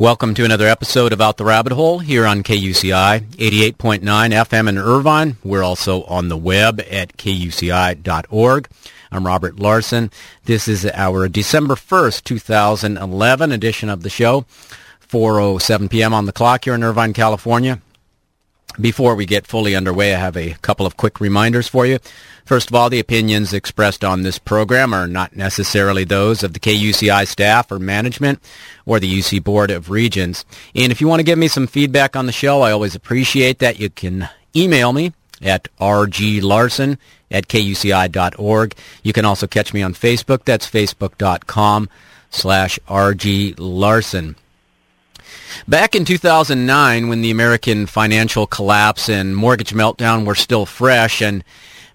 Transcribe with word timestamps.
Welcome 0.00 0.34
to 0.34 0.44
another 0.44 0.66
episode 0.66 1.12
of 1.12 1.20
Out 1.20 1.36
the 1.36 1.44
Rabbit 1.44 1.70
Hole 1.72 2.00
here 2.00 2.26
on 2.26 2.42
KUCI 2.42 3.20
88.9 3.20 4.00
FM 4.00 4.68
in 4.68 4.76
Irvine. 4.76 5.36
We're 5.44 5.62
also 5.62 6.02
on 6.06 6.26
the 6.26 6.36
web 6.36 6.80
at 6.90 7.16
kuci.org. 7.16 8.68
I'm 9.12 9.24
Robert 9.24 9.60
Larson. 9.60 10.10
This 10.46 10.66
is 10.66 10.84
our 10.84 11.28
December 11.28 11.76
1st, 11.76 12.24
2011 12.24 13.52
edition 13.52 13.88
of 13.88 14.02
the 14.02 14.10
show. 14.10 14.46
4.07 15.08 15.88
p.m. 15.88 16.12
on 16.12 16.26
the 16.26 16.32
clock 16.32 16.64
here 16.64 16.74
in 16.74 16.82
Irvine, 16.82 17.12
California. 17.12 17.80
Before 18.80 19.14
we 19.14 19.24
get 19.24 19.46
fully 19.46 19.76
underway, 19.76 20.14
I 20.14 20.18
have 20.18 20.36
a 20.36 20.56
couple 20.62 20.84
of 20.84 20.96
quick 20.96 21.20
reminders 21.20 21.68
for 21.68 21.86
you. 21.86 21.98
First 22.44 22.68
of 22.68 22.74
all, 22.74 22.90
the 22.90 22.98
opinions 22.98 23.52
expressed 23.52 24.04
on 24.04 24.22
this 24.22 24.38
program 24.40 24.92
are 24.92 25.06
not 25.06 25.36
necessarily 25.36 26.02
those 26.02 26.42
of 26.42 26.54
the 26.54 26.58
KUCI 26.60 27.26
staff 27.28 27.70
or 27.70 27.78
management 27.78 28.40
or 28.84 28.98
the 28.98 29.20
UC 29.20 29.44
Board 29.44 29.70
of 29.70 29.90
Regents. 29.90 30.44
And 30.74 30.90
if 30.90 31.00
you 31.00 31.06
want 31.06 31.20
to 31.20 31.24
give 31.24 31.38
me 31.38 31.46
some 31.46 31.68
feedback 31.68 32.16
on 32.16 32.26
the 32.26 32.32
show, 32.32 32.62
I 32.62 32.72
always 32.72 32.96
appreciate 32.96 33.60
that. 33.60 33.78
You 33.78 33.90
can 33.90 34.28
email 34.56 34.92
me 34.92 35.12
at 35.40 35.68
rglarson 35.80 36.98
at 37.30 37.48
kuci.org. 37.48 38.74
You 39.02 39.12
can 39.12 39.24
also 39.24 39.46
catch 39.46 39.72
me 39.72 39.82
on 39.82 39.94
Facebook. 39.94 40.44
That's 40.44 40.68
facebook.com 40.68 41.88
slash 42.30 42.78
rglarson. 42.88 44.34
Back 45.66 45.94
in 45.94 46.04
2009, 46.04 47.08
when 47.08 47.22
the 47.22 47.30
American 47.30 47.86
financial 47.86 48.46
collapse 48.46 49.08
and 49.08 49.36
mortgage 49.36 49.72
meltdown 49.72 50.26
were 50.26 50.34
still 50.34 50.66
fresh 50.66 51.20
and 51.22 51.44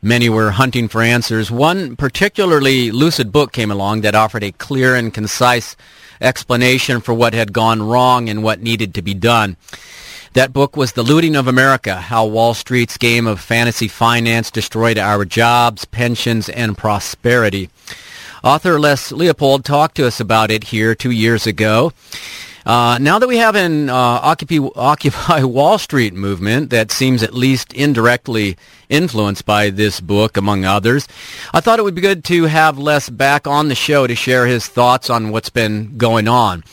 Many 0.02 0.30
were 0.30 0.52
hunting 0.52 0.88
for 0.88 1.02
answers. 1.02 1.52
One 1.52 1.98
particularly 1.98 2.90
lucid 2.90 3.34
book 3.34 3.52
came 3.52 3.70
along 3.70 4.00
that 4.02 4.16
offered 4.16 4.46
a 4.46 4.54
clear 4.54 4.96
and 4.96 5.14
concise 5.14 5.76
explanation 6.22 7.02
for 7.02 7.14
what 7.14 7.34
had 7.34 7.52
gone 7.52 7.82
wrong 7.84 8.30
and 8.30 8.42
what 8.42 8.62
needed 8.62 8.94
to 8.94 9.02
be 9.02 9.14
done. 9.14 9.58
That 10.34 10.54
book 10.54 10.78
was 10.78 10.94
The 10.94 11.04
Looting 11.04 11.36
of 11.36 11.48
America, 11.48 11.96
How 11.96 12.26
Wall 12.26 12.54
Street's 12.54 12.98
Game 12.98 13.28
of 13.28 13.42
Fantasy 13.42 13.90
Finance 13.90 14.52
Destroyed 14.52 14.98
Our 14.98 15.26
Jobs, 15.26 15.84
Pensions, 15.84 16.48
and 16.48 16.78
Prosperity. 16.78 17.70
Author 18.42 18.80
Les 18.80 19.12
Leopold 19.12 19.66
talked 19.66 19.96
to 19.96 20.08
us 20.08 20.22
about 20.22 20.50
it 20.50 20.66
here 20.66 20.96
two 20.96 21.12
years 21.12 21.46
ago. 21.46 21.92
Uh, 22.70 23.00
now 23.02 23.18
that 23.18 23.28
we 23.28 23.38
have 23.38 23.56
an 23.56 23.90
uh, 23.90 23.96
Occupy, 23.96 24.60
Occupy 24.76 25.44
Wall 25.44 25.80
Street 25.80 26.14
movement 26.14 26.70
that 26.70 26.92
seems 26.92 27.24
at 27.24 27.34
least 27.34 27.74
indirectly 27.74 28.58
influenced 28.90 29.44
by 29.44 29.72
this 29.72 30.00
book, 30.00 30.38
among 30.38 30.66
others, 30.66 31.08
I 31.52 31.62
thought 31.62 31.80
it 31.80 31.82
would 31.82 31.96
be 31.96 32.02
good 32.02 32.24
to 32.26 32.44
have 32.44 32.78
Les 32.78 33.10
back 33.10 33.48
on 33.48 33.70
the 33.70 33.74
show 33.76 34.06
to 34.06 34.14
share 34.14 34.46
his 34.46 34.68
thoughts 34.68 35.10
on 35.10 35.32
what's 35.32 35.50
been 35.50 35.98
going 35.98 36.28
on. 36.28 36.64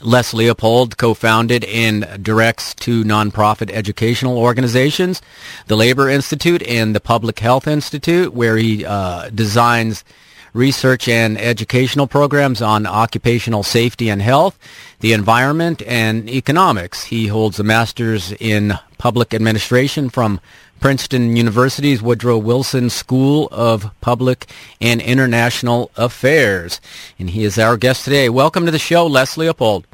Les 0.00 0.32
Leopold 0.32 0.96
co-founded 0.96 1.62
and 1.64 2.24
directs 2.24 2.72
two 2.72 3.04
nonprofit 3.04 3.70
educational 3.70 4.38
organizations, 4.38 5.20
the 5.66 5.76
Labor 5.76 6.08
Institute 6.08 6.62
and 6.62 6.94
the 6.94 7.00
Public 7.00 7.38
Health 7.38 7.66
Institute, 7.66 8.32
where 8.32 8.56
he 8.56 8.86
uh, 8.86 9.28
designs 9.28 10.04
research 10.52 11.08
and 11.08 11.38
educational 11.38 12.06
programs 12.06 12.60
on 12.60 12.86
occupational 12.86 13.62
safety 13.62 14.08
and 14.08 14.20
health, 14.20 14.58
the 15.00 15.12
environment, 15.12 15.82
and 15.86 16.28
economics. 16.28 17.04
He 17.04 17.28
holds 17.28 17.58
a 17.58 17.64
master's 17.64 18.32
in 18.32 18.74
public 18.98 19.34
administration 19.34 20.10
from 20.10 20.40
Princeton 20.80 21.36
University's 21.36 22.02
Woodrow 22.02 22.38
Wilson 22.38 22.90
School 22.90 23.48
of 23.52 23.90
Public 24.00 24.46
and 24.80 25.00
International 25.00 25.90
Affairs. 25.96 26.80
And 27.18 27.30
he 27.30 27.44
is 27.44 27.58
our 27.58 27.76
guest 27.76 28.04
today. 28.04 28.28
Welcome 28.28 28.66
to 28.66 28.72
the 28.72 28.78
show, 28.78 29.06
Les 29.06 29.36
Leopold. 29.36 29.86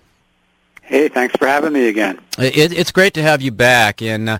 Hey, 0.88 1.08
thanks 1.08 1.36
for 1.36 1.46
having 1.46 1.74
me 1.74 1.88
again. 1.88 2.18
It, 2.38 2.72
it's 2.72 2.92
great 2.92 3.12
to 3.14 3.22
have 3.22 3.42
you 3.42 3.50
back, 3.50 4.00
and 4.00 4.26
uh, 4.26 4.38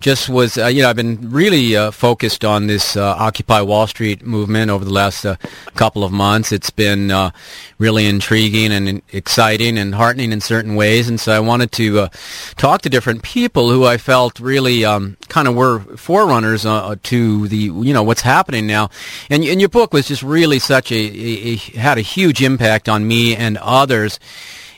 just 0.00 0.30
was 0.30 0.56
uh, 0.56 0.68
you 0.68 0.80
know 0.80 0.88
I've 0.88 0.96
been 0.96 1.30
really 1.30 1.76
uh, 1.76 1.90
focused 1.90 2.42
on 2.42 2.68
this 2.68 2.96
uh, 2.96 3.16
Occupy 3.18 3.60
Wall 3.60 3.86
Street 3.86 4.24
movement 4.24 4.70
over 4.70 4.82
the 4.82 4.94
last 4.94 5.26
uh, 5.26 5.36
couple 5.74 6.02
of 6.02 6.10
months. 6.10 6.52
It's 6.52 6.70
been 6.70 7.10
uh, 7.10 7.32
really 7.76 8.06
intriguing 8.06 8.72
and 8.72 9.02
exciting 9.12 9.76
and 9.76 9.94
heartening 9.94 10.32
in 10.32 10.40
certain 10.40 10.74
ways, 10.74 11.06
and 11.06 11.20
so 11.20 11.32
I 11.32 11.40
wanted 11.40 11.70
to 11.72 12.08
talk 12.56 12.80
to 12.82 12.88
different 12.88 13.22
people 13.22 13.68
who 13.68 13.84
I 13.84 13.98
felt 13.98 14.40
really 14.40 14.86
um, 14.86 15.18
kind 15.28 15.48
of 15.48 15.54
were 15.54 15.80
forerunners 15.98 16.62
to 16.62 17.48
the 17.48 17.56
you 17.58 17.92
know 17.92 18.04
what's 18.04 18.22
happening 18.22 18.66
now. 18.66 18.88
And, 19.28 19.44
and 19.44 19.60
your 19.60 19.68
book 19.68 19.92
was 19.92 20.08
just 20.08 20.22
really 20.22 20.60
such 20.60 20.92
a, 20.92 20.94
a, 20.94 21.52
a 21.52 21.56
had 21.78 21.98
a 21.98 22.02
huge 22.02 22.42
impact 22.42 22.88
on 22.88 23.06
me 23.06 23.36
and 23.36 23.58
others. 23.58 24.18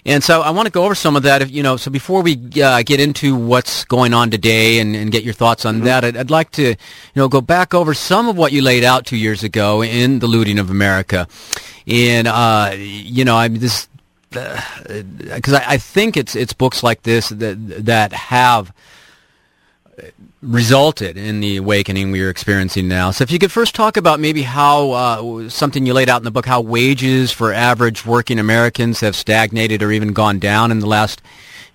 And 0.04 0.22
so 0.24 0.42
I 0.42 0.50
want 0.50 0.66
to 0.66 0.72
go 0.72 0.84
over 0.84 0.96
some 0.96 1.14
of 1.14 1.22
that. 1.22 1.42
If, 1.42 1.50
you 1.52 1.62
know, 1.62 1.76
so 1.76 1.90
before 1.90 2.22
we 2.22 2.36
uh, 2.60 2.82
get 2.82 2.98
into 2.98 3.36
what's 3.36 3.84
going 3.84 4.12
on 4.12 4.30
today 4.30 4.80
and, 4.80 4.96
and 4.96 5.12
get 5.12 5.22
your 5.22 5.34
thoughts 5.34 5.64
on 5.64 5.76
mm-hmm. 5.76 5.84
that, 5.84 6.04
I'd, 6.04 6.16
I'd, 6.16 6.30
like 6.30 6.50
to, 6.52 6.70
you 6.70 6.76
know, 7.14 7.28
go 7.28 7.40
back 7.40 7.72
over 7.72 7.94
some 7.94 8.28
of 8.28 8.36
what 8.36 8.52
you 8.52 8.62
laid 8.62 8.82
out 8.82 9.06
two 9.06 9.16
years 9.16 9.44
ago 9.44 9.82
in 9.82 10.18
the 10.18 10.26
looting 10.26 10.58
of 10.58 10.70
America. 10.70 11.28
And 11.86 12.26
uh, 12.26 12.72
you 12.76 13.24
know, 13.24 13.36
I 13.36 13.48
mean, 13.48 13.60
this 13.60 13.88
because 14.30 15.52
uh, 15.52 15.58
I, 15.58 15.74
I 15.74 15.76
think 15.78 16.16
it's 16.16 16.34
it's 16.34 16.52
books 16.52 16.82
like 16.82 17.02
this 17.02 17.28
that 17.28 17.56
that 17.84 18.12
have 18.12 18.72
resulted 20.42 21.16
in 21.16 21.38
the 21.38 21.56
awakening 21.56 22.10
we 22.10 22.20
are 22.20 22.28
experiencing 22.28 22.88
now. 22.88 23.12
So 23.12 23.22
if 23.22 23.30
you 23.30 23.38
could 23.38 23.52
first 23.52 23.74
talk 23.74 23.96
about 23.96 24.18
maybe 24.18 24.42
how 24.42 24.90
uh, 24.90 25.48
something 25.48 25.86
you 25.86 25.94
laid 25.94 26.08
out 26.08 26.18
in 26.18 26.24
the 26.24 26.32
book, 26.32 26.46
how 26.46 26.60
wages 26.60 27.30
for 27.30 27.52
average 27.52 28.04
working 28.04 28.40
Americans 28.40 29.00
have 29.00 29.14
stagnated 29.14 29.82
or 29.82 29.92
even 29.92 30.12
gone 30.12 30.40
down 30.40 30.72
in 30.72 30.80
the 30.80 30.86
last 30.86 31.22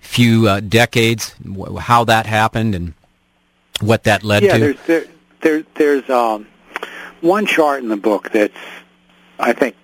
few 0.00 0.48
uh, 0.48 0.60
decades, 0.60 1.34
how 1.80 2.04
that 2.04 2.26
happened 2.26 2.74
and 2.74 2.92
what 3.80 4.04
that 4.04 4.22
led 4.22 4.42
yeah, 4.42 4.52
to. 4.52 4.58
There's, 4.58 4.86
there, 4.86 5.04
there, 5.40 5.64
there's 5.74 6.10
um, 6.10 6.46
one 7.22 7.46
chart 7.46 7.82
in 7.82 7.88
the 7.88 7.96
book 7.96 8.30
that's, 8.30 8.54
I 9.38 9.54
think, 9.54 9.76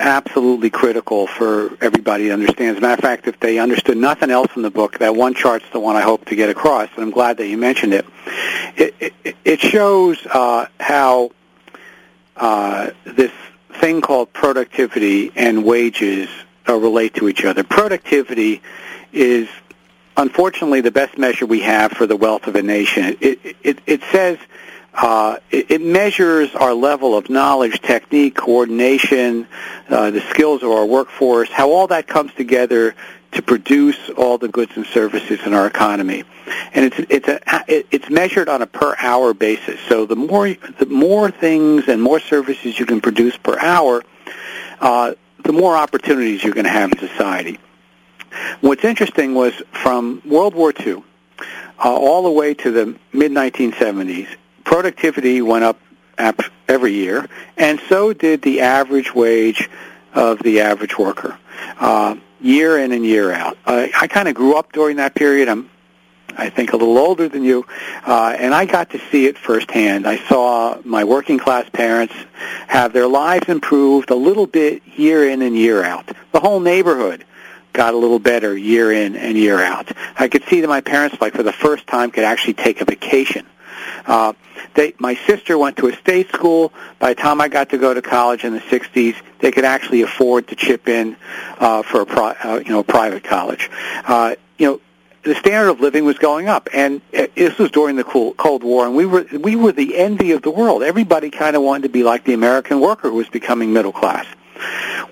absolutely 0.00 0.70
critical 0.70 1.26
for 1.26 1.76
everybody 1.80 2.24
to 2.24 2.32
understand. 2.32 2.76
As 2.76 2.78
a 2.78 2.80
matter 2.80 2.94
of 2.94 3.00
fact, 3.00 3.28
if 3.28 3.38
they 3.38 3.58
understood 3.58 3.96
nothing 3.96 4.30
else 4.30 4.48
in 4.56 4.62
the 4.62 4.70
book, 4.70 4.98
that 4.98 5.14
one 5.14 5.34
chart's 5.34 5.66
the 5.72 5.80
one 5.80 5.96
I 5.96 6.00
hope 6.00 6.24
to 6.26 6.36
get 6.36 6.48
across, 6.48 6.88
and 6.94 7.04
I'm 7.04 7.10
glad 7.10 7.36
that 7.36 7.46
you 7.46 7.58
mentioned 7.58 7.94
it. 7.94 8.06
It, 8.76 9.14
it, 9.24 9.36
it 9.44 9.60
shows 9.60 10.18
uh, 10.26 10.66
how 10.80 11.30
uh, 12.36 12.90
this 13.04 13.32
thing 13.74 14.00
called 14.00 14.32
productivity 14.32 15.30
and 15.36 15.64
wages 15.64 16.28
uh, 16.68 16.74
relate 16.74 17.14
to 17.14 17.28
each 17.28 17.44
other. 17.44 17.62
Productivity 17.62 18.62
is 19.12 19.48
unfortunately 20.16 20.80
the 20.80 20.90
best 20.90 21.18
measure 21.18 21.46
we 21.46 21.60
have 21.60 21.92
for 21.92 22.06
the 22.06 22.16
wealth 22.16 22.46
of 22.46 22.56
a 22.56 22.62
nation. 22.62 23.16
It, 23.20 23.56
it, 23.62 23.78
it 23.86 24.02
says 24.10 24.38
uh, 24.94 25.38
it, 25.50 25.70
it, 25.70 25.80
measures 25.80 26.54
our 26.54 26.74
level 26.74 27.16
of 27.16 27.30
knowledge, 27.30 27.80
technique, 27.80 28.34
coordination, 28.34 29.46
uh, 29.88 30.10
the 30.10 30.20
skills 30.20 30.62
of 30.62 30.70
our 30.70 30.84
workforce, 30.84 31.48
how 31.48 31.70
all 31.70 31.86
that 31.86 32.06
comes 32.06 32.32
together 32.34 32.94
to 33.32 33.42
produce 33.42 34.10
all 34.16 34.38
the 34.38 34.48
goods 34.48 34.72
and 34.74 34.84
services 34.86 35.38
in 35.46 35.54
our 35.54 35.66
economy. 35.66 36.24
And 36.72 36.86
it's 36.86 36.98
it's 37.08 37.28
a 37.28 37.40
it's 37.68 38.10
measured 38.10 38.48
on 38.48 38.62
a 38.62 38.66
per 38.66 38.96
hour 38.98 39.32
basis. 39.32 39.78
So 39.88 40.06
the 40.06 40.16
more 40.16 40.48
the 40.48 40.86
more 40.86 41.30
things 41.30 41.86
and 41.86 42.02
more 42.02 42.18
services 42.18 42.78
you 42.78 42.86
can 42.86 43.00
produce 43.00 43.36
per 43.36 43.58
hour, 43.58 44.02
uh, 44.80 45.14
the 45.44 45.52
more 45.52 45.76
opportunities 45.76 46.42
you're 46.42 46.54
going 46.54 46.64
to 46.64 46.70
have 46.70 46.90
in 46.90 46.98
society. 46.98 47.58
What's 48.60 48.84
interesting 48.84 49.34
was 49.34 49.54
from 49.72 50.22
World 50.24 50.54
War 50.54 50.72
II 50.78 51.02
uh, 51.82 51.94
all 51.94 52.24
the 52.24 52.30
way 52.30 52.54
to 52.54 52.70
the 52.70 52.96
mid 53.12 53.32
1970s, 53.32 54.28
productivity 54.64 55.42
went 55.42 55.64
up 55.64 55.80
every 56.68 56.92
year, 56.92 57.26
and 57.56 57.80
so 57.88 58.12
did 58.12 58.42
the 58.42 58.60
average 58.60 59.14
wage 59.14 59.68
of 60.14 60.38
the 60.42 60.60
average 60.60 60.98
worker, 60.98 61.38
uh, 61.78 62.16
year 62.40 62.78
in 62.78 62.92
and 62.92 63.04
year 63.04 63.32
out. 63.32 63.56
I, 63.66 63.90
I 64.00 64.06
kind 64.06 64.28
of 64.28 64.34
grew 64.34 64.56
up 64.56 64.72
during 64.72 64.96
that 64.96 65.14
period. 65.14 65.48
I'm, 65.48 65.70
I 66.36 66.48
think, 66.48 66.72
a 66.72 66.76
little 66.76 66.96
older 66.98 67.28
than 67.28 67.42
you, 67.42 67.66
uh, 68.06 68.36
and 68.38 68.54
I 68.54 68.66
got 68.66 68.90
to 68.90 69.00
see 69.10 69.26
it 69.26 69.36
firsthand. 69.36 70.06
I 70.06 70.16
saw 70.28 70.78
my 70.84 71.04
working 71.04 71.38
class 71.38 71.68
parents 71.70 72.14
have 72.68 72.92
their 72.92 73.08
lives 73.08 73.48
improved 73.48 74.10
a 74.10 74.14
little 74.14 74.46
bit 74.46 74.86
year 74.86 75.28
in 75.28 75.42
and 75.42 75.56
year 75.56 75.82
out. 75.82 76.08
The 76.32 76.40
whole 76.40 76.60
neighborhood 76.60 77.24
got 77.72 77.94
a 77.94 77.96
little 77.96 78.18
better 78.18 78.56
year 78.56 78.92
in 78.92 79.16
and 79.16 79.36
year 79.36 79.60
out. 79.60 79.90
I 80.18 80.28
could 80.28 80.44
see 80.44 80.60
that 80.60 80.68
my 80.68 80.80
parents, 80.80 81.20
like 81.20 81.34
for 81.34 81.42
the 81.42 81.52
first 81.52 81.86
time, 81.86 82.10
could 82.10 82.24
actually 82.24 82.54
take 82.54 82.80
a 82.80 82.84
vacation. 82.84 83.46
Uh, 84.06 84.32
they, 84.74 84.94
my 84.98 85.14
sister 85.26 85.58
went 85.58 85.76
to 85.78 85.88
a 85.88 85.96
state 85.96 86.28
school. 86.30 86.72
By 86.98 87.14
the 87.14 87.20
time 87.20 87.40
I 87.40 87.48
got 87.48 87.70
to 87.70 87.78
go 87.78 87.94
to 87.94 88.02
college 88.02 88.44
in 88.44 88.52
the 88.52 88.60
60s, 88.60 89.16
they 89.40 89.50
could 89.50 89.64
actually 89.64 90.02
afford 90.02 90.48
to 90.48 90.56
chip 90.56 90.88
in 90.88 91.16
uh, 91.58 91.82
for 91.82 92.02
a 92.02 92.06
pri- 92.06 92.36
uh, 92.42 92.60
you 92.64 92.70
know 92.70 92.82
private 92.82 93.24
college. 93.24 93.70
Uh, 94.04 94.36
you 94.58 94.66
know, 94.66 94.80
the 95.22 95.34
standard 95.34 95.70
of 95.70 95.80
living 95.80 96.04
was 96.04 96.18
going 96.18 96.48
up, 96.48 96.68
and 96.72 97.02
uh, 97.16 97.26
this 97.34 97.58
was 97.58 97.70
during 97.70 97.96
the 97.96 98.04
Cold 98.04 98.62
War, 98.62 98.86
and 98.86 98.94
we 98.94 99.06
were 99.06 99.26
we 99.38 99.56
were 99.56 99.72
the 99.72 99.96
envy 99.96 100.32
of 100.32 100.42
the 100.42 100.50
world. 100.50 100.82
Everybody 100.82 101.30
kind 101.30 101.56
of 101.56 101.62
wanted 101.62 101.82
to 101.84 101.88
be 101.90 102.02
like 102.02 102.24
the 102.24 102.34
American 102.34 102.80
worker 102.80 103.10
who 103.10 103.16
was 103.16 103.28
becoming 103.28 103.72
middle 103.72 103.92
class. 103.92 104.26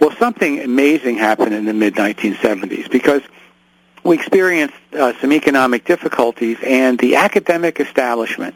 Well, 0.00 0.12
something 0.18 0.60
amazing 0.60 1.16
happened 1.16 1.54
in 1.54 1.64
the 1.64 1.72
mid-1970s 1.72 2.90
because 2.90 3.22
we 4.08 4.16
experienced 4.16 4.74
uh, 4.94 5.12
some 5.20 5.32
economic 5.32 5.84
difficulties, 5.84 6.56
and 6.64 6.98
the 6.98 7.16
academic 7.16 7.78
establishment, 7.78 8.54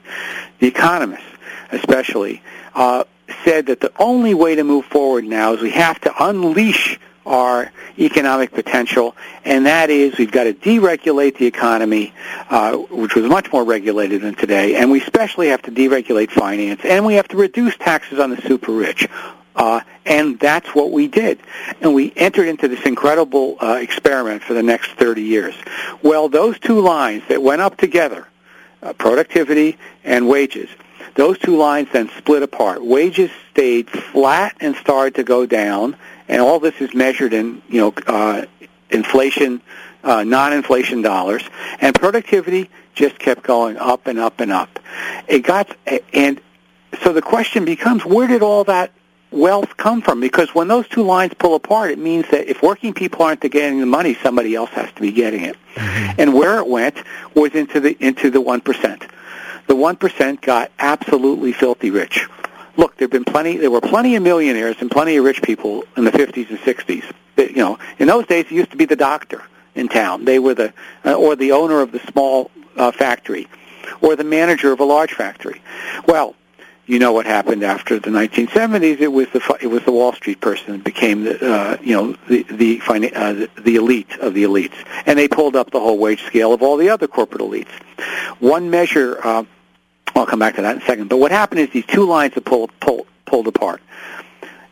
the 0.59 0.67
economists 0.67 1.25
especially, 1.71 2.43
uh, 2.75 3.05
said 3.45 3.67
that 3.67 3.81
the 3.81 3.93
only 3.99 4.35
way 4.35 4.55
to 4.55 4.65
move 4.65 4.85
forward 4.87 5.25
now 5.25 5.53
is 5.53 5.61
we 5.61 5.71
have 5.71 6.01
to 6.01 6.25
unleash 6.25 6.99
our 7.25 7.71
economic 7.99 8.51
potential, 8.53 9.15
and 9.45 9.67
that 9.67 9.91
is 9.91 10.17
we've 10.19 10.33
got 10.33 10.45
to 10.45 10.55
deregulate 10.55 11.37
the 11.37 11.47
economy, 11.47 12.13
uh, 12.51 12.77
which 12.77 13.15
was 13.15 13.27
much 13.27 13.53
more 13.53 13.63
regulated 13.63 14.23
than 14.23 14.35
today, 14.35 14.77
and 14.77 14.91
we 14.91 15.01
especially 15.01 15.49
have 15.49 15.63
to 15.63 15.71
deregulate 15.71 16.31
finance, 16.31 16.81
and 16.85 17.05
we 17.07 17.15
have 17.15 17.29
to 17.29 17.37
reduce 17.37 17.77
taxes 17.77 18.19
on 18.19 18.31
the 18.31 18.41
super 18.43 18.73
rich. 18.73 19.07
Uh, 19.55 19.81
and 20.07 20.39
that's 20.41 20.75
what 20.75 20.91
we 20.91 21.09
did. 21.09 21.39
And 21.81 21.95
we 21.95 22.13
entered 22.17 22.49
into 22.49 22.69
this 22.69 22.85
incredible 22.85 23.57
uh, 23.61 23.79
experiment 23.81 24.43
for 24.43 24.55
the 24.55 24.63
next 24.63 24.93
30 24.93 25.23
years. 25.23 25.55
Well, 26.03 26.29
those 26.29 26.59
two 26.59 26.81
lines 26.81 27.23
that 27.29 27.43
went 27.43 27.61
up 27.61 27.77
together, 27.77 28.27
uh, 28.83 28.93
productivity 28.95 29.79
and 30.05 30.29
wages, 30.29 30.69
those 31.15 31.39
two 31.39 31.57
lines 31.57 31.89
then 31.93 32.11
split 32.17 32.43
apart. 32.43 32.85
Wages 32.85 33.31
stayed 33.51 33.91
flat 33.91 34.57
and 34.61 34.75
started 34.77 35.17
to 35.17 35.25
go 35.25 35.45
down, 35.45 35.97
and 36.29 36.41
all 36.41 36.59
this 36.59 36.81
is 36.81 36.95
measured 36.95 37.35
in, 37.35 37.61
you 37.69 37.81
know, 37.81 37.95
uh, 38.07 38.47
inflation, 38.91 39.61
uh, 40.05 40.25
non-inflation 40.25 41.03
dollars, 41.03 41.43
and 41.81 41.95
productivity 41.95 42.71
just 42.95 43.19
kept 43.19 43.43
going 43.43 43.77
up 43.77 44.07
and 44.07 44.19
up 44.19 44.41
and 44.41 44.51
up. 44.51 44.79
It 45.29 45.41
got, 45.41 45.77
and 46.13 46.41
so 47.03 47.13
the 47.13 47.23
question 47.23 47.65
becomes, 47.65 48.05
where 48.05 48.27
did 48.27 48.43
all 48.43 48.65
that 48.65 48.93
wealth 49.33 49.77
come 49.77 50.03
from? 50.03 50.21
Because 50.21 50.55
when 50.55 50.69
those 50.69 50.89
two 50.89 51.03
lines 51.03 51.35
pull 51.35 51.55
apart, 51.55 51.91
it 51.91 51.99
means 51.99 52.29
that 52.31 52.49
if 52.49 52.63
working 52.63 52.95
people 52.95 53.23
aren't 53.23 53.41
getting 53.41 53.81
the 53.81 53.87
money, 53.87 54.15
somebody 54.23 54.55
else 54.55 54.71
has 54.71 54.93
to 54.93 55.01
be 55.01 55.13
getting 55.13 55.45
it. 55.45 55.57
Mm-hmm. 55.75 56.21
And 56.21 56.35
where 56.35 56.59
it 56.59 56.69
went 56.69 56.97
was 57.35 57.55
into 57.55 57.81
the 57.81 57.97
into 58.01 58.31
the 58.31 58.41
one 58.41 58.61
percent. 58.61 59.05
The 59.67 59.77
one 59.77 59.97
percent 59.97 60.41
got 60.41 60.71
absolutely 60.79 61.53
filthy 61.53 61.91
rich. 61.91 62.29
Look, 62.77 62.97
there've 62.97 63.11
been 63.11 63.25
plenty. 63.25 63.57
There 63.57 63.71
were 63.71 63.81
plenty 63.81 64.17
of 64.17 64.23
millionaires 64.23 64.77
and 64.81 64.91
plenty 64.91 65.17
of 65.17 65.25
rich 65.25 65.43
people 65.43 65.85
in 65.97 66.05
the 66.05 66.11
50s 66.11 66.49
and 66.49 66.59
60s. 66.59 67.05
You 67.37 67.57
know, 67.57 67.79
in 67.99 68.09
those 68.09 68.27
days, 68.27 68.47
it 68.47 68.53
used 68.53 68.71
to 68.71 68.77
be 68.77 68.87
the 68.87 68.97
doctor 68.97 69.43
in 69.75 69.89
town. 69.89 70.25
They 70.25 70.39
were 70.39 70.55
the 70.55 70.73
uh, 71.05 71.15
or 71.15 71.37
the 71.37 71.53
owner 71.53 71.81
of 71.81 71.93
the 71.93 71.99
small 72.11 72.51
uh, 72.77 72.93
factory, 72.93 73.49
or 74.01 74.17
the 74.17 74.25
manager 74.25 74.73
of 74.73 74.81
a 74.81 74.85
large 74.85 75.13
factory. 75.13 75.61
Well, 76.07 76.35
you 76.93 76.99
know 76.99 77.13
what 77.13 77.25
happened 77.25 77.65
after 77.65 77.99
the 77.99 78.11
1970s. 78.11 79.01
It 79.01 79.09
was 79.09 79.27
the 79.31 79.59
it 79.63 79.69
was 79.69 79.83
the 79.85 79.93
Wall 79.93 80.13
Street 80.13 80.43
person 80.43 80.73
that 80.73 80.85
became 80.85 81.25
the 81.25 81.43
uh, 81.43 81.79
you 81.81 81.97
know 81.97 82.13
the 82.29 82.43
the, 82.43 82.83
uh, 82.87 83.47
the 83.63 83.77
elite 83.77 84.19
of 84.19 84.35
the 84.35 84.45
elites, 84.45 84.75
and 85.07 85.19
they 85.19 85.27
pulled 85.27 85.57
up 85.57 85.71
the 85.71 85.81
whole 85.81 85.97
wage 85.97 86.23
scale 86.25 86.53
of 86.53 86.61
all 86.61 86.77
the 86.77 86.91
other 86.91 87.09
corporate 87.09 87.41
elites. 87.41 87.71
One 88.41 88.69
measure. 88.69 89.19
Uh, 89.25 89.45
I'll 90.15 90.27
come 90.27 90.41
back 90.41 90.57
to 90.57 90.63
that 90.63 90.77
in 90.77 90.83
a 90.83 90.85
second. 90.85 91.09
But 91.09 91.17
what 91.17 91.31
happened 91.31 91.61
is 91.61 91.71
these 91.71 91.87
two 91.87 92.07
lines 92.07 92.35
have 92.35 92.45
pulled 92.45 92.79
pulled 92.79 93.07
pulled 93.25 93.47
apart, 93.47 93.81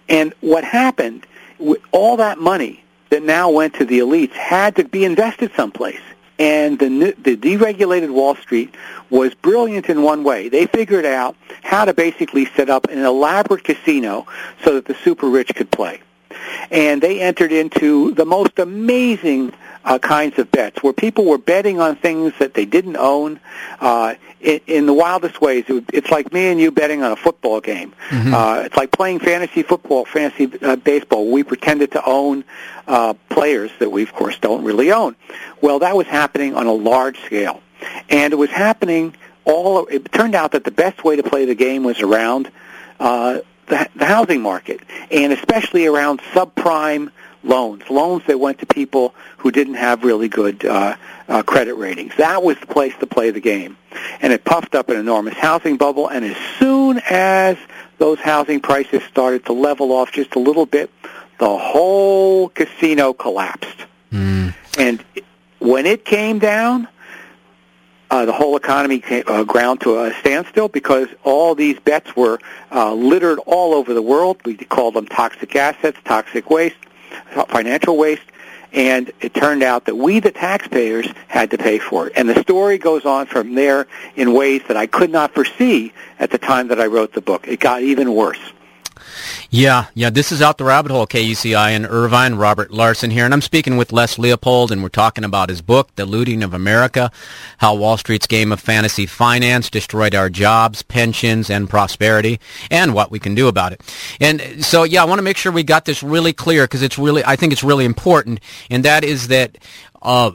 and 0.06 0.34
what 0.42 0.62
happened? 0.62 1.26
with 1.58 1.80
All 1.90 2.18
that 2.18 2.38
money 2.38 2.84
that 3.08 3.22
now 3.22 3.50
went 3.50 3.76
to 3.76 3.86
the 3.86 4.00
elites 4.00 4.32
had 4.32 4.76
to 4.76 4.84
be 4.84 5.06
invested 5.06 5.52
someplace. 5.56 6.02
And 6.40 6.78
the, 6.78 7.14
the 7.22 7.36
deregulated 7.36 8.10
Wall 8.10 8.34
Street 8.34 8.74
was 9.10 9.34
brilliant 9.34 9.90
in 9.90 10.02
one 10.02 10.24
way. 10.24 10.48
They 10.48 10.66
figured 10.66 11.04
out 11.04 11.36
how 11.62 11.84
to 11.84 11.92
basically 11.92 12.46
set 12.46 12.70
up 12.70 12.86
an 12.88 13.04
elaborate 13.04 13.62
casino 13.62 14.26
so 14.64 14.74
that 14.74 14.86
the 14.86 14.94
super 15.04 15.28
rich 15.28 15.54
could 15.54 15.70
play. 15.70 16.00
And 16.70 17.02
they 17.02 17.20
entered 17.20 17.52
into 17.52 18.12
the 18.14 18.24
most 18.24 18.58
amazing 18.58 19.52
uh, 19.84 19.98
kinds 19.98 20.38
of 20.38 20.50
bets 20.50 20.82
where 20.82 20.92
people 20.92 21.24
were 21.24 21.38
betting 21.38 21.80
on 21.80 21.96
things 21.96 22.32
that 22.38 22.54
they 22.54 22.64
didn't 22.64 22.96
own 22.96 23.40
uh, 23.80 24.14
in, 24.40 24.60
in 24.66 24.86
the 24.86 24.92
wildest 24.92 25.40
ways. 25.40 25.64
It, 25.68 25.84
it's 25.92 26.10
like 26.10 26.32
me 26.32 26.48
and 26.48 26.60
you 26.60 26.70
betting 26.70 27.02
on 27.02 27.12
a 27.12 27.16
football 27.16 27.60
game. 27.60 27.94
Mm-hmm. 28.10 28.34
Uh, 28.34 28.62
it's 28.66 28.76
like 28.76 28.92
playing 28.92 29.20
fantasy 29.20 29.62
football, 29.62 30.04
fantasy 30.04 30.50
uh, 30.62 30.76
baseball. 30.76 31.30
We 31.30 31.42
pretended 31.42 31.92
to 31.92 32.04
own 32.04 32.44
uh, 32.86 33.14
players 33.30 33.70
that 33.78 33.90
we, 33.90 34.02
of 34.02 34.12
course, 34.12 34.38
don't 34.38 34.64
really 34.64 34.92
own. 34.92 35.16
Well, 35.60 35.78
that 35.80 35.96
was 35.96 36.06
happening 36.06 36.54
on 36.54 36.66
a 36.66 36.72
large 36.72 37.18
scale, 37.20 37.62
and 38.08 38.32
it 38.32 38.36
was 38.36 38.50
happening 38.50 39.14
all. 39.44 39.86
It 39.86 40.12
turned 40.12 40.34
out 40.34 40.52
that 40.52 40.64
the 40.64 40.70
best 40.70 41.04
way 41.04 41.16
to 41.16 41.22
play 41.22 41.46
the 41.46 41.54
game 41.54 41.84
was 41.84 42.00
around 42.00 42.50
uh, 42.98 43.40
the, 43.70 43.88
the 43.96 44.04
housing 44.04 44.42
market, 44.42 44.80
and 45.10 45.32
especially 45.32 45.86
around 45.86 46.20
subprime 46.34 47.10
loans, 47.42 47.88
loans 47.88 48.22
that 48.26 48.38
went 48.38 48.58
to 48.58 48.66
people 48.66 49.14
who 49.38 49.50
didn't 49.50 49.74
have 49.74 50.04
really 50.04 50.28
good 50.28 50.62
uh, 50.64 50.96
uh, 51.28 51.42
credit 51.42 51.74
ratings. 51.74 52.12
That 52.18 52.42
was 52.42 52.58
the 52.58 52.66
place 52.66 52.92
to 53.00 53.06
play 53.06 53.30
the 53.30 53.40
game, 53.40 53.78
and 54.20 54.32
it 54.32 54.44
puffed 54.44 54.74
up 54.74 54.90
an 54.90 54.96
enormous 54.96 55.34
housing 55.34 55.78
bubble. 55.78 56.08
And 56.08 56.24
as 56.24 56.36
soon 56.58 57.00
as 57.08 57.56
those 57.98 58.18
housing 58.18 58.60
prices 58.60 59.02
started 59.04 59.46
to 59.46 59.52
level 59.54 59.92
off 59.92 60.12
just 60.12 60.34
a 60.34 60.38
little 60.38 60.66
bit, 60.66 60.90
the 61.38 61.56
whole 61.56 62.50
casino 62.50 63.14
collapsed. 63.14 63.86
Mm. 64.12 64.54
And 64.78 65.04
when 65.58 65.86
it 65.86 66.04
came 66.04 66.38
down, 66.38 66.88
uh, 68.10 68.24
the 68.24 68.32
whole 68.32 68.56
economy 68.56 68.98
came, 68.98 69.22
uh, 69.26 69.44
ground 69.44 69.80
to 69.82 70.00
a 70.00 70.12
standstill 70.14 70.68
because 70.68 71.08
all 71.22 71.54
these 71.54 71.78
bets 71.78 72.14
were 72.16 72.40
uh, 72.72 72.92
littered 72.92 73.38
all 73.46 73.72
over 73.72 73.94
the 73.94 74.02
world. 74.02 74.38
We 74.44 74.56
called 74.56 74.94
them 74.94 75.06
toxic 75.06 75.54
assets, 75.54 75.98
toxic 76.04 76.50
waste, 76.50 76.76
financial 77.48 77.96
waste, 77.96 78.22
and 78.72 79.12
it 79.20 79.34
turned 79.34 79.62
out 79.62 79.86
that 79.86 79.96
we, 79.96 80.20
the 80.20 80.32
taxpayers, 80.32 81.06
had 81.28 81.50
to 81.52 81.58
pay 81.58 81.78
for 81.78 82.08
it. 82.08 82.12
And 82.16 82.28
the 82.28 82.40
story 82.42 82.78
goes 82.78 83.04
on 83.04 83.26
from 83.26 83.54
there 83.54 83.86
in 84.16 84.32
ways 84.32 84.62
that 84.68 84.76
I 84.76 84.86
could 84.86 85.10
not 85.10 85.32
foresee 85.34 85.92
at 86.18 86.30
the 86.30 86.38
time 86.38 86.68
that 86.68 86.80
I 86.80 86.86
wrote 86.86 87.12
the 87.12 87.20
book. 87.20 87.46
It 87.48 87.60
got 87.60 87.82
even 87.82 88.14
worse. 88.14 88.40
Yeah, 89.50 89.86
yeah, 89.94 90.10
this 90.10 90.30
is 90.30 90.40
Out 90.40 90.58
the 90.58 90.64
Rabbit 90.64 90.92
Hole, 90.92 91.06
KUCI 91.06 91.74
in 91.74 91.84
Irvine. 91.84 92.36
Robert 92.36 92.70
Larson 92.70 93.10
here, 93.10 93.24
and 93.24 93.34
I'm 93.34 93.42
speaking 93.42 93.76
with 93.76 93.92
Les 93.92 94.18
Leopold, 94.18 94.70
and 94.70 94.82
we're 94.82 94.88
talking 94.88 95.24
about 95.24 95.48
his 95.48 95.60
book, 95.60 95.94
The 95.96 96.06
Looting 96.06 96.42
of 96.42 96.54
America, 96.54 97.10
How 97.58 97.74
Wall 97.74 97.96
Street's 97.96 98.26
Game 98.26 98.52
of 98.52 98.60
Fantasy 98.60 99.06
Finance 99.06 99.68
Destroyed 99.68 100.14
Our 100.14 100.30
Jobs, 100.30 100.82
Pensions, 100.82 101.50
and 101.50 101.68
Prosperity, 101.68 102.40
and 102.70 102.94
what 102.94 103.10
we 103.10 103.18
can 103.18 103.34
do 103.34 103.48
about 103.48 103.72
it. 103.72 103.80
And 104.20 104.64
so, 104.64 104.84
yeah, 104.84 105.02
I 105.02 105.06
want 105.06 105.18
to 105.18 105.22
make 105.22 105.36
sure 105.36 105.50
we 105.50 105.64
got 105.64 105.84
this 105.84 106.02
really 106.02 106.32
clear, 106.32 106.64
because 106.64 106.82
it's 106.82 106.98
really, 106.98 107.24
I 107.24 107.36
think 107.36 107.52
it's 107.52 107.64
really 107.64 107.84
important, 107.84 108.40
and 108.70 108.84
that 108.84 109.02
is 109.04 109.28
that 109.28 109.58
uh, 110.02 110.30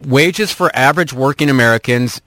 wages 0.00 0.52
for 0.52 0.74
average 0.74 1.12
working 1.12 1.50
Americans 1.50 2.20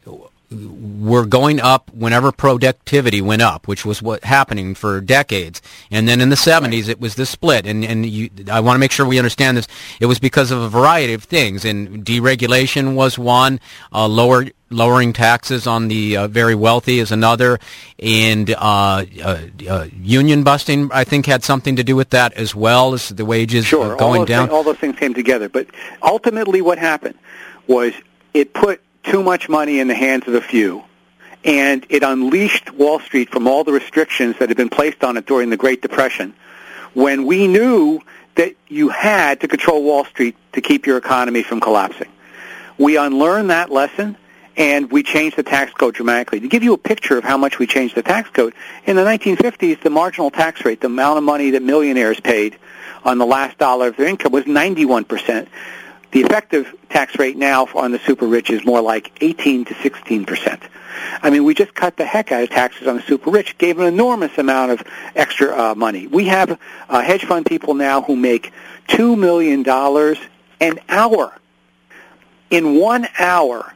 were 0.51 1.25
going 1.25 1.59
up 1.59 1.89
whenever 1.93 2.31
productivity 2.31 3.21
went 3.21 3.41
up, 3.41 3.67
which 3.67 3.85
was 3.85 4.01
what 4.01 4.23
happening 4.23 4.75
for 4.75 4.99
decades. 4.99 5.61
And 5.89 6.07
then 6.07 6.19
in 6.19 6.29
the 6.29 6.35
70s, 6.35 6.89
it 6.89 6.99
was 6.99 7.15
the 7.15 7.25
split. 7.25 7.65
And, 7.65 7.85
and 7.85 8.05
you, 8.05 8.29
I 8.51 8.59
want 8.59 8.75
to 8.75 8.79
make 8.79 8.91
sure 8.91 9.05
we 9.05 9.17
understand 9.17 9.57
this. 9.57 9.67
It 9.99 10.07
was 10.07 10.19
because 10.19 10.51
of 10.51 10.61
a 10.61 10.69
variety 10.69 11.13
of 11.13 11.23
things. 11.23 11.63
And 11.63 12.05
deregulation 12.05 12.95
was 12.95 13.17
one, 13.17 13.61
uh, 13.93 14.07
lower, 14.07 14.47
lowering 14.69 15.13
taxes 15.13 15.67
on 15.67 15.87
the 15.87 16.17
uh, 16.17 16.27
very 16.27 16.55
wealthy 16.55 16.99
is 16.99 17.11
another. 17.11 17.59
And 17.99 18.49
uh, 18.51 19.05
uh, 19.23 19.37
uh 19.69 19.87
union 19.93 20.43
busting, 20.43 20.89
I 20.91 21.05
think, 21.05 21.27
had 21.27 21.43
something 21.43 21.77
to 21.77 21.83
do 21.83 21.95
with 21.95 22.09
that 22.09 22.33
as 22.33 22.53
well 22.53 22.93
as 22.93 23.09
the 23.09 23.23
wages 23.23 23.65
sure, 23.65 23.95
going 23.95 24.21
all 24.21 24.25
down. 24.25 24.47
Things, 24.47 24.55
all 24.55 24.63
those 24.63 24.77
things 24.77 24.97
came 24.97 25.13
together. 25.13 25.47
But 25.47 25.67
ultimately 26.03 26.61
what 26.61 26.77
happened 26.77 27.17
was 27.67 27.93
it 28.33 28.53
put 28.53 28.81
too 29.03 29.23
much 29.23 29.49
money 29.49 29.79
in 29.79 29.87
the 29.87 29.95
hands 29.95 30.27
of 30.27 30.33
a 30.33 30.41
few, 30.41 30.83
and 31.43 31.85
it 31.89 32.03
unleashed 32.03 32.71
Wall 32.71 32.99
Street 32.99 33.29
from 33.29 33.47
all 33.47 33.63
the 33.63 33.71
restrictions 33.71 34.37
that 34.39 34.49
had 34.49 34.57
been 34.57 34.69
placed 34.69 35.03
on 35.03 35.17
it 35.17 35.25
during 35.25 35.49
the 35.49 35.57
Great 35.57 35.81
Depression, 35.81 36.33
when 36.93 37.25
we 37.25 37.47
knew 37.47 38.01
that 38.35 38.55
you 38.67 38.89
had 38.89 39.41
to 39.41 39.47
control 39.47 39.83
Wall 39.83 40.05
Street 40.05 40.35
to 40.53 40.61
keep 40.61 40.85
your 40.85 40.97
economy 40.97 41.43
from 41.43 41.59
collapsing. 41.59 42.09
We 42.77 42.97
unlearned 42.97 43.49
that 43.49 43.71
lesson, 43.71 44.17
and 44.55 44.91
we 44.91 45.03
changed 45.03 45.37
the 45.37 45.43
tax 45.43 45.73
code 45.73 45.95
dramatically. 45.95 46.39
To 46.41 46.47
give 46.47 46.63
you 46.63 46.73
a 46.73 46.77
picture 46.77 47.17
of 47.17 47.23
how 47.23 47.37
much 47.37 47.59
we 47.59 47.67
changed 47.67 47.95
the 47.95 48.03
tax 48.03 48.29
code, 48.29 48.53
in 48.85 48.95
the 48.95 49.03
1950s, 49.03 49.81
the 49.81 49.89
marginal 49.89 50.31
tax 50.31 50.63
rate, 50.65 50.81
the 50.81 50.87
amount 50.87 51.17
of 51.17 51.23
money 51.23 51.51
that 51.51 51.61
millionaires 51.61 52.19
paid 52.19 52.57
on 53.03 53.17
the 53.17 53.25
last 53.25 53.57
dollar 53.57 53.87
of 53.87 53.97
their 53.97 54.07
income 54.07 54.31
was 54.31 54.45
91 54.45 55.05
percent. 55.05 55.49
The 56.11 56.21
effective 56.21 56.75
tax 56.89 57.17
rate 57.17 57.37
now 57.37 57.67
on 57.73 57.91
the 57.91 57.99
super 57.99 58.27
rich 58.27 58.49
is 58.49 58.65
more 58.65 58.81
like 58.81 59.11
18 59.21 59.65
to 59.65 59.73
16 59.75 60.25
percent. 60.25 60.61
I 61.21 61.29
mean, 61.29 61.43
we 61.43 61.53
just 61.53 61.73
cut 61.73 61.97
the 61.97 62.05
heck 62.05 62.31
out 62.31 62.43
of 62.43 62.49
taxes 62.49 62.87
on 62.87 62.97
the 62.97 63.01
super 63.01 63.31
rich, 63.31 63.57
gave 63.57 63.79
an 63.79 63.85
enormous 63.85 64.37
amount 64.37 64.71
of 64.71 64.83
extra 65.15 65.57
uh, 65.57 65.75
money. 65.75 66.07
We 66.07 66.25
have 66.25 66.59
uh, 66.89 67.01
hedge 67.01 67.25
fund 67.25 67.45
people 67.45 67.73
now 67.73 68.01
who 68.01 68.15
make 68.15 68.51
$2 68.89 69.17
million 69.17 69.67
an 70.59 70.79
hour. 70.89 71.33
In 72.49 72.75
one 72.75 73.07
hour, 73.17 73.73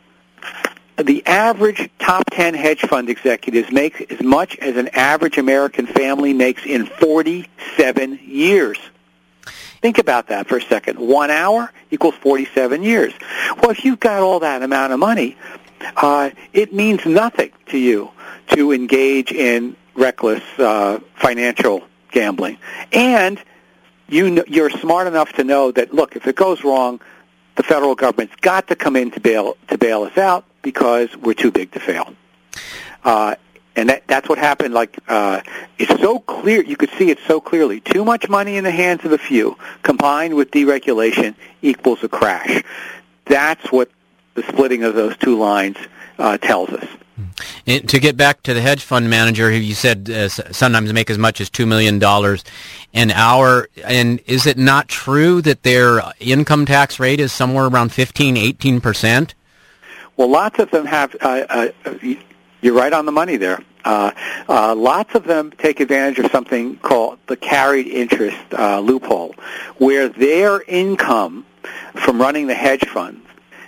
the 0.98 1.25
average 1.25 1.89
top 2.00 2.24
10 2.32 2.54
hedge 2.54 2.82
fund 2.82 3.10
executives 3.10 3.72
make 3.72 4.12
as 4.12 4.22
much 4.22 4.58
as 4.58 4.75
an 4.75 4.89
average 4.89 5.38
American 5.38 5.88
family 5.88 6.34
makes 6.34 6.65
in 6.65 6.86
47 6.86 8.20
years. 8.24 8.77
Think 9.86 10.00
about 10.00 10.30
that 10.30 10.48
for 10.48 10.58
a 10.58 10.62
second. 10.63 10.98
One 10.98 11.30
hour 11.30 11.72
equals 11.92 12.15
47 12.15 12.82
years. 12.82 13.13
Well, 13.62 13.70
if 13.70 13.86
you've 13.86 14.00
got 14.00 14.24
all 14.24 14.39
that 14.39 14.63
amount 14.63 14.94
of 14.94 15.00
money, 15.00 15.38
uh, 15.96 16.32
it 16.54 16.74
means 16.74 17.06
nothing 17.06 17.51
to 17.68 17.77
you 17.77 18.10
to 18.56 18.72
engage 18.72 19.32
in 19.32 19.75
reckless 19.94 20.42
uh, 20.58 21.01
financial 21.13 21.84
gambling. 22.12 22.58
And 22.94 23.39
you 24.10 24.32
know, 24.32 24.44
you're 24.48 24.72
smart 24.72 25.06
enough 25.06 25.34
to 25.34 25.44
know 25.44 25.70
that, 25.74 25.94
look, 25.94 26.15
if 26.15 26.25
it 26.25 26.36
goes 26.36 26.63
wrong, 26.63 27.00
the 27.54 27.62
federal 27.62 27.94
government's 27.94 28.36
got 28.38 28.70
to 28.70 28.75
come 28.75 28.96
in 28.96 29.12
to 29.12 29.20
bail 29.20 29.56
to 29.68 29.77
bail 29.77 30.01
us 30.01 30.18
out 30.18 30.46
because 30.63 31.15
we're 31.15 31.36
too 31.36 31.51
big 31.51 31.72
to 31.74 31.80
fail. 31.80 32.15
Uh, 33.04 33.36
and 33.75 33.89
that, 33.89 34.08
that's 34.08 34.29
what 34.29 34.38
happened. 34.38 34.74
Like 34.74 34.98
uh, 35.08 35.41
it's 35.77 36.00
so 36.01 36.20
clear, 36.20 36.63
you 36.63 36.77
could 36.77 36.91
see 36.91 37.10
it 37.10 37.20
so 37.27 37.41
clearly. 37.41 37.79
Too 37.79 38.05
much 38.05 38.29
money 38.29 38.58
in 38.58 38.63
the 38.63 38.72
hands 38.72 39.05
of 39.05 39.12
a 39.12 39.17
few, 39.17 39.58
combined 39.84 40.36
with 40.36 40.51
deregulation, 40.51 41.36
equals 41.62 42.03
a 42.03 42.10
crash. 42.10 42.63
That's 43.25 43.72
what 43.72 43.89
the 44.36 44.44
splitting 44.44 44.84
of 44.84 44.96
those 44.96 45.17
two 45.17 45.38
lines 45.38 45.77
uh, 46.20 46.38
tells 46.38 46.70
us. 46.70 46.88
And 47.65 47.88
to 47.89 48.00
get 48.00 48.17
back 48.17 48.44
to 48.44 48.53
the 48.53 48.62
hedge 48.62 48.84
fund 48.84 49.10
manager, 49.10 49.50
who 49.50 49.58
you 49.58 49.74
said 49.74 50.10
uh, 50.10 50.27
sometimes 50.29 50.91
make 50.91 51.10
as 51.10 51.17
much 51.17 51.39
as 51.39 51.50
two 51.50 51.65
million 51.65 51.98
dollars 51.98 52.44
an 52.94 53.12
hour. 53.12 53.70
And 53.84 54.20
is 54.25 54.46
it 54.46 54.58
not 54.58 54.89
true 54.89 55.41
that 55.41 55.63
their 55.63 56.01
income 56.20 56.65
tax 56.65 57.00
rate 57.00 57.20
is 57.20 57.32
somewhere 57.32 57.65
around 57.65 57.94
15, 57.94 58.36
18 58.38 58.82
percent? 58.82 59.34
Well, 60.17 60.29
lots 60.29 60.60
of 60.60 60.72
them 60.72 60.86
have. 60.86 61.15
Uh, 61.22 61.46
uh, 61.50 61.70
you're 62.65 62.74
right 62.74 62.91
on 62.91 63.05
the 63.05 63.12
money 63.12 63.38
there. 63.38 63.63
Uh, 63.84 64.12
uh, 64.50 64.75
lots 64.75 65.13
of 65.15 65.24
them 65.24 65.51
take 65.51 65.79
advantage 65.79 66.19
of 66.19 66.31
something 66.31 66.77
called 66.77 67.19
the 67.27 67.38
carried 67.38 67.88
interest 67.88 68.38
uh, 68.51 68.79
loophole, 68.79 69.36
where 69.77 70.10
their 70.10 70.62
income 70.62 71.45
from 71.93 72.19
running 72.19 72.48
the 72.48 72.55
hedge 72.55 72.86
fund 72.86 73.22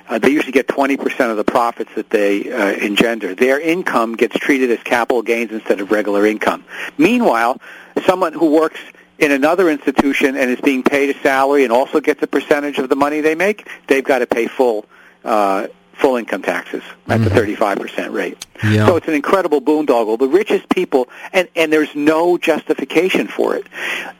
uh, 0.10 0.18
they 0.18 0.30
usually 0.30 0.52
get 0.52 0.68
20% 0.68 1.32
of 1.32 1.38
the 1.38 1.44
profits 1.44 1.94
that 1.96 2.10
they 2.10 2.52
uh, 2.52 2.72
engender. 2.72 3.36
Their 3.36 3.60
income 3.60 4.16
gets 4.16 4.38
treated 4.38 4.72
as 4.72 4.82
capital 4.84 5.22
gains 5.22 5.52
instead 5.52 5.82
of 5.82 5.92
regular 5.92 6.26
income. 6.26 6.64
Meanwhile, 6.98 7.60
someone 8.06 8.34
who 8.34 8.52
works 8.52 8.80
in 9.20 9.32
another 9.32 9.70
institution 9.70 10.38
and 10.38 10.50
is 10.50 10.62
being 10.62 10.84
paid 10.84 11.14
a 11.16 11.20
salary 11.22 11.64
and 11.64 11.74
also 11.74 12.00
gets 12.00 12.22
a 12.24 12.28
percentage 12.28 12.78
of 12.78 12.88
the 12.90 12.96
money 12.96 13.22
they 13.22 13.36
make, 13.36 13.68
they've 13.88 14.04
got 14.04 14.20
to 14.20 14.28
pay 14.28 14.48
full 14.48 14.86
uh, 15.26 15.68
full 15.98 16.16
income 16.16 16.42
taxes 16.42 16.84
at 17.08 17.20
mm-hmm. 17.20 17.24
the 17.24 17.30
35% 17.30 18.14
rate. 18.14 18.46
Yeah. 18.64 18.86
So 18.86 18.96
it's 18.96 19.08
an 19.08 19.14
incredible 19.14 19.62
boondoggle. 19.62 20.20
The 20.20 20.28
richest 20.28 20.70
people, 20.70 21.10
and, 21.34 21.48
and 21.56 21.74
there's 21.74 21.94
no 21.96 22.38
justification 22.38 23.28
for 23.28 23.56
it. 23.56 23.68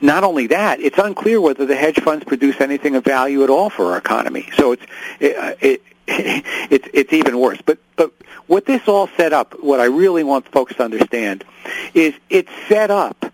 Not 0.00 0.24
only 0.24 0.48
that, 0.48 0.80
it's 0.80 0.98
unclear 0.98 1.40
whether 1.40 1.66
the 1.66 1.76
hedge 1.76 2.00
funds 2.00 2.24
produce 2.24 2.60
anything 2.60 2.96
of 2.96 3.04
value 3.04 3.44
at 3.44 3.50
all 3.50 3.70
for 3.70 3.92
our 3.92 3.98
economy. 3.98 4.48
So 4.56 4.72
it's, 4.72 4.82
it, 5.20 5.36
uh, 5.36 5.54
it 5.60 5.82
it's 6.10 6.88
it's 6.94 7.12
even 7.12 7.38
worse. 7.38 7.60
But 7.60 7.78
but 7.96 8.12
what 8.46 8.64
this 8.64 8.88
all 8.88 9.08
set 9.08 9.34
up, 9.34 9.62
what 9.62 9.78
I 9.78 9.84
really 9.84 10.24
want 10.24 10.48
folks 10.48 10.74
to 10.76 10.82
understand, 10.82 11.44
is 11.92 12.14
it 12.30 12.48
set 12.66 12.90
up 12.90 13.30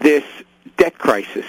this 0.00 0.22
debt 0.76 0.98
crisis 0.98 1.46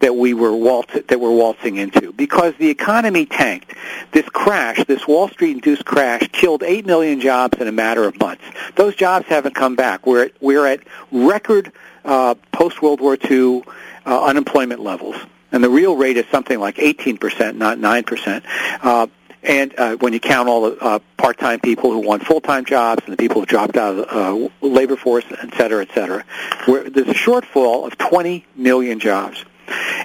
that 0.00 0.16
we 0.16 0.34
were 0.34 0.54
waltz, 0.54 0.92
that 0.92 1.20
we're 1.20 1.30
waltzing 1.30 1.76
into 1.76 2.12
because 2.12 2.54
the 2.58 2.68
economy 2.68 3.26
tanked. 3.26 3.72
This 4.12 4.28
crash, 4.28 4.84
this 4.84 5.06
Wall 5.06 5.28
Street 5.28 5.52
induced 5.52 5.84
crash, 5.84 6.28
killed 6.32 6.62
eight 6.62 6.84
million 6.86 7.20
jobs 7.20 7.58
in 7.58 7.68
a 7.68 7.72
matter 7.72 8.04
of 8.04 8.18
months. 8.18 8.44
Those 8.76 8.96
jobs 8.96 9.26
haven't 9.26 9.54
come 9.54 9.76
back. 9.76 10.06
We're 10.06 10.24
at, 10.24 10.32
we're 10.40 10.66
at 10.66 10.80
record 11.12 11.72
uh, 12.04 12.34
post 12.52 12.82
World 12.82 13.00
War 13.00 13.16
II 13.30 13.62
uh, 14.06 14.24
unemployment 14.24 14.80
levels, 14.80 15.16
and 15.52 15.62
the 15.62 15.70
real 15.70 15.96
rate 15.96 16.16
is 16.16 16.26
something 16.30 16.58
like 16.58 16.78
18 16.78 17.18
percent, 17.18 17.58
not 17.58 17.78
nine 17.78 18.04
percent. 18.04 18.44
Uh, 18.82 19.06
and 19.42 19.74
uh, 19.78 19.96
when 19.96 20.12
you 20.12 20.20
count 20.20 20.48
all 20.48 20.70
the 20.70 20.76
uh, 20.78 20.98
part-time 21.16 21.60
people 21.60 21.90
who 21.92 22.00
want 22.00 22.26
full-time 22.26 22.66
jobs 22.66 23.02
and 23.04 23.12
the 23.14 23.16
people 23.16 23.40
who 23.40 23.46
dropped 23.46 23.76
out 23.76 23.96
of 23.96 23.96
the 23.96 24.14
uh, 24.14 24.48
labor 24.60 24.96
force, 24.96 25.24
et 25.30 25.54
cetera, 25.54 25.82
et 25.82 25.88
cetera, 25.94 26.24
where 26.66 26.90
there's 26.90 27.08
a 27.08 27.14
shortfall 27.14 27.86
of 27.86 27.96
20 27.96 28.44
million 28.54 29.00
jobs. 29.00 29.42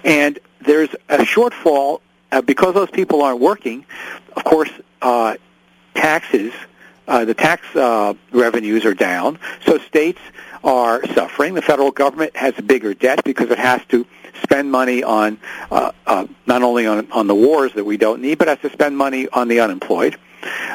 And 0.03 0.39
there's 0.61 0.89
a 1.09 1.19
shortfall 1.19 2.01
uh, 2.31 2.41
because 2.41 2.73
those 2.73 2.89
people 2.89 3.21
aren't 3.21 3.39
working. 3.39 3.85
Of 4.35 4.43
course, 4.43 4.69
uh, 5.01 5.35
taxes, 5.93 6.53
uh, 7.07 7.25
the 7.25 7.33
tax 7.33 7.63
uh, 7.75 8.13
revenues 8.31 8.85
are 8.85 8.93
down, 8.93 9.39
so 9.65 9.77
states 9.77 10.19
are 10.63 11.05
suffering. 11.13 11.53
The 11.53 11.61
federal 11.61 11.91
government 11.91 12.35
has 12.35 12.57
a 12.57 12.63
bigger 12.63 12.93
debt 12.93 13.23
because 13.23 13.51
it 13.51 13.59
has 13.59 13.81
to 13.89 14.05
spend 14.43 14.71
money 14.71 15.03
on 15.03 15.37
uh, 15.71 15.91
uh, 16.05 16.27
not 16.45 16.63
only 16.63 16.87
on, 16.87 17.11
on 17.11 17.27
the 17.27 17.35
wars 17.35 17.73
that 17.73 17.85
we 17.85 17.97
don't 17.97 18.21
need, 18.21 18.37
but 18.37 18.47
has 18.47 18.59
to 18.59 18.71
spend 18.71 18.97
money 18.97 19.27
on 19.29 19.47
the 19.47 19.59
unemployed. 19.59 20.17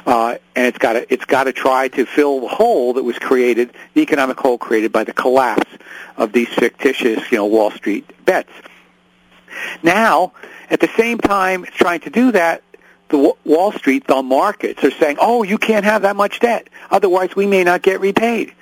Uh, 0.07 0.37
and 0.57 0.67
it's 0.67 0.79
got 0.79 0.95
to 0.95 1.13
it's 1.13 1.25
got 1.25 1.45
to 1.45 1.53
try 1.53 1.87
to 1.89 2.05
fill 2.05 2.41
the 2.41 2.49
hole 2.49 2.95
that 2.95 3.05
was 3.05 3.19
created, 3.19 3.73
the 3.95 4.01
economic 4.01 4.39
hole 4.39 4.59
created 4.59 4.91
by 4.91 5.05
the 5.05 5.13
collapse 5.13 5.71
of 6.17 6.33
these 6.33 6.49
fictitious, 6.49 7.31
you 7.31 7.39
know, 7.39 7.47
Wall 7.47 7.71
Street 7.71 8.05
bets. 8.25 8.51
Now, 9.83 10.33
at 10.69 10.81
the 10.81 10.91
same 10.97 11.19
time, 11.19 11.65
it's 11.65 11.77
trying 11.77 12.01
to 12.01 12.11
do 12.11 12.33
that. 12.33 12.63
The 13.09 13.35
Wall 13.45 13.73
Street, 13.73 14.07
the 14.07 14.23
markets 14.23 14.85
are 14.85 14.91
saying, 14.93 15.17
"Oh, 15.21 15.43
you 15.43 15.59
can't 15.59 15.85
have 15.85 16.03
that 16.03 16.15
much 16.15 16.39
debt, 16.39 16.69
otherwise 16.91 17.35
we 17.35 17.47
may 17.47 17.65
not 17.65 17.83
get 17.83 18.01
repaid." 18.01 18.53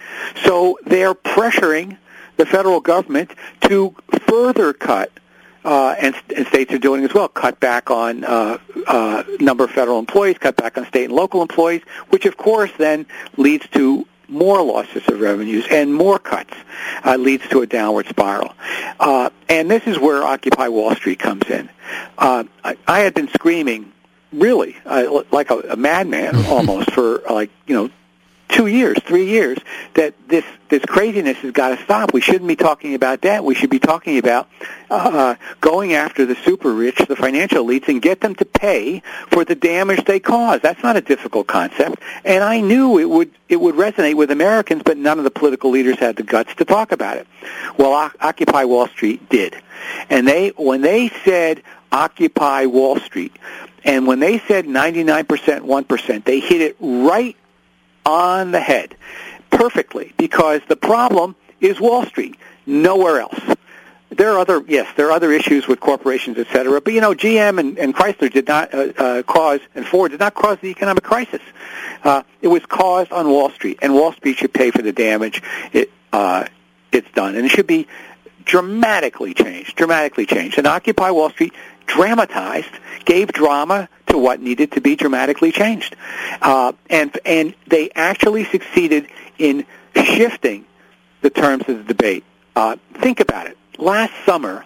So 0.45 0.79
they're 0.87 1.15
pressuring 1.15 1.99
the 2.39 2.47
federal 2.47 2.81
government 2.81 3.33
to 3.63 3.95
further 4.27 4.73
cut, 4.73 5.13
uh, 5.65 5.95
and, 5.99 6.15
and 6.35 6.47
states 6.47 6.73
are 6.73 6.79
doing 6.79 7.05
as 7.05 7.13
well, 7.13 7.29
cut 7.29 7.61
back 7.61 7.91
on 7.91 8.25
uh, 8.25 8.57
uh, 8.87 9.23
number 9.39 9.65
of 9.65 9.71
federal 9.71 9.99
employees, 9.99 10.39
cut 10.39 10.57
back 10.57 10.79
on 10.79 10.87
state 10.87 11.05
and 11.05 11.13
local 11.13 11.43
employees, 11.43 11.83
which 12.09 12.25
of 12.25 12.39
course 12.39 12.71
then 12.79 13.05
leads 13.37 13.69
to 13.69 14.07
more 14.29 14.63
losses 14.63 15.03
of 15.09 15.21
revenues 15.21 15.67
and 15.71 15.93
more 15.93 16.19
cuts 16.19 16.55
uh, 17.05 17.17
leads 17.17 17.47
to 17.49 17.63
a 17.63 17.67
downward 17.67 18.07
spiral. 18.07 18.53
Uh, 19.01 19.31
and 19.49 19.71
this 19.71 19.87
is 19.87 19.99
where 19.99 20.23
Occupy 20.23 20.69
Wall 20.69 20.95
Street 20.95 21.19
comes 21.19 21.49
in. 21.49 21.69
Uh, 22.17 22.45
I, 22.63 22.77
I 22.87 23.01
had 23.01 23.15
been 23.15 23.29
screaming, 23.29 23.93
really, 24.33 24.77
uh, 24.85 25.23
like 25.31 25.51
a, 25.51 25.59
a 25.61 25.77
madman 25.77 26.37
almost, 26.47 26.91
for 26.93 27.23
like 27.31 27.51
you 27.67 27.75
know 27.75 27.91
two 28.49 28.67
years, 28.67 28.99
three 29.05 29.27
years, 29.27 29.59
that 29.95 30.15
this 30.29 30.45
this 30.69 30.85
craziness 30.85 31.39
has 31.39 31.53
got 31.53 31.77
to 31.77 31.83
stop. 31.85 32.13
We 32.13 32.21
shouldn't 32.21 32.49
be 32.49 32.57
talking 32.57 32.95
about 32.95 33.23
that. 33.23 33.45
We 33.45 33.55
should 33.55 33.71
be 33.71 33.79
talking 33.79 34.19
about 34.19 34.49
uh, 34.91 35.37
going 35.61 35.95
after 35.95 36.27
the 36.27 36.35
super 36.35 36.73
rich, 36.73 36.97
the 37.09 37.17
financial 37.17 37.65
elites, 37.65 37.89
and 37.89 38.03
get 38.03 38.21
them 38.21 38.35
to 38.37 38.45
pay 38.45 39.03
for 39.31 39.45
the 39.45 39.55
damage 39.55 40.05
they 40.05 40.21
cause. 40.21 40.61
That's 40.61 40.83
not 40.83 40.97
a 40.97 41.01
difficult 41.01 41.47
concept, 41.47 42.03
and 42.25 42.43
I 42.43 42.61
knew 42.61 42.99
it 42.99 43.09
would 43.09 43.31
it 43.49 43.61
would 43.61 43.77
resonate 43.77 44.15
with 44.15 44.31
Americans, 44.31 44.83
but 44.85 44.97
none 44.97 45.19
of 45.19 45.25
the 45.25 45.31
political 45.31 45.71
leaders 45.71 45.99
had 45.99 46.17
the 46.17 46.23
guts 46.23 46.55
to 46.57 46.65
talk 46.65 46.93
about 46.93 47.17
it. 47.17 47.27
Well, 47.79 47.93
o- 47.93 48.27
Occupy 48.27 48.65
Wall 48.65 48.89
Street 48.89 49.29
did, 49.29 49.57
and 50.11 50.27
they 50.27 50.49
when 50.51 50.81
they 50.81 51.09
said 51.25 51.63
Occupy 51.93 52.67
Wall 52.67 52.99
Street. 53.01 53.37
And 53.85 54.07
when 54.07 54.19
they 54.19 54.39
said 54.41 54.67
99%, 54.67 55.25
1%, 55.27 56.25
they 56.25 56.41
hit 56.41 56.61
it 56.61 56.77
right 56.81 57.37
on 58.09 58.51
the 58.53 58.61
head 58.61 58.97
perfectly 59.51 60.15
because 60.17 60.63
the 60.69 60.77
problem 60.77 61.37
is 61.61 61.79
Wall 61.79 62.07
Street, 62.07 62.37
nowhere 62.67 63.21
else. 63.21 63.39
There 64.11 64.33
are 64.33 64.39
other 64.39 64.65
yes, 64.67 64.89
there 64.97 65.09
are 65.09 65.13
other 65.13 65.31
issues 65.33 65.69
with 65.69 65.81
corporations, 65.81 66.39
et 66.39 66.47
cetera. 66.51 66.81
But 66.81 66.95
you 66.95 67.03
know, 67.03 67.13
GM 67.13 67.61
and, 67.61 67.79
and 67.79 67.95
Chrysler 67.95 68.33
did 68.33 68.49
not 68.49 68.73
uh, 68.73 68.93
uh, 68.97 69.23
cause, 69.23 69.61
and 69.75 69.87
Ford 69.87 70.13
did 70.13 70.21
not 70.21 70.35
cause 70.35 70.59
the 70.63 70.69
economic 70.69 71.05
crisis. 71.05 71.43
Uh, 72.03 72.23
it 72.41 72.49
was 72.49 72.65
caused 72.65 73.13
on 73.13 73.29
Wall 73.29 73.51
Street, 73.51 73.79
and 73.83 73.93
Wall 73.93 74.13
Street 74.13 74.39
should 74.39 74.55
pay 74.55 74.71
for 74.71 74.81
the 74.81 74.93
damage 74.93 75.43
it 75.73 75.91
uh, 76.13 76.47
it's 76.91 77.11
done, 77.13 77.37
and 77.37 77.45
it 77.45 77.51
should 77.51 77.67
be 77.67 77.87
dramatically 78.45 79.35
changed, 79.35 79.77
dramatically 79.77 80.25
changed. 80.25 80.57
And 80.57 80.67
Occupy 80.67 81.11
Wall 81.11 81.29
Street 81.29 81.53
dramatized, 81.87 82.71
gave 83.05 83.31
drama 83.33 83.91
to 84.09 84.19
what 84.19 84.41
needed 84.41 84.73
to 84.73 84.81
be 84.81 84.97
dramatically 84.97 85.53
changed. 85.53 85.97
Uh, 86.41 86.73
and, 86.91 87.17
and 87.25 87.55
they 87.67 87.91
actually 87.95 88.45
succeeded 88.45 89.09
in 89.39 89.67
shifting 89.95 90.65
the 91.21 91.31
terms 91.31 91.65
of 91.69 91.79
the 91.79 91.85
debate. 91.85 92.25
Uh, 92.55 92.77
think 92.95 93.21
about 93.21 93.47
it. 93.47 93.57
Last 93.79 94.13
summer, 94.25 94.65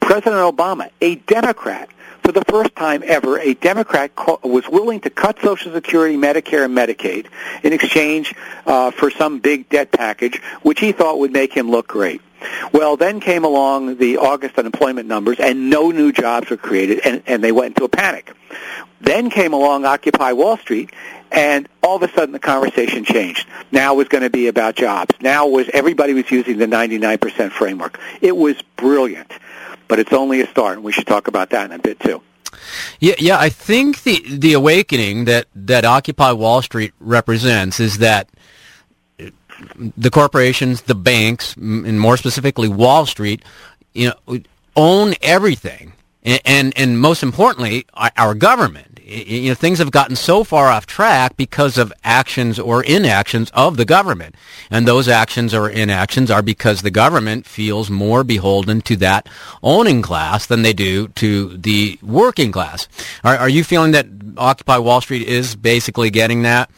President 0.00 0.56
Obama, 0.56 0.90
a 1.00 1.16
Democrat, 1.16 1.88
for 2.24 2.32
the 2.32 2.44
first 2.46 2.74
time 2.74 3.02
ever, 3.04 3.38
a 3.38 3.54
Democrat 3.54 4.10
was 4.42 4.66
willing 4.68 5.00
to 5.00 5.10
cut 5.10 5.38
Social 5.40 5.72
Security, 5.72 6.16
Medicare, 6.16 6.64
and 6.64 6.74
Medicaid 6.76 7.26
in 7.62 7.72
exchange 7.74 8.34
uh, 8.66 8.90
for 8.90 9.10
some 9.10 9.40
big 9.40 9.68
debt 9.68 9.92
package, 9.92 10.40
which 10.62 10.80
he 10.80 10.92
thought 10.92 11.18
would 11.18 11.32
make 11.32 11.52
him 11.52 11.70
look 11.70 11.86
great. 11.86 12.22
Well, 12.72 12.96
then 12.96 13.20
came 13.20 13.44
along 13.44 13.96
the 13.96 14.18
August 14.18 14.58
unemployment 14.58 15.06
numbers, 15.06 15.38
and 15.38 15.70
no 15.70 15.90
new 15.90 16.12
jobs 16.12 16.50
were 16.50 16.56
created, 16.56 17.00
and, 17.04 17.22
and 17.26 17.44
they 17.44 17.52
went 17.52 17.76
into 17.76 17.84
a 17.84 17.88
panic. 17.88 18.32
Then 19.00 19.28
came 19.28 19.52
along 19.52 19.84
Occupy 19.84 20.32
Wall 20.32 20.56
Street, 20.56 20.90
And 21.30 21.68
all 21.82 21.96
of 21.96 22.02
a 22.02 22.12
sudden 22.14 22.32
the 22.32 22.38
conversation 22.38 23.04
changed. 23.04 23.46
Now 23.72 23.94
it 23.94 23.96
was 23.96 24.08
going 24.08 24.22
to 24.22 24.30
be 24.30 24.46
about 24.46 24.76
jobs. 24.76 25.14
Now 25.20 25.46
was 25.46 25.68
everybody 25.74 26.14
was 26.14 26.30
using 26.30 26.58
the 26.58 26.66
99% 26.66 27.50
framework. 27.50 27.98
It 28.20 28.36
was 28.36 28.56
brilliant, 28.76 29.32
but 29.88 29.98
it's 29.98 30.12
only 30.12 30.40
a 30.40 30.46
start, 30.48 30.76
and 30.76 30.84
we 30.84 30.92
should 30.92 31.06
talk 31.06 31.28
about 31.28 31.50
that 31.50 31.66
in 31.66 31.72
a 31.72 31.78
bit 31.78 32.00
too. 32.00 32.22
Yeah, 33.00 33.14
yeah. 33.18 33.38
I 33.38 33.48
think 33.48 34.02
the 34.02 34.22
the 34.28 34.52
awakening 34.52 35.24
that 35.26 35.46
that 35.54 35.84
Occupy 35.84 36.32
Wall 36.32 36.62
Street 36.62 36.92
represents 37.00 37.80
is 37.80 37.98
that 37.98 38.28
the 39.96 40.10
corporations, 40.10 40.82
the 40.82 40.94
banks, 40.94 41.56
and 41.56 42.00
more 42.00 42.16
specifically 42.16 42.68
Wall 42.68 43.06
Street, 43.06 43.42
you 43.92 44.10
know, 44.10 44.38
own 44.76 45.14
everything, 45.22 45.92
and 46.22 46.40
and, 46.44 46.72
and 46.76 47.00
most 47.00 47.22
importantly, 47.22 47.86
our 48.16 48.34
government. 48.34 48.93
You 49.06 49.50
know, 49.50 49.54
things 49.54 49.80
have 49.80 49.90
gotten 49.90 50.16
so 50.16 50.44
far 50.44 50.68
off 50.68 50.86
track 50.86 51.36
because 51.36 51.76
of 51.76 51.92
actions 52.04 52.58
or 52.58 52.82
inactions 52.82 53.50
of 53.50 53.76
the 53.76 53.84
government, 53.84 54.34
and 54.70 54.88
those 54.88 55.08
actions 55.08 55.52
or 55.52 55.68
inactions 55.68 56.30
are 56.30 56.40
because 56.40 56.80
the 56.80 56.90
government 56.90 57.44
feels 57.44 57.90
more 57.90 58.24
beholden 58.24 58.80
to 58.82 58.96
that 58.96 59.28
owning 59.62 60.00
class 60.00 60.46
than 60.46 60.62
they 60.62 60.72
do 60.72 61.08
to 61.08 61.54
the 61.58 61.98
working 62.02 62.50
class. 62.50 62.88
Are, 63.22 63.36
are 63.36 63.48
you 63.48 63.62
feeling 63.62 63.92
that 63.92 64.06
Occupy 64.38 64.78
Wall 64.78 65.02
Street 65.02 65.28
is 65.28 65.54
basically 65.54 66.08
getting 66.08 66.42
that? 66.42 66.70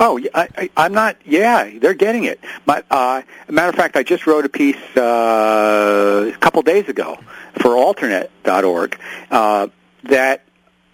Oh, 0.00 0.20
I, 0.34 0.70
am 0.76 0.94
not. 0.94 1.16
Yeah, 1.24 1.70
they're 1.78 1.94
getting 1.94 2.24
it. 2.24 2.40
My, 2.66 2.82
uh, 2.90 3.22
matter 3.48 3.68
of 3.68 3.74
fact, 3.76 3.96
I 3.96 4.02
just 4.02 4.26
wrote 4.26 4.44
a 4.44 4.48
piece 4.48 4.76
uh, 4.96 6.32
a 6.34 6.38
couple 6.38 6.62
days 6.62 6.88
ago 6.88 7.18
for 7.60 7.70
AlterNet.org 7.70 8.98
uh, 9.30 9.68
that 10.04 10.42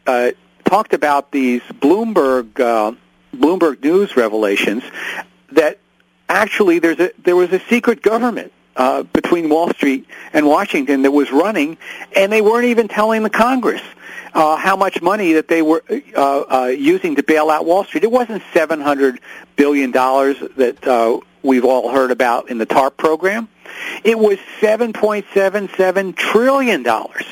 uh, 0.06 0.32
talked 0.64 0.94
about 0.94 1.30
these 1.30 1.62
Bloomberg 1.62 2.58
uh, 2.60 2.92
Bloomberg 3.34 3.82
News 3.82 4.16
revelations 4.16 4.82
that 5.52 5.78
actually 6.28 6.78
there's 6.78 6.98
a 7.00 7.10
there 7.22 7.36
was 7.36 7.52
a 7.52 7.60
secret 7.60 8.02
government 8.02 8.52
uh, 8.76 9.04
between 9.04 9.48
Wall 9.48 9.70
Street 9.70 10.06
and 10.32 10.46
Washington 10.46 11.02
that 11.02 11.10
was 11.10 11.30
running, 11.30 11.76
and 12.14 12.32
they 12.32 12.40
weren't 12.40 12.66
even 12.66 12.88
telling 12.88 13.22
the 13.22 13.30
Congress 13.30 13.82
uh, 14.34 14.56
how 14.56 14.76
much 14.76 15.00
money 15.00 15.34
that 15.34 15.48
they 15.48 15.62
were 15.62 15.82
uh, 16.16 16.40
uh, 16.40 16.66
using 16.66 17.16
to 17.16 17.22
bail 17.22 17.50
out 17.50 17.64
Wall 17.64 17.84
Street. 17.84 18.04
It 18.04 18.10
wasn't 18.10 18.42
seven 18.52 18.80
hundred 18.80 19.20
billion 19.56 19.90
dollars 19.90 20.36
that 20.56 20.86
uh, 20.86 21.20
we've 21.42 21.64
all 21.64 21.90
heard 21.90 22.10
about 22.10 22.50
in 22.50 22.58
the 22.58 22.66
TARP 22.66 22.96
program. 22.96 23.48
It 24.02 24.18
was 24.18 24.38
seven 24.60 24.92
point 24.92 25.26
seven 25.34 25.68
seven 25.76 26.12
trillion 26.12 26.82
dollars, 26.82 27.24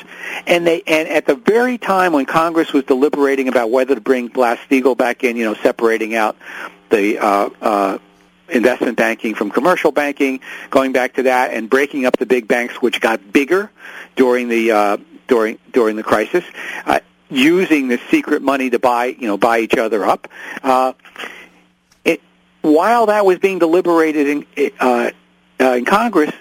and 0.47 0.65
they 0.65 0.81
and 0.87 1.07
at 1.07 1.25
the 1.25 1.35
very 1.35 1.77
time 1.77 2.13
when 2.13 2.25
Congress 2.25 2.73
was 2.73 2.83
deliberating 2.85 3.47
about 3.47 3.69
whether 3.71 3.95
to 3.95 4.01
bring 4.01 4.27
Glass-Steagall 4.27 4.97
back 4.97 5.23
in, 5.23 5.37
you 5.37 5.45
know, 5.45 5.53
separating 5.53 6.15
out 6.15 6.35
the 6.89 7.19
uh, 7.19 7.49
uh, 7.61 7.97
investment 8.49 8.97
banking 8.97 9.35
from 9.35 9.49
commercial 9.49 9.91
banking, 9.91 10.39
going 10.69 10.91
back 10.91 11.15
to 11.15 11.23
that, 11.23 11.51
and 11.51 11.69
breaking 11.69 12.05
up 12.05 12.17
the 12.17 12.25
big 12.25 12.47
banks, 12.47 12.75
which 12.75 13.01
got 13.01 13.33
bigger 13.33 13.69
during 14.15 14.47
the 14.47 14.71
uh, 14.71 14.97
during 15.27 15.57
during 15.71 15.95
the 15.95 16.03
crisis, 16.03 16.43
uh, 16.85 16.99
using 17.29 17.87
the 17.87 17.99
secret 18.09 18.41
money 18.41 18.69
to 18.69 18.79
buy 18.79 19.05
you 19.05 19.27
know 19.27 19.37
buy 19.37 19.59
each 19.59 19.77
other 19.77 20.05
up. 20.05 20.27
Uh, 20.61 20.93
it, 22.05 22.21
while 22.61 23.07
that 23.07 23.25
was 23.25 23.39
being 23.39 23.59
deliberated 23.59 24.45
in 24.55 24.71
uh, 24.79 25.11
uh, 25.63 25.73
in 25.73 25.85
Congress, 25.85 26.31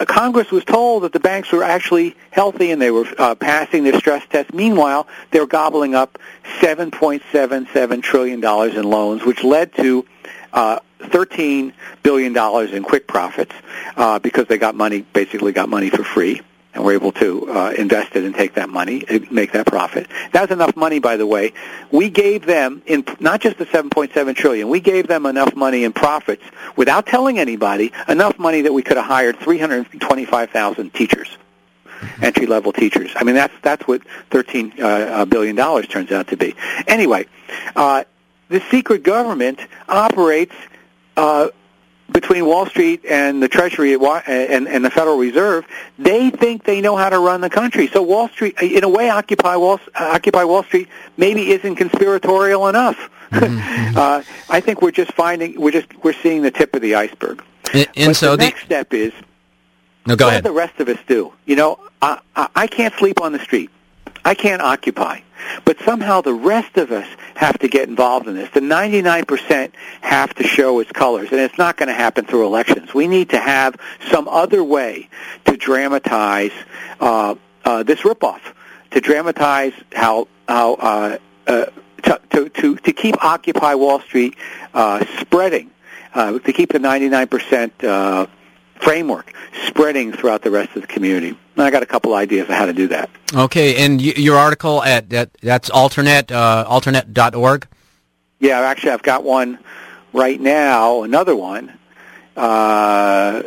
uh, 0.00 0.04
Congress 0.04 0.50
was 0.50 0.64
told 0.64 1.02
that 1.02 1.12
the 1.12 1.20
banks 1.20 1.52
were 1.52 1.62
actually 1.62 2.16
healthy 2.30 2.70
and 2.70 2.80
they 2.80 2.90
were 2.90 3.06
uh, 3.18 3.34
passing 3.34 3.84
their 3.84 3.98
stress 3.98 4.24
test. 4.28 4.52
Meanwhile, 4.52 5.06
they 5.30 5.40
were 5.40 5.46
gobbling 5.46 5.94
up 5.94 6.18
$7.77 6.60 8.02
trillion 8.02 8.44
in 8.76 8.82
loans, 8.84 9.24
which 9.24 9.44
led 9.44 9.74
to 9.76 10.06
uh, 10.52 10.80
$13 11.00 11.72
billion 12.02 12.36
in 12.74 12.82
quick 12.82 13.06
profits 13.06 13.54
uh, 13.96 14.18
because 14.18 14.46
they 14.46 14.58
got 14.58 14.74
money, 14.74 15.02
basically 15.12 15.52
got 15.52 15.68
money 15.68 15.90
for 15.90 16.02
free 16.02 16.40
and 16.78 16.86
were 16.86 16.92
able 16.92 17.10
to 17.10 17.50
uh, 17.50 17.72
invest 17.76 18.14
it 18.14 18.22
and 18.22 18.32
take 18.34 18.54
that 18.54 18.68
money, 18.68 19.04
uh, 19.08 19.18
make 19.32 19.50
that 19.50 19.66
profit. 19.66 20.06
That 20.30 20.42
was 20.42 20.50
enough 20.52 20.76
money, 20.76 21.00
by 21.00 21.16
the 21.16 21.26
way. 21.26 21.52
We 21.90 22.08
gave 22.08 22.46
them 22.46 22.82
in 22.86 23.04
not 23.18 23.40
just 23.40 23.58
the 23.58 23.66
7.7 23.66 24.36
trillion. 24.36 24.68
We 24.68 24.78
gave 24.78 25.08
them 25.08 25.26
enough 25.26 25.56
money 25.56 25.82
in 25.82 25.92
profits 25.92 26.44
without 26.76 27.06
telling 27.06 27.40
anybody. 27.40 27.92
Enough 28.06 28.38
money 28.38 28.62
that 28.62 28.72
we 28.72 28.82
could 28.82 28.96
have 28.96 29.06
hired 29.06 29.40
325,000 29.40 30.94
teachers, 30.94 31.36
mm-hmm. 31.84 32.24
entry 32.24 32.46
level 32.46 32.72
teachers. 32.72 33.10
I 33.16 33.24
mean, 33.24 33.34
that's 33.34 33.54
that's 33.62 33.86
what 33.88 34.02
13 34.30 34.74
uh, 34.80 35.24
billion 35.24 35.56
dollars 35.56 35.88
turns 35.88 36.12
out 36.12 36.28
to 36.28 36.36
be. 36.36 36.54
Anyway, 36.86 37.26
uh, 37.74 38.04
the 38.48 38.60
secret 38.70 39.02
government 39.02 39.58
operates. 39.88 40.54
Uh, 41.16 41.48
between 42.10 42.46
Wall 42.46 42.66
Street 42.66 43.04
and 43.04 43.42
the 43.42 43.48
Treasury 43.48 43.94
and, 43.94 44.68
and 44.68 44.84
the 44.84 44.90
Federal 44.90 45.18
Reserve, 45.18 45.66
they 45.98 46.30
think 46.30 46.64
they 46.64 46.80
know 46.80 46.96
how 46.96 47.10
to 47.10 47.18
run 47.18 47.40
the 47.40 47.50
country. 47.50 47.86
So 47.88 48.02
Wall 48.02 48.28
Street, 48.28 48.60
in 48.60 48.84
a 48.84 48.88
way, 48.88 49.10
Occupy 49.10 49.56
Wall, 49.56 49.80
Occupy 49.94 50.44
Wall 50.44 50.62
Street 50.62 50.88
maybe 51.16 51.50
isn't 51.50 51.76
conspiratorial 51.76 52.68
enough. 52.68 53.10
Mm-hmm. 53.28 53.98
uh, 53.98 54.22
I 54.48 54.60
think 54.60 54.80
we're 54.80 54.90
just 54.90 55.12
finding 55.12 55.60
we're 55.60 55.70
just 55.70 56.02
we're 56.02 56.14
seeing 56.14 56.40
the 56.40 56.50
tip 56.50 56.74
of 56.74 56.80
the 56.80 56.94
iceberg. 56.94 57.44
And, 57.74 57.86
and 57.94 58.16
so 58.16 58.30
the, 58.30 58.36
the 58.38 58.44
next 58.44 58.64
step 58.64 58.94
is 58.94 59.12
no, 60.06 60.16
go 60.16 60.24
what 60.24 60.30
ahead. 60.30 60.44
the 60.44 60.52
rest 60.52 60.80
of 60.80 60.88
us 60.88 60.98
do? 61.06 61.34
You 61.44 61.56
know, 61.56 61.78
I, 62.00 62.20
I, 62.34 62.48
I 62.56 62.66
can't 62.68 62.94
sleep 62.94 63.20
on 63.20 63.32
the 63.32 63.38
street. 63.38 63.68
I 64.28 64.34
can't 64.34 64.60
occupy. 64.60 65.20
But 65.64 65.80
somehow 65.80 66.20
the 66.20 66.34
rest 66.34 66.76
of 66.76 66.92
us 66.92 67.08
have 67.34 67.58
to 67.60 67.68
get 67.68 67.88
involved 67.88 68.28
in 68.28 68.34
this. 68.34 68.50
The 68.50 68.60
99% 68.60 69.72
have 70.02 70.34
to 70.34 70.44
show 70.44 70.80
its 70.80 70.92
colors, 70.92 71.28
and 71.30 71.40
it's 71.40 71.56
not 71.56 71.78
going 71.78 71.86
to 71.86 71.94
happen 71.94 72.26
through 72.26 72.44
elections. 72.44 72.92
We 72.92 73.08
need 73.08 73.30
to 73.30 73.38
have 73.38 73.76
some 74.10 74.28
other 74.28 74.62
way 74.62 75.08
to 75.46 75.56
dramatize 75.56 76.52
uh, 77.00 77.36
uh, 77.64 77.84
this 77.84 78.00
ripoff, 78.00 78.42
to 78.90 79.00
dramatize 79.00 79.72
how 79.94 80.28
how 80.46 80.74
uh, 80.74 81.18
uh, 81.46 81.64
to, 82.02 82.20
to 82.28 82.48
to 82.50 82.76
to 82.76 82.92
keep 82.92 83.24
Occupy 83.24 83.76
Wall 83.76 84.00
Street 84.00 84.36
uh, 84.74 85.06
spreading, 85.20 85.70
uh, 86.12 86.38
to 86.38 86.52
keep 86.52 86.72
the 86.72 86.78
99% 86.78 87.72
uh, 87.82 88.26
framework 88.80 89.32
spreading 89.66 90.12
throughout 90.12 90.42
the 90.42 90.50
rest 90.50 90.74
of 90.76 90.82
the 90.82 90.88
community. 90.88 91.28
And 91.56 91.62
I 91.66 91.70
got 91.70 91.82
a 91.82 91.86
couple 91.86 92.14
ideas 92.14 92.48
of 92.48 92.54
how 92.54 92.66
to 92.66 92.72
do 92.72 92.88
that. 92.88 93.10
Okay, 93.34 93.76
and 93.84 94.00
y- 94.00 94.14
your 94.16 94.36
article 94.36 94.82
at 94.82 95.10
that, 95.10 95.30
that's 95.42 95.68
AlterNet 95.70 96.30
uh, 96.30 96.64
alternet.org. 96.66 97.66
Yeah, 98.40 98.60
actually, 98.60 98.92
I've 98.92 99.02
got 99.02 99.24
one 99.24 99.58
right 100.12 100.40
now. 100.40 101.02
Another 101.02 101.34
one. 101.34 101.76
Uh, 102.36 103.42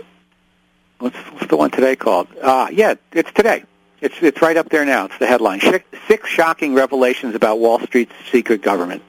what's, 1.00 1.16
what's 1.18 1.48
the 1.48 1.58
one 1.58 1.72
today 1.72 1.96
called? 1.96 2.28
Uh, 2.42 2.68
yeah, 2.72 2.96
it's 3.14 3.32
today. 3.32 3.64
It's 4.02 4.16
it's 4.22 4.42
right 4.42 4.58
up 4.58 4.70
there 4.70 4.84
now. 4.84 5.06
It's 5.06 5.18
the 5.20 5.28
headline: 5.28 5.62
Six 6.08 6.28
shocking 6.28 6.74
revelations 6.74 7.36
about 7.36 7.60
Wall 7.60 7.80
Street's 7.80 8.14
secret 8.32 8.62
government. 8.64 9.04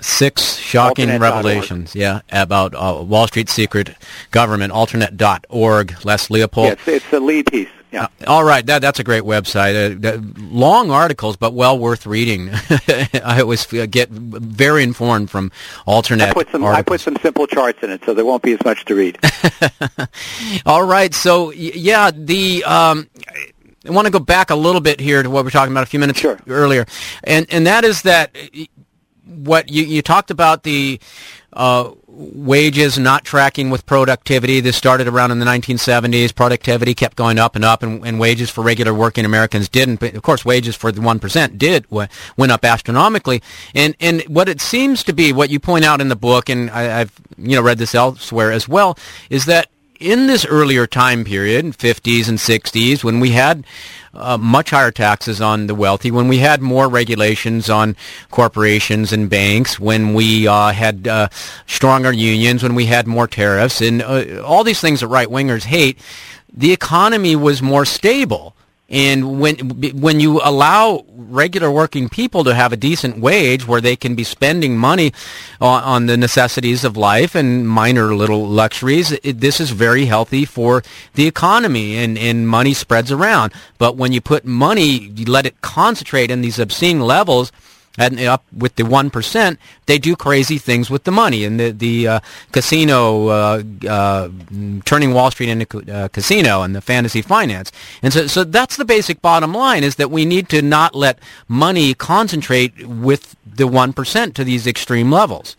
Six 0.00 0.56
shocking 0.56 1.08
AlterNet. 1.08 1.20
revelations, 1.20 1.94
yeah, 1.94 2.20
about 2.30 2.74
uh, 2.74 3.02
Wall 3.02 3.26
Street 3.26 3.48
secret 3.48 3.94
government, 4.30 4.72
alternet.org, 4.72 6.04
Les 6.04 6.30
Leopold. 6.30 6.66
Yeah, 6.66 6.72
it's, 6.72 6.88
it's 6.88 7.12
a 7.12 7.20
lead 7.20 7.46
piece. 7.46 7.68
Yeah. 7.90 8.04
Uh, 8.20 8.24
all 8.26 8.44
right, 8.44 8.64
that 8.66 8.82
that's 8.82 8.98
a 8.98 9.04
great 9.04 9.22
website. 9.22 10.04
Uh, 10.04 10.20
long 10.38 10.90
articles, 10.90 11.36
but 11.36 11.54
well 11.54 11.78
worth 11.78 12.06
reading. 12.06 12.50
I 13.24 13.38
always 13.40 13.66
get 13.66 14.10
very 14.10 14.82
informed 14.82 15.30
from 15.30 15.50
AlterNet. 15.86 16.28
I 16.28 16.32
put 16.32 16.50
some 16.50 16.64
articles. 16.64 16.78
I 16.78 16.82
put 16.82 17.00
some 17.00 17.16
simple 17.22 17.46
charts 17.46 17.82
in 17.82 17.90
it, 17.90 18.04
so 18.04 18.14
there 18.14 18.24
won't 18.24 18.42
be 18.42 18.52
as 18.52 18.64
much 18.64 18.84
to 18.86 18.94
read. 18.94 19.18
all 20.66 20.84
right, 20.84 21.14
so 21.14 21.50
yeah, 21.52 22.10
the. 22.14 22.64
Um, 22.64 23.08
I 23.86 23.90
want 23.90 24.06
to 24.06 24.10
go 24.12 24.18
back 24.18 24.50
a 24.50 24.56
little 24.56 24.82
bit 24.82 25.00
here 25.00 25.22
to 25.22 25.30
what 25.30 25.44
we 25.44 25.46
were 25.46 25.50
talking 25.50 25.72
about 25.72 25.84
a 25.84 25.86
few 25.86 26.00
minutes 26.00 26.18
sure. 26.18 26.38
earlier, 26.46 26.84
and 27.24 27.46
and 27.50 27.66
that 27.66 27.84
is 27.84 28.02
that 28.02 28.36
what 29.28 29.68
you, 29.70 29.84
you 29.84 30.02
talked 30.02 30.30
about 30.30 30.62
the 30.62 31.00
uh, 31.52 31.92
wages 32.06 32.98
not 32.98 33.24
tracking 33.24 33.70
with 33.70 33.86
productivity. 33.86 34.60
This 34.60 34.76
started 34.76 35.08
around 35.08 35.30
in 35.30 35.38
the 35.38 35.46
1970s. 35.46 36.34
Productivity 36.34 36.94
kept 36.94 37.16
going 37.16 37.38
up 37.38 37.56
and 37.56 37.64
up, 37.64 37.82
and, 37.82 38.04
and 38.06 38.20
wages 38.20 38.50
for 38.50 38.62
regular 38.62 38.92
working 38.92 39.24
Americans 39.24 39.68
didn't. 39.68 40.00
But 40.00 40.14
of 40.14 40.22
course, 40.22 40.44
wages 40.44 40.76
for 40.76 40.92
the 40.92 41.00
one 41.00 41.18
percent 41.18 41.58
did 41.58 41.86
went 41.90 42.52
up 42.52 42.64
astronomically. 42.64 43.42
And 43.74 43.96
and 44.00 44.22
what 44.22 44.48
it 44.48 44.60
seems 44.60 45.02
to 45.04 45.12
be, 45.12 45.32
what 45.32 45.50
you 45.50 45.60
point 45.60 45.84
out 45.84 46.00
in 46.00 46.08
the 46.08 46.16
book, 46.16 46.48
and 46.48 46.70
I, 46.70 47.00
I've 47.00 47.12
you 47.36 47.56
know 47.56 47.62
read 47.62 47.78
this 47.78 47.94
elsewhere 47.94 48.52
as 48.52 48.68
well, 48.68 48.98
is 49.30 49.46
that 49.46 49.68
in 49.98 50.26
this 50.26 50.46
earlier 50.46 50.86
time 50.86 51.24
period, 51.24 51.66
50s 51.66 52.28
and 52.28 52.38
60s, 52.38 53.02
when 53.02 53.20
we 53.20 53.30
had 53.30 53.64
uh, 54.14 54.38
much 54.38 54.70
higher 54.70 54.90
taxes 54.90 55.40
on 55.40 55.66
the 55.66 55.74
wealthy, 55.74 56.10
when 56.10 56.28
we 56.28 56.38
had 56.38 56.60
more 56.60 56.88
regulations 56.88 57.70
on 57.70 57.96
corporations 58.30 59.12
and 59.12 59.30
banks, 59.30 59.78
when 59.78 60.14
we 60.14 60.46
uh, 60.48 60.72
had 60.72 61.06
uh, 61.08 61.28
stronger 61.66 62.12
unions, 62.12 62.62
when 62.62 62.74
we 62.74 62.86
had 62.86 63.06
more 63.06 63.26
tariffs, 63.26 63.80
and 63.80 64.02
uh, 64.02 64.42
all 64.44 64.64
these 64.64 64.80
things 64.80 65.00
that 65.00 65.08
right 65.08 65.28
wingers 65.28 65.64
hate, 65.64 65.98
the 66.52 66.72
economy 66.72 67.36
was 67.36 67.62
more 67.62 67.84
stable. 67.84 68.54
And 68.88 69.38
when 69.38 69.56
when 70.00 70.18
you 70.18 70.40
allow 70.42 71.04
regular 71.10 71.70
working 71.70 72.08
people 72.08 72.42
to 72.44 72.54
have 72.54 72.72
a 72.72 72.76
decent 72.76 73.18
wage 73.18 73.66
where 73.68 73.82
they 73.82 73.96
can 73.96 74.14
be 74.14 74.24
spending 74.24 74.78
money 74.78 75.12
on, 75.60 75.82
on 75.82 76.06
the 76.06 76.16
necessities 76.16 76.84
of 76.84 76.96
life 76.96 77.34
and 77.34 77.68
minor 77.68 78.14
little 78.14 78.48
luxuries, 78.48 79.12
it, 79.12 79.40
this 79.40 79.60
is 79.60 79.72
very 79.72 80.06
healthy 80.06 80.46
for 80.46 80.82
the 81.14 81.26
economy 81.26 81.98
and, 81.98 82.16
and 82.16 82.48
money 82.48 82.72
spreads 82.72 83.12
around. 83.12 83.52
But 83.76 83.96
when 83.96 84.12
you 84.12 84.22
put 84.22 84.46
money, 84.46 85.10
you 85.14 85.26
let 85.26 85.44
it 85.44 85.60
concentrate 85.60 86.30
in 86.30 86.40
these 86.40 86.58
obscene 86.58 87.00
levels, 87.00 87.52
and 87.98 88.20
up 88.20 88.44
with 88.56 88.76
the 88.76 88.84
one 88.84 89.10
percent, 89.10 89.58
they 89.86 89.98
do 89.98 90.16
crazy 90.16 90.58
things 90.58 90.90
with 90.90 91.04
the 91.04 91.10
money. 91.10 91.44
And 91.44 91.58
the 91.58 91.70
the 91.70 92.08
uh, 92.08 92.20
casino 92.52 93.28
uh, 93.28 93.62
uh, 93.88 94.28
turning 94.84 95.12
Wall 95.12 95.30
Street 95.30 95.48
into 95.48 95.92
uh, 95.92 96.08
casino 96.08 96.62
and 96.62 96.74
the 96.74 96.80
fantasy 96.80 97.22
finance. 97.22 97.72
And 98.02 98.12
so 98.12 98.26
so 98.26 98.44
that's 98.44 98.76
the 98.76 98.84
basic 98.84 99.20
bottom 99.20 99.52
line: 99.52 99.84
is 99.84 99.96
that 99.96 100.10
we 100.10 100.24
need 100.24 100.48
to 100.50 100.62
not 100.62 100.94
let 100.94 101.18
money 101.48 101.94
concentrate 101.94 102.86
with 102.86 103.36
the 103.44 103.66
one 103.66 103.92
percent 103.92 104.34
to 104.36 104.44
these 104.44 104.66
extreme 104.66 105.10
levels. 105.10 105.56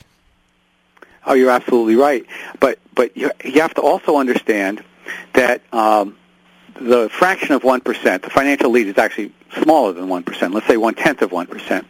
Oh, 1.26 1.34
you're 1.34 1.52
absolutely 1.52 1.96
right. 1.96 2.26
But 2.60 2.80
but 2.96 3.16
you, 3.16 3.32
you 3.44 3.62
have 3.62 3.74
to 3.76 3.82
also 3.82 4.18
understand 4.18 4.84
that. 5.34 5.62
Um, 5.72 6.16
the 6.76 7.10
fraction 7.10 7.54
of 7.54 7.64
1%, 7.64 8.22
the 8.22 8.30
financial 8.30 8.68
elite 8.68 8.88
is 8.88 8.98
actually 8.98 9.34
smaller 9.62 9.94
than 9.94 10.08
1%, 10.08 10.54
let's 10.54 10.68
say 10.68 10.78
one-tenth 10.78 11.22
of 11.22 11.32
1%. 11.32 11.86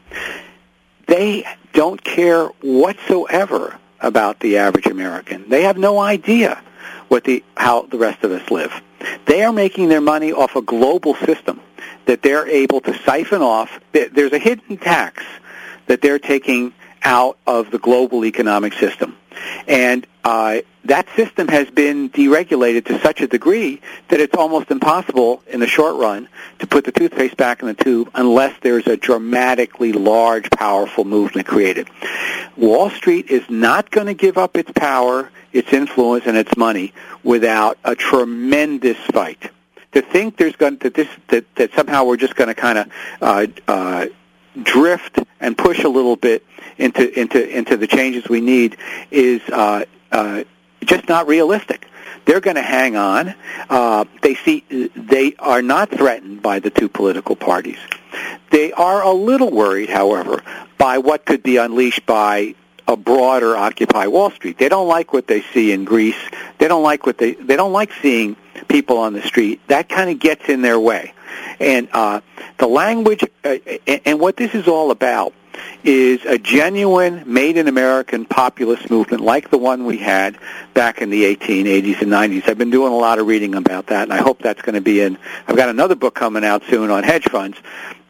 They 1.07 1.45
don't 1.73 2.03
care 2.03 2.45
whatsoever 2.61 3.77
about 3.99 4.39
the 4.39 4.57
average 4.57 4.85
American. 4.85 5.49
They 5.49 5.63
have 5.63 5.77
no 5.77 5.99
idea 5.99 6.61
what 7.07 7.23
the, 7.23 7.43
how 7.57 7.83
the 7.83 7.97
rest 7.97 8.23
of 8.23 8.31
us 8.31 8.49
live. 8.49 8.73
They 9.25 9.43
are 9.43 9.51
making 9.51 9.89
their 9.89 10.01
money 10.01 10.31
off 10.31 10.55
a 10.55 10.61
global 10.61 11.15
system 11.15 11.61
that 12.05 12.21
they're 12.21 12.47
able 12.47 12.81
to 12.81 12.97
siphon 12.99 13.41
off. 13.41 13.79
There's 13.91 14.33
a 14.33 14.39
hidden 14.39 14.77
tax 14.77 15.23
that 15.87 16.01
they're 16.01 16.19
taking 16.19 16.73
out 17.03 17.37
of 17.47 17.71
the 17.71 17.79
global 17.79 18.25
economic 18.25 18.73
system. 18.73 19.15
And 19.67 20.05
uh, 20.23 20.59
that 20.89 21.07
system 21.15 21.47
has 21.47 21.69
been 21.69 22.09
deregulated 22.09 22.85
to 22.85 22.99
such 22.99 23.21
a 23.21 23.27
degree 23.27 23.81
that 24.09 24.19
it's 24.19 24.35
almost 24.35 24.71
impossible 24.71 25.41
in 25.47 25.59
the 25.59 25.67
short 25.67 25.95
run 25.95 26.27
to 26.59 26.67
put 26.67 26.83
the 26.83 26.91
toothpaste 26.91 27.37
back 27.37 27.61
in 27.61 27.67
the 27.67 27.73
tube 27.73 28.09
unless 28.15 28.55
there's 28.61 28.87
a 28.87 28.97
dramatically 28.97 29.93
large, 29.93 30.49
powerful 30.49 31.05
movement 31.05 31.47
created. 31.47 31.87
Wall 32.57 32.89
Street 32.89 33.29
is 33.29 33.47
not 33.49 33.91
going 33.91 34.07
to 34.07 34.15
give 34.15 34.37
up 34.37 34.57
its 34.57 34.71
power, 34.71 35.31
its 35.53 35.71
influence, 35.71 36.25
and 36.25 36.35
its 36.35 36.57
money 36.57 36.93
without 37.23 37.77
a 37.83 37.95
tremendous 37.95 38.97
fight. 38.97 39.51
To 39.93 40.01
think 40.01 40.37
there's 40.37 40.55
going 40.55 40.79
to, 40.79 40.89
this 40.89 41.07
that, 41.29 41.45
that 41.55 41.73
somehow 41.73 42.05
we're 42.05 42.17
just 42.17 42.35
going 42.35 42.49
to 42.49 42.55
kind 42.55 42.77
of 42.79 42.91
uh, 43.21 43.47
uh, 43.67 44.05
drift 44.61 45.19
and 45.39 45.57
push 45.57 45.83
a 45.83 45.89
little 45.89 46.15
bit 46.15 46.45
into 46.77 47.19
into 47.19 47.57
into 47.57 47.77
the 47.77 47.87
changes 47.87 48.27
we 48.29 48.41
need 48.41 48.77
is 49.11 49.41
uh, 49.49 49.85
uh, 50.11 50.43
just 50.85 51.07
not 51.07 51.27
realistic. 51.27 51.87
They're 52.25 52.41
going 52.41 52.55
to 52.55 52.61
hang 52.61 52.95
on. 52.95 53.33
Uh, 53.69 54.05
they 54.21 54.35
see 54.35 54.63
they 54.95 55.35
are 55.39 55.61
not 55.61 55.89
threatened 55.89 56.41
by 56.41 56.59
the 56.59 56.69
two 56.69 56.89
political 56.89 57.35
parties. 57.35 57.79
They 58.51 58.71
are 58.71 59.01
a 59.03 59.11
little 59.11 59.51
worried, 59.51 59.89
however, 59.89 60.43
by 60.77 60.97
what 60.97 61.25
could 61.25 61.43
be 61.43 61.57
unleashed 61.57 62.05
by 62.05 62.55
a 62.87 62.97
broader 62.97 63.55
Occupy 63.55 64.07
Wall 64.07 64.31
Street. 64.31 64.57
They 64.57 64.69
don't 64.69 64.87
like 64.87 65.13
what 65.13 65.27
they 65.27 65.41
see 65.41 65.71
in 65.71 65.85
Greece. 65.85 66.19
They 66.57 66.67
don't 66.67 66.83
like 66.83 67.05
what 67.05 67.19
they 67.19 67.33
they 67.33 67.55
don't 67.55 67.73
like 67.73 67.91
seeing 68.01 68.35
people 68.67 68.97
on 68.97 69.13
the 69.13 69.21
street. 69.21 69.61
That 69.67 69.89
kind 69.89 70.09
of 70.09 70.19
gets 70.19 70.49
in 70.49 70.61
their 70.61 70.79
way. 70.79 71.13
And 71.59 71.87
uh, 71.93 72.21
the 72.57 72.67
language 72.67 73.23
uh, 73.43 73.57
and 74.05 74.19
what 74.19 74.37
this 74.37 74.55
is 74.55 74.67
all 74.67 74.89
about 74.91 75.33
is 75.83 76.25
a 76.25 76.37
genuine 76.37 77.23
made 77.31 77.57
in 77.57 77.67
American 77.67 78.25
populist 78.25 78.89
movement 78.89 79.23
like 79.23 79.49
the 79.49 79.57
one 79.57 79.85
we 79.85 79.97
had 79.97 80.37
back 80.73 81.01
in 81.01 81.09
the 81.09 81.23
1880s 81.35 82.01
and 82.01 82.11
90s. 82.11 82.47
I've 82.47 82.57
been 82.57 82.69
doing 82.69 82.91
a 82.91 82.97
lot 82.97 83.19
of 83.19 83.27
reading 83.27 83.55
about 83.55 83.87
that, 83.87 84.03
and 84.03 84.13
I 84.13 84.17
hope 84.17 84.41
that's 84.41 84.61
going 84.61 84.75
to 84.75 84.81
be 84.81 85.01
in. 85.01 85.17
I've 85.47 85.55
got 85.55 85.69
another 85.69 85.95
book 85.95 86.15
coming 86.15 86.43
out 86.43 86.63
soon 86.69 86.91
on 86.91 87.03
hedge 87.03 87.25
funds, 87.29 87.57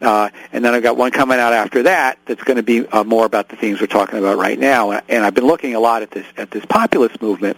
uh, 0.02 0.30
and 0.52 0.64
then 0.66 0.74
I've 0.74 0.84
got 0.84 0.98
one 0.98 1.12
coming 1.12 1.40
out 1.40 1.54
after 1.54 1.84
that 1.84 2.20
that's 2.26 2.44
going 2.44 2.58
to 2.58 2.64
be 2.64 2.88
uh, 2.88 3.04
more 3.04 3.26
about 3.26 3.50
the 3.50 3.56
themes 3.56 3.82
we're 3.82 3.88
talking 3.88 4.18
about 4.18 4.38
right 4.38 4.58
now. 4.58 4.92
And 4.92 5.24
I've 5.24 5.36
been 5.36 5.48
looking 5.48 5.76
a 5.76 5.80
lot 5.80 6.02
at 6.02 6.12
this 6.12 6.26
at 6.38 6.52
this 6.52 6.66
populist 6.66 7.22
movement, 7.22 7.58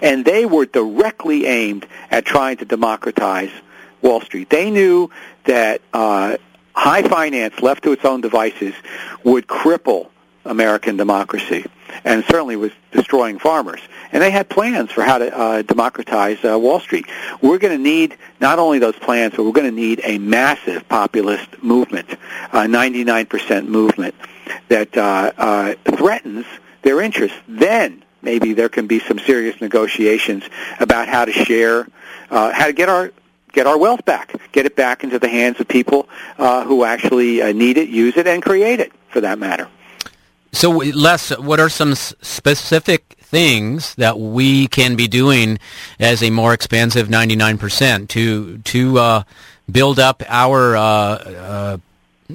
and 0.00 0.24
they 0.24 0.46
were 0.46 0.66
directly 0.66 1.46
aimed 1.46 1.86
at 2.10 2.24
trying 2.24 2.58
to 2.58 2.64
democratize 2.64 3.50
Wall 4.02 4.20
Street. 4.20 4.48
They 4.48 4.70
knew 4.70 5.10
that 5.44 5.82
uh, 5.92 6.36
high 6.74 7.02
finance 7.02 7.60
left 7.60 7.84
to 7.84 7.92
its 7.92 8.04
own 8.04 8.20
devices 8.20 8.74
would 9.24 9.46
cripple 9.46 10.10
American 10.44 10.96
democracy 10.96 11.64
and 12.04 12.24
certainly 12.24 12.56
was 12.56 12.72
destroying 12.92 13.38
farmers. 13.38 13.80
And 14.12 14.22
they 14.22 14.30
had 14.30 14.48
plans 14.48 14.90
for 14.90 15.02
how 15.02 15.18
to 15.18 15.36
uh, 15.36 15.62
democratize 15.62 16.38
uh, 16.44 16.58
Wall 16.58 16.80
Street. 16.80 17.06
We're 17.42 17.58
going 17.58 17.76
to 17.76 17.82
need 17.82 18.16
not 18.40 18.58
only 18.58 18.78
those 18.78 18.96
plans, 18.96 19.34
but 19.36 19.44
we're 19.44 19.52
going 19.52 19.70
to 19.70 19.76
need 19.76 20.00
a 20.04 20.18
massive 20.18 20.88
populist 20.88 21.62
movement, 21.62 22.10
a 22.52 22.66
99% 22.66 23.66
movement 23.66 24.14
that 24.68 24.96
uh, 24.96 25.32
uh, 25.36 25.74
threatens 25.96 26.46
their 26.82 27.00
interests. 27.00 27.36
Then 27.46 28.02
maybe 28.22 28.52
there 28.54 28.68
can 28.68 28.86
be 28.86 29.00
some 29.00 29.18
serious 29.18 29.60
negotiations 29.60 30.44
about 30.78 31.08
how 31.08 31.24
to 31.24 31.32
share, 31.32 31.86
uh, 32.30 32.52
how 32.52 32.66
to 32.66 32.72
get 32.72 32.88
our 32.88 33.12
get 33.52 33.66
our 33.66 33.78
wealth 33.78 34.04
back, 34.04 34.34
get 34.52 34.66
it 34.66 34.76
back 34.76 35.04
into 35.04 35.18
the 35.18 35.28
hands 35.28 35.60
of 35.60 35.68
people 35.68 36.08
uh, 36.38 36.64
who 36.64 36.84
actually 36.84 37.42
uh, 37.42 37.52
need 37.52 37.76
it, 37.76 37.88
use 37.88 38.16
it, 38.16 38.26
and 38.26 38.42
create 38.42 38.80
it, 38.80 38.92
for 39.08 39.20
that 39.20 39.38
matter. 39.38 39.68
So, 40.52 40.70
Les, 40.70 41.30
what 41.38 41.60
are 41.60 41.68
some 41.68 41.94
specific 41.94 43.16
things 43.20 43.94
that 43.94 44.18
we 44.18 44.66
can 44.66 44.96
be 44.96 45.06
doing 45.06 45.58
as 46.00 46.22
a 46.22 46.30
more 46.30 46.52
expansive 46.52 47.08
99% 47.08 48.08
to 48.08 48.58
to 48.58 48.98
uh, 48.98 49.22
build 49.70 50.00
up 50.00 50.22
our 50.28 50.76
uh, 50.76 50.82
uh, 50.82 51.78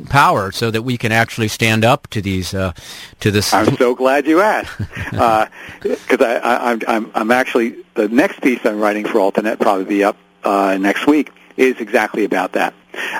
power 0.09 0.51
so 0.51 0.71
that 0.71 0.83
we 0.83 0.97
can 0.97 1.11
actually 1.11 1.49
stand 1.49 1.83
up 1.83 2.07
to 2.07 2.21
these 2.21 2.53
uh, 2.53 2.71
to 3.19 3.31
this. 3.31 3.53
I'm 3.53 3.75
so 3.75 3.95
glad 3.95 4.25
you 4.25 4.39
asked 4.39 4.77
because 4.77 5.11
uh, 6.21 6.39
I, 6.43 6.73
I, 6.73 6.77
I'm 6.87 7.11
I'm 7.13 7.31
actually 7.31 7.75
the 7.95 8.07
next 8.07 8.41
piece 8.41 8.65
I'm 8.65 8.79
writing 8.79 9.05
for 9.05 9.19
AlterNet 9.19 9.59
probably 9.59 9.85
be 9.85 10.03
up 10.03 10.17
uh, 10.45 10.77
next 10.77 11.07
week 11.07 11.31
is 11.57 11.79
exactly 11.79 12.23
about 12.23 12.53
that. 12.53 12.73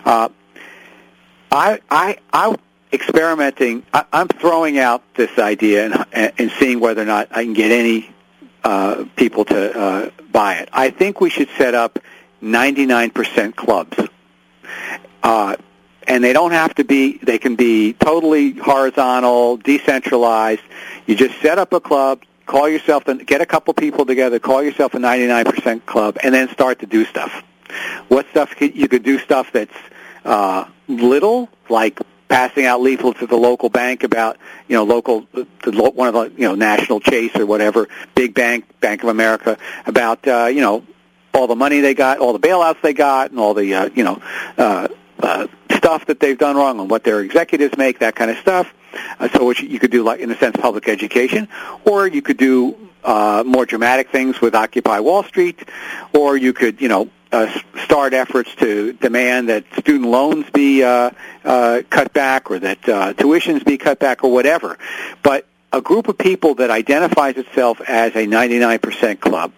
Uh, 0.05 0.29
I, 1.51 1.79
I, 1.89 2.17
I 2.31 2.55
experimenting. 2.91 3.83
I, 3.93 4.05
I'm 4.13 4.27
throwing 4.27 4.77
out 4.77 5.03
this 5.15 5.37
idea 5.37 6.05
and, 6.13 6.33
and 6.37 6.51
seeing 6.59 6.79
whether 6.79 7.01
or 7.01 7.05
not 7.05 7.29
I 7.31 7.43
can 7.43 7.53
get 7.53 7.71
any 7.71 8.09
uh, 8.63 9.05
people 9.15 9.45
to 9.45 9.77
uh, 9.77 10.09
buy 10.31 10.55
it. 10.55 10.69
I 10.73 10.89
think 10.89 11.21
we 11.21 11.29
should 11.29 11.49
set 11.57 11.75
up 11.75 11.99
99% 12.41 13.55
clubs. 13.55 13.97
Uh, 15.23 15.55
and 16.07 16.23
they 16.23 16.33
don't 16.33 16.51
have 16.51 16.75
to 16.75 16.83
be, 16.83 17.17
they 17.17 17.37
can 17.37 17.55
be 17.55 17.93
totally 17.93 18.51
horizontal, 18.51 19.57
decentralized. 19.57 20.61
You 21.07 21.15
just 21.15 21.39
set 21.41 21.57
up 21.57 21.73
a 21.73 21.79
club, 21.79 22.21
call 22.45 22.69
yourself 22.69 23.07
and 23.07 23.25
get 23.25 23.41
a 23.41 23.45
couple 23.45 23.73
people 23.73 24.05
together, 24.05 24.39
call 24.39 24.63
yourself 24.63 24.93
a 24.93 24.97
99% 24.97 25.85
club, 25.85 26.17
and 26.23 26.33
then 26.33 26.49
start 26.49 26.79
to 26.79 26.85
do 26.85 27.05
stuff. 27.05 27.43
What 28.07 28.27
stuff 28.29 28.55
could, 28.55 28.75
you 28.75 28.87
could 28.87 29.03
do 29.03 29.19
stuff 29.19 29.51
that's 29.51 29.75
uh, 30.23 30.65
little, 30.87 31.49
like 31.69 31.99
passing 32.27 32.65
out 32.65 32.81
leaflets 32.81 33.21
at 33.21 33.29
the 33.29 33.37
local 33.37 33.69
bank 33.69 34.03
about 34.03 34.37
you 34.67 34.75
know 34.75 34.83
local 34.83 35.27
the, 35.33 35.45
one 35.95 36.07
of 36.07 36.13
the 36.13 36.41
you 36.41 36.47
know 36.47 36.55
National 36.55 36.99
Chase 36.99 37.35
or 37.35 37.45
whatever 37.45 37.87
big 38.15 38.33
bank 38.33 38.65
Bank 38.79 39.03
of 39.03 39.09
America 39.09 39.57
about 39.85 40.27
uh, 40.27 40.45
you 40.45 40.61
know 40.61 40.85
all 41.33 41.47
the 41.47 41.55
money 41.55 41.81
they 41.81 41.93
got, 41.93 42.19
all 42.19 42.33
the 42.33 42.39
bailouts 42.39 42.81
they 42.81 42.93
got, 42.93 43.31
and 43.31 43.39
all 43.39 43.53
the 43.53 43.73
uh, 43.73 43.89
you 43.93 44.03
know 44.03 44.21
uh, 44.57 44.87
uh, 45.19 45.47
stuff 45.85 46.07
that 46.07 46.19
they've 46.19 46.39
done 46.39 46.55
wrong 46.55 46.79
and 46.79 46.89
what 46.89 47.03
their 47.03 47.19
executives 47.19 47.77
make, 47.77 47.99
that 47.99 48.15
kind 48.15 48.31
of 48.31 48.37
stuff. 48.37 48.73
Uh, 49.19 49.29
so 49.29 49.45
which 49.45 49.61
you 49.61 49.77
could 49.77 49.91
do, 49.91 50.01
like 50.01 50.19
in 50.19 50.31
a 50.31 50.37
sense, 50.37 50.57
public 50.57 50.87
education, 50.87 51.47
or 51.85 52.07
you 52.07 52.23
could 52.23 52.37
do 52.37 52.75
uh, 53.03 53.43
more 53.45 53.67
dramatic 53.67 54.09
things 54.09 54.41
with 54.41 54.55
Occupy 54.55 54.99
Wall 55.01 55.23
Street, 55.23 55.59
or 56.11 56.37
you 56.37 56.53
could, 56.53 56.81
you 56.81 56.87
know, 56.87 57.07
uh, 57.31 57.47
start 57.83 58.15
efforts 58.15 58.55
to 58.55 58.93
demand 58.93 59.49
that 59.49 59.63
student 59.77 60.09
loans 60.09 60.49
be 60.49 60.83
uh, 60.83 61.11
uh, 61.43 61.83
cut 61.87 62.11
back, 62.13 62.49
or 62.49 62.57
that 62.57 62.89
uh, 62.89 63.13
tuitions 63.13 63.63
be 63.63 63.77
cut 63.77 63.99
back, 63.99 64.23
or 64.23 64.31
whatever. 64.31 64.79
But 65.21 65.45
a 65.71 65.81
group 65.81 66.07
of 66.07 66.17
people 66.17 66.55
that 66.55 66.71
identifies 66.71 67.35
itself 67.37 67.79
as 67.81 68.15
a 68.15 68.25
99% 68.25 69.19
club 69.19 69.51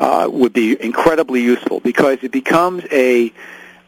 uh, 0.00 0.28
would 0.32 0.54
be 0.54 0.82
incredibly 0.82 1.40
useful 1.40 1.78
because 1.78 2.18
it 2.22 2.32
becomes 2.32 2.82
a 2.90 3.32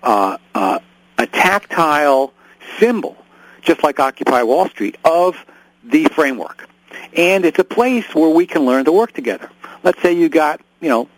uh, 0.04 0.36
uh, 0.54 0.78
a 1.18 1.26
tactile 1.26 2.32
symbol, 2.78 3.16
just 3.62 3.82
like 3.82 4.00
Occupy 4.00 4.42
Wall 4.42 4.68
Street, 4.68 4.96
of 5.04 5.36
the 5.82 6.04
framework. 6.06 6.68
And 7.16 7.44
it's 7.44 7.58
a 7.58 7.64
place 7.64 8.14
where 8.14 8.30
we 8.30 8.46
can 8.46 8.64
learn 8.64 8.84
to 8.86 8.92
work 8.92 9.12
together. 9.12 9.50
Let's 9.82 10.00
say 10.02 10.12
you 10.12 10.28
got, 10.28 10.60
you 10.80 10.88
know, 10.88 11.08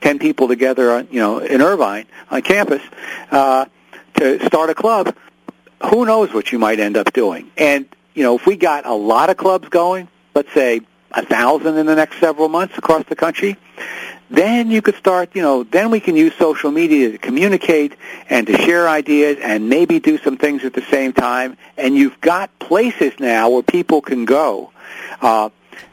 10 0.00 0.18
people 0.18 0.48
together, 0.48 0.92
on, 0.92 1.08
you 1.10 1.20
know, 1.20 1.38
in 1.38 1.60
Irvine 1.60 2.06
on 2.30 2.42
campus. 2.42 2.82
Uh, 3.30 3.66
to 4.14 4.44
start 4.46 4.70
a 4.70 4.74
club, 4.74 5.14
who 5.90 6.04
knows 6.04 6.32
what 6.32 6.50
you 6.50 6.58
might 6.58 6.80
end 6.80 6.96
up 6.96 7.12
doing. 7.12 7.50
And, 7.56 7.86
you 8.14 8.22
know, 8.22 8.34
if 8.34 8.46
we 8.46 8.56
got 8.56 8.84
a 8.84 8.94
lot 8.94 9.30
of 9.30 9.36
clubs 9.36 9.68
going, 9.68 10.08
let's 10.34 10.52
say 10.52 10.80
a 11.12 11.24
thousand 11.24 11.76
in 11.78 11.86
the 11.86 11.94
next 11.94 12.18
several 12.18 12.48
months 12.48 12.76
across 12.76 13.04
the 13.04 13.16
country, 13.16 13.56
then 14.30 14.70
you 14.70 14.82
could 14.82 14.96
start, 14.96 15.30
you 15.34 15.42
know, 15.42 15.64
then 15.64 15.90
we 15.90 16.00
can 16.00 16.16
use 16.16 16.34
social 16.34 16.70
media 16.70 17.12
to 17.12 17.18
communicate 17.18 17.94
and 18.28 18.46
to 18.46 18.56
share 18.58 18.88
ideas 18.88 19.38
and 19.42 19.68
maybe 19.68 20.00
do 20.00 20.18
some 20.18 20.36
things 20.36 20.64
at 20.64 20.74
the 20.74 20.82
same 20.82 21.12
time. 21.12 21.56
And 21.76 21.96
you've 21.96 22.20
got 22.20 22.56
places 22.58 23.14
now 23.18 23.48
where 23.50 23.62
people 23.62 24.02
can 24.02 24.26
go 24.26 24.70
uh, 25.22 25.48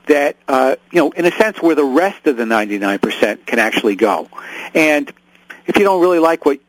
that, 0.08 0.36
uh, 0.48 0.76
you 0.92 1.00
know, 1.02 1.12
in 1.12 1.26
a 1.26 1.32
sense 1.32 1.62
where 1.62 1.76
the 1.76 1.86
rest 1.86 2.28
of 2.28 2.38
the 2.38 2.44
99% 2.44 3.46
can 3.46 3.60
actually 3.60 3.96
go. 3.96 4.30
And 4.74 5.12
if 5.66 5.78
you 5.78 5.84
don't 5.84 6.02
really 6.02 6.20
like 6.20 6.46
what 6.46 6.60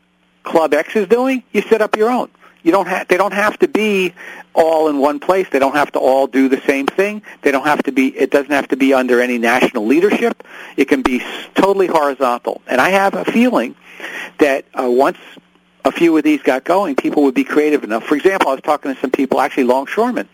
Club 0.43 0.73
X 0.73 0.95
is 0.95 1.07
doing, 1.07 1.43
you 1.51 1.61
set 1.63 1.81
up 1.81 1.97
your 1.97 2.09
own. 2.09 2.29
You 2.63 2.71
don't 2.71 2.87
have. 2.87 3.07
They 3.07 3.17
don't 3.17 3.33
have 3.33 3.57
to 3.59 3.67
be 3.67 4.13
all 4.53 4.89
in 4.89 4.99
one 4.99 5.19
place. 5.19 5.47
They 5.49 5.59
don't 5.59 5.75
have 5.75 5.91
to 5.93 5.99
all 5.99 6.27
do 6.27 6.49
the 6.49 6.61
same 6.61 6.87
thing. 6.87 7.21
They 7.41 7.51
don't 7.51 7.65
have 7.65 7.83
to 7.83 7.91
be. 7.91 8.07
It 8.17 8.31
doesn't 8.31 8.51
have 8.51 8.67
to 8.69 8.77
be 8.77 8.93
under 8.93 9.21
any 9.21 9.37
national 9.37 9.85
leadership. 9.85 10.43
It 10.75 10.85
can 10.85 11.01
be 11.01 11.23
totally 11.55 11.87
horizontal. 11.87 12.61
And 12.67 12.81
I 12.81 12.89
have 12.89 13.13
a 13.13 13.25
feeling 13.25 13.75
that 14.39 14.65
uh, 14.79 14.89
once 14.89 15.17
a 15.85 15.91
few 15.91 16.15
of 16.17 16.23
these 16.23 16.41
got 16.41 16.63
going, 16.63 16.95
people 16.95 17.23
would 17.23 17.35
be 17.35 17.43
creative 17.43 17.83
enough. 17.83 18.03
For 18.03 18.15
example, 18.15 18.49
I 18.49 18.53
was 18.53 18.61
talking 18.61 18.93
to 18.93 18.99
some 18.99 19.11
people, 19.11 19.39
actually 19.39 19.63
longshoremen, 19.63 20.27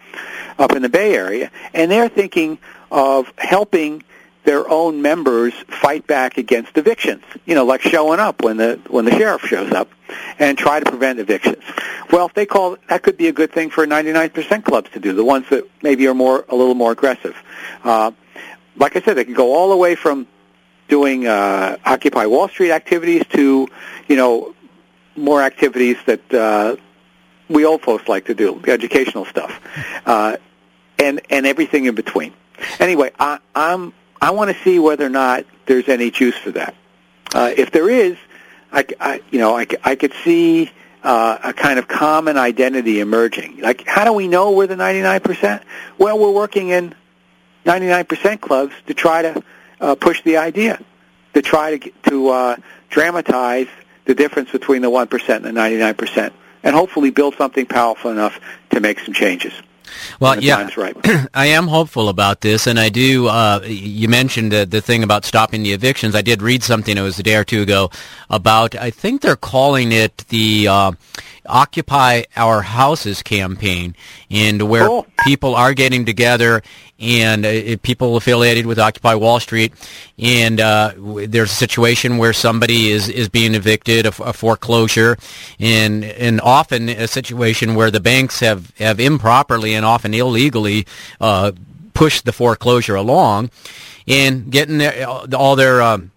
up 0.58 0.72
in 0.72 0.82
the 0.82 0.90
Bay 0.90 1.16
Area, 1.16 1.52
and 1.74 1.92
they're 1.92 2.10
thinking 2.10 2.58
of 2.92 3.32
helping 3.38 4.04
their 4.44 4.70
own 4.70 5.02
members 5.02 5.54
fight 5.68 6.06
back 6.06 6.38
against 6.38 6.78
evictions. 6.78 7.24
You 7.46 7.56
know, 7.56 7.66
like 7.66 7.82
showing 7.82 8.20
up 8.20 8.44
when 8.44 8.58
the 8.58 8.80
when 8.88 9.06
the 9.06 9.12
sheriff 9.12 9.44
shows 9.44 9.72
up 9.72 9.90
and 10.40 10.58
try 10.58 10.80
to 10.80 10.90
prevent 10.90 11.20
evictions. 11.20 11.64
Well, 12.12 12.26
if 12.26 12.34
they 12.34 12.46
call 12.46 12.78
that 12.90 13.04
could 13.04 13.18
be 13.18 13.28
a 13.28 13.34
good 13.34 13.52
thing 13.52 13.70
for 13.70 13.86
99% 13.86 14.64
clubs 14.64 14.90
to 14.92 15.00
do. 15.00 15.14
The 15.14 15.24
ones 15.24 15.48
that 15.50 15.70
maybe 15.82 16.08
are 16.08 16.14
more 16.14 16.46
a 16.50 16.56
little 16.56 16.76
more 16.76 16.92
aggressive. 16.92 17.36
Uh, 17.84 18.12
like 18.76 18.96
I 18.96 19.02
said, 19.02 19.16
they 19.16 19.26
can 19.26 19.34
go 19.34 19.54
all 19.56 19.70
the 19.70 19.78
way 19.78 19.96
from 19.96 20.28
doing 20.88 21.26
uh, 21.28 21.78
Occupy 21.86 22.26
Wall 22.26 22.48
Street 22.48 22.72
activities 22.72 23.24
to, 23.30 23.68
you 24.08 24.16
know, 24.16 24.54
more 25.16 25.42
activities 25.42 25.98
that 26.06 26.34
uh, 26.34 26.76
we 27.50 27.66
old 27.66 27.82
folks 27.82 28.08
like 28.08 28.26
to 28.26 28.36
do, 28.36 28.60
the 28.64 28.72
educational 28.72 29.26
stuff, 29.26 29.60
uh, 30.06 30.38
and 31.00 31.22
and 31.30 31.46
everything 31.46 31.86
in 31.86 31.96
between. 31.96 32.34
Anyway, 32.80 33.12
I, 33.20 33.40
I'm 33.56 33.94
I 34.24 34.32
want 34.32 34.56
to 34.56 34.64
see 34.64 34.80
whether 34.80 35.06
or 35.06 35.10
not 35.10 35.46
there's 35.66 35.90
any 35.90 36.10
juice 36.10 36.38
for 36.38 36.52
that. 36.52 36.74
Uh, 37.36 37.52
if 37.58 37.72
there 37.72 37.90
is, 37.90 38.16
I, 38.72 38.86
I 38.98 39.22
you 39.32 39.40
know, 39.40 39.54
I, 39.54 39.68
I 39.84 39.96
could 39.98 40.14
see 40.24 40.72
uh, 41.04 41.40
a 41.44 41.52
kind 41.52 41.78
of 41.78 41.90
common 41.90 42.38
identity 42.38 43.02
emerging. 43.02 43.60
Like, 43.60 43.86
how 43.86 44.06
do 44.06 44.14
we 44.14 44.30
know 44.30 44.52
we're 44.52 44.68
the 44.68 44.76
99%? 44.76 45.62
Well, 45.98 46.18
we're 46.18 46.32
working 46.32 46.70
in 46.70 46.96
99% 47.66 48.40
clubs 48.40 48.74
to 48.88 48.94
try 48.94 49.24
to 49.24 49.44
uh, 49.82 49.96
push 49.96 50.24
the 50.24 50.38
idea, 50.38 50.82
to 51.34 51.42
try 51.42 51.78
to 51.78 51.92
to 52.04 52.30
uh, 52.30 52.56
dramatize 52.90 53.68
the 54.06 54.16
difference 54.16 54.52
between 54.52 54.84
the 54.84 54.90
1% 54.90 55.36
and 55.36 55.44
the 55.44 55.50
99%, 55.50 56.32
and 56.64 56.74
hopefully 56.74 57.10
build 57.10 57.36
something 57.36 57.66
powerful 57.66 58.10
enough 58.10 58.40
to 58.70 58.80
make 58.80 59.00
some 59.00 59.14
changes. 59.14 59.52
Well, 60.20 60.42
yeah, 60.42 60.70
right. 60.78 60.96
I 61.34 61.48
am 61.48 61.68
hopeful 61.68 62.10
about 62.10 62.42
this, 62.42 62.68
and 62.68 62.80
I 62.80 62.90
do. 62.90 63.28
Uh, 63.28 63.62
you 63.66 64.08
mentioned 64.08 64.52
the, 64.52 64.66
the 64.66 64.82
thing 64.82 65.04
about 65.04 65.26
stopping 65.26 65.64
the 65.64 65.72
evictions. 65.72 66.16
I 66.16 66.22
did 66.22 66.42
read 66.42 66.64
something. 66.64 66.98
It 66.98 67.02
was 67.02 67.20
a 67.20 67.24
day 67.24 67.36
or 67.36 67.44
two 67.44 67.62
ago 67.62 67.90
about. 68.30 68.76
I 68.76 68.90
think 68.90 69.22
they're 69.22 69.36
calling 69.36 69.92
it 69.92 70.18
the. 70.30 70.68
Uh, 70.68 70.92
Occupy 71.46 72.24
Our 72.36 72.62
Houses 72.62 73.22
campaign, 73.22 73.96
and 74.32 74.62
where 74.64 74.88
cool. 74.88 75.08
people 75.26 75.56
are 75.56 75.74
getting 75.74 76.06
together 76.06 76.62
and 77.00 77.46
uh, 77.46 77.78
people 77.84 78.16
affiliated 78.16 78.66
with 78.66 78.80
Occupy 78.80 79.16
Wall 79.16 79.40
Street, 79.40 79.74
and 80.18 80.62
uh, 80.62 80.94
there's 80.98 81.52
a 81.52 81.56
situation 81.56 82.18
where 82.18 82.32
somebody 82.32 82.92
is, 82.92 83.10
is 83.10 83.28
being 83.28 83.56
evicted, 83.56 84.06
a, 84.06 84.24
a, 84.24 84.32
foreclosure, 84.32 85.18
and 85.60 86.06
and 86.06 86.40
often 86.40 86.88
a 86.88 87.08
situation 87.08 87.76
where 87.76 87.92
the 87.92 88.00
banks 88.00 88.40
have, 88.40 88.72
have 88.78 89.00
improperly 89.00 89.74
and 89.74 89.86
often 89.86 90.14
illegally 90.14 90.86
uh, 91.20 91.52
pushed 91.94 92.24
the 92.26 92.32
foreclosure 92.32 92.96
along, 92.96 93.50
and 94.08 94.50
getting 94.50 94.78
their, 94.78 95.06
all 95.08 95.56
their 95.58 95.82
um, 95.82 96.13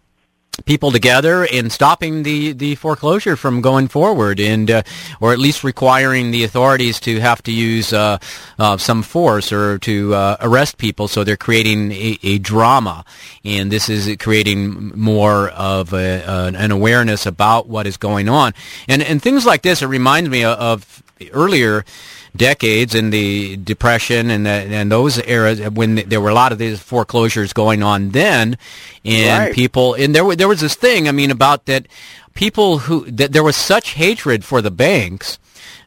people 0.64 0.90
together 0.90 1.44
in 1.44 1.70
stopping 1.70 2.22
the, 2.22 2.52
the 2.52 2.74
foreclosure 2.76 3.36
from 3.36 3.60
going 3.60 3.88
forward 3.88 4.40
and 4.40 4.70
uh, 4.70 4.82
or 5.20 5.32
at 5.32 5.38
least 5.38 5.62
requiring 5.64 6.30
the 6.30 6.44
authorities 6.44 6.98
to 7.00 7.20
have 7.20 7.42
to 7.42 7.52
use 7.52 7.92
uh, 7.92 8.18
uh, 8.58 8.76
some 8.76 9.02
force 9.02 9.52
or 9.52 9.78
to 9.78 10.14
uh, 10.14 10.36
arrest 10.40 10.78
people. 10.78 11.08
So 11.08 11.24
they're 11.24 11.36
creating 11.36 11.92
a, 11.92 12.18
a, 12.22 12.38
drama. 12.38 13.04
And 13.44 13.70
this 13.70 13.88
is 13.88 14.16
creating 14.18 14.92
more 14.98 15.48
of 15.50 15.92
a, 15.92 16.22
an 16.56 16.70
awareness 16.70 17.26
about 17.26 17.68
what 17.68 17.86
is 17.86 17.96
going 17.96 18.28
on. 18.28 18.54
And 18.88 19.02
and 19.02 19.22
things 19.22 19.46
like 19.46 19.62
this 19.62 19.82
it 19.82 19.86
reminds 19.86 20.30
me 20.30 20.44
of 20.44 21.02
earlier 21.32 21.84
decades 22.36 22.94
in 22.94 23.10
the 23.10 23.56
depression 23.56 24.30
and 24.30 24.46
the, 24.46 24.50
and 24.50 24.92
those 24.92 25.18
eras 25.26 25.60
when 25.70 25.96
there 26.08 26.20
were 26.20 26.30
a 26.30 26.34
lot 26.34 26.52
of 26.52 26.58
these 26.58 26.80
foreclosures 26.80 27.52
going 27.52 27.82
on 27.82 28.10
then 28.10 28.56
and 29.04 29.44
right. 29.44 29.54
people 29.54 29.94
and 29.94 30.14
there 30.14 30.36
there 30.36 30.48
was 30.48 30.60
this 30.60 30.74
thing 30.74 31.08
I 31.08 31.12
mean 31.12 31.30
about 31.30 31.66
that 31.66 31.86
people 32.34 32.78
who 32.78 33.10
that 33.10 33.32
there 33.32 33.42
was 33.42 33.56
such 33.56 33.94
hatred 33.94 34.44
for 34.44 34.62
the 34.62 34.70
banks 34.70 35.38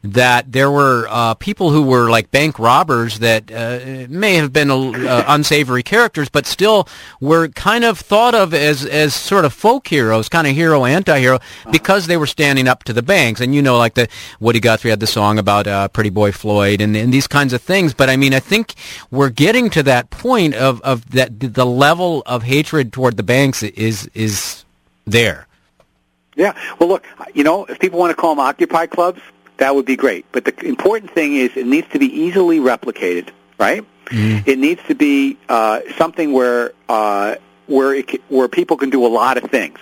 that 0.01 0.51
there 0.51 0.71
were 0.71 1.07
uh, 1.09 1.33
people 1.33 1.71
who 1.71 1.83
were 1.83 2.09
like 2.09 2.31
bank 2.31 2.57
robbers 2.57 3.19
that 3.19 3.51
uh, 3.51 4.07
may 4.09 4.35
have 4.35 4.53
been 4.53 4.71
uh, 4.71 5.25
unsavory 5.27 5.83
characters, 5.83 6.29
but 6.29 6.45
still 6.45 6.88
were 7.19 7.49
kind 7.49 7.83
of 7.83 7.99
thought 7.99 8.33
of 8.33 8.53
as 8.53 8.85
as 8.85 9.13
sort 9.13 9.45
of 9.45 9.53
folk 9.53 9.88
heroes, 9.88 10.29
kind 10.29 10.47
of 10.47 10.53
hero 10.53 10.85
anti-hero, 10.85 11.39
because 11.71 12.07
they 12.07 12.17
were 12.17 12.27
standing 12.27 12.67
up 12.67 12.83
to 12.85 12.93
the 12.93 13.01
banks. 13.01 13.41
And 13.41 13.53
you 13.53 13.62
know, 13.62 13.77
like 13.77 13.95
the 13.95 14.07
Woody 14.39 14.59
Guthrie 14.59 14.89
had 14.89 14.99
the 14.99 15.07
song 15.07 15.38
about 15.38 15.67
uh, 15.67 15.88
Pretty 15.89 16.09
Boy 16.09 16.31
Floyd 16.31 16.81
and, 16.81 16.95
and 16.95 17.13
these 17.13 17.27
kinds 17.27 17.53
of 17.53 17.62
things. 17.62 17.93
But 17.93 18.09
I 18.09 18.15
mean, 18.15 18.33
I 18.33 18.39
think 18.39 18.75
we're 19.12 19.29
getting 19.29 19.69
to 19.71 19.83
that 19.83 20.09
point 20.09 20.55
of 20.55 20.81
of 20.81 21.12
that 21.12 21.39
the 21.39 21.65
level 21.65 22.23
of 22.25 22.43
hatred 22.43 22.93
toward 22.93 23.17
the 23.17 23.23
banks 23.23 23.63
is 23.63 24.09
is 24.13 24.63
there. 25.05 25.47
Yeah. 26.35 26.57
Well, 26.79 26.88
look, 26.88 27.05
you 27.33 27.43
know, 27.43 27.65
if 27.65 27.79
people 27.79 27.99
want 27.99 28.12
to 28.12 28.15
call 28.15 28.33
them 28.33 28.39
Occupy 28.39 28.85
clubs, 28.85 29.19
that 29.60 29.76
would 29.76 29.86
be 29.86 29.95
great. 29.95 30.26
But 30.32 30.45
the 30.45 30.65
important 30.65 31.12
thing 31.12 31.36
is 31.36 31.56
it 31.56 31.67
needs 31.67 31.88
to 31.89 32.00
be 32.00 32.08
easily 32.08 32.60
replicated, 32.60 33.30
right? 33.58 33.86
Mm-hmm. 34.06 34.50
It 34.50 34.58
needs 34.58 34.82
to 34.88 34.95
be 34.95 35.38
uh, 35.48 35.82
something 35.98 36.34
where 36.34 36.74
uh, 36.88 37.36
where 37.67 37.93
it, 37.93 38.22
where 38.30 38.48
people 38.48 38.78
can 38.78 38.89
do 38.89 39.06
a 39.06 39.08
lot 39.08 39.38
of 39.38 39.50
things. 39.52 39.80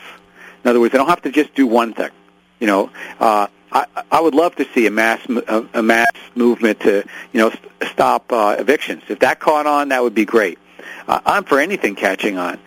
In 0.63 0.69
other 0.69 0.79
words, 0.79 0.91
they 0.91 0.97
don't 0.97 1.07
have 1.07 1.21
to 1.21 1.31
just 1.31 1.55
do 1.55 1.65
one 1.65 1.93
thing. 1.93 2.09
You 2.59 2.67
know, 2.67 2.91
uh, 3.19 3.47
I, 3.71 3.85
I 4.11 4.19
would 4.19 4.35
love 4.35 4.55
to 4.57 4.65
see 4.73 4.85
a 4.87 4.91
mass 4.91 5.25
a, 5.29 5.65
a 5.75 5.81
mass 5.81 6.11
movement 6.35 6.81
to 6.81 7.03
you 7.31 7.39
know 7.39 7.49
st- 7.51 7.71
stop 7.91 8.31
uh, 8.31 8.57
evictions. 8.59 9.03
If 9.07 9.19
that 9.19 9.39
caught 9.39 9.65
on, 9.65 9.89
that 9.89 10.03
would 10.03 10.15
be 10.15 10.25
great. 10.25 10.59
Uh, 11.07 11.21
I'm 11.25 11.43
for 11.43 11.59
anything 11.59 11.95
catching 11.95 12.37
on, 12.37 12.59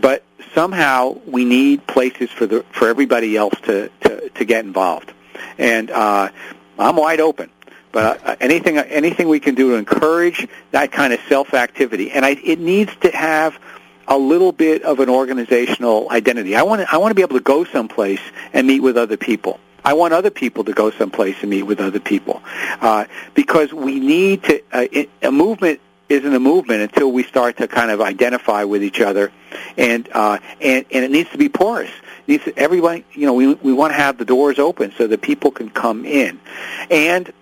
but 0.00 0.22
somehow 0.54 1.18
we 1.26 1.44
need 1.44 1.86
places 1.86 2.30
for 2.30 2.46
the 2.46 2.64
for 2.70 2.88
everybody 2.88 3.36
else 3.36 3.54
to 3.62 3.90
to, 4.02 4.28
to 4.30 4.44
get 4.44 4.64
involved. 4.64 5.12
And 5.56 5.90
uh, 5.90 6.30
I'm 6.78 6.96
wide 6.96 7.20
open. 7.20 7.50
But 7.92 8.24
uh, 8.24 8.36
anything 8.40 8.78
anything 8.78 9.28
we 9.28 9.40
can 9.40 9.54
do 9.54 9.70
to 9.70 9.74
encourage 9.76 10.46
that 10.72 10.92
kind 10.92 11.12
of 11.12 11.20
self 11.28 11.54
activity, 11.54 12.10
and 12.10 12.24
I, 12.24 12.30
it 12.30 12.58
needs 12.58 12.94
to 13.00 13.10
have 13.10 13.58
a 14.06 14.16
little 14.16 14.52
bit 14.52 14.82
of 14.82 15.00
an 15.00 15.08
organizational 15.08 16.10
identity. 16.10 16.56
I 16.56 16.62
want 16.62 16.82
to, 16.82 16.92
I 16.92 16.98
want 16.98 17.10
to 17.10 17.14
be 17.14 17.22
able 17.22 17.36
to 17.38 17.42
go 17.44 17.64
someplace 17.64 18.20
and 18.52 18.66
meet 18.66 18.80
with 18.80 18.96
other 18.96 19.16
people. 19.16 19.60
I 19.84 19.94
want 19.94 20.12
other 20.12 20.30
people 20.30 20.64
to 20.64 20.72
go 20.72 20.90
someplace 20.90 21.36
and 21.40 21.50
meet 21.50 21.62
with 21.62 21.80
other 21.80 22.00
people, 22.00 22.42
uh, 22.80 23.06
because 23.34 23.72
we 23.72 24.00
need 24.00 24.44
to. 24.44 24.62
Uh, 24.70 24.86
it, 24.90 25.10
a 25.22 25.32
movement 25.32 25.80
isn't 26.10 26.34
a 26.34 26.40
movement 26.40 26.82
until 26.82 27.10
we 27.12 27.22
start 27.22 27.58
to 27.58 27.68
kind 27.68 27.90
of 27.90 28.00
identify 28.00 28.64
with 28.64 28.82
each 28.82 29.00
other, 29.00 29.32
and 29.78 30.08
uh, 30.12 30.38
and 30.60 30.84
and 30.90 31.04
it 31.04 31.10
needs 31.10 31.30
to 31.30 31.38
be 31.38 31.48
porous 31.48 31.90
these 32.28 32.46
everybody, 32.58 33.06
you 33.14 33.24
know, 33.24 33.32
we 33.32 33.54
we 33.54 33.72
want 33.72 33.90
to 33.92 33.96
have 33.96 34.18
the 34.18 34.24
doors 34.26 34.58
open 34.58 34.92
so 34.98 35.06
that 35.06 35.22
people 35.22 35.50
can 35.50 35.70
come 35.70 36.04
in, 36.04 36.38
and 36.90 37.32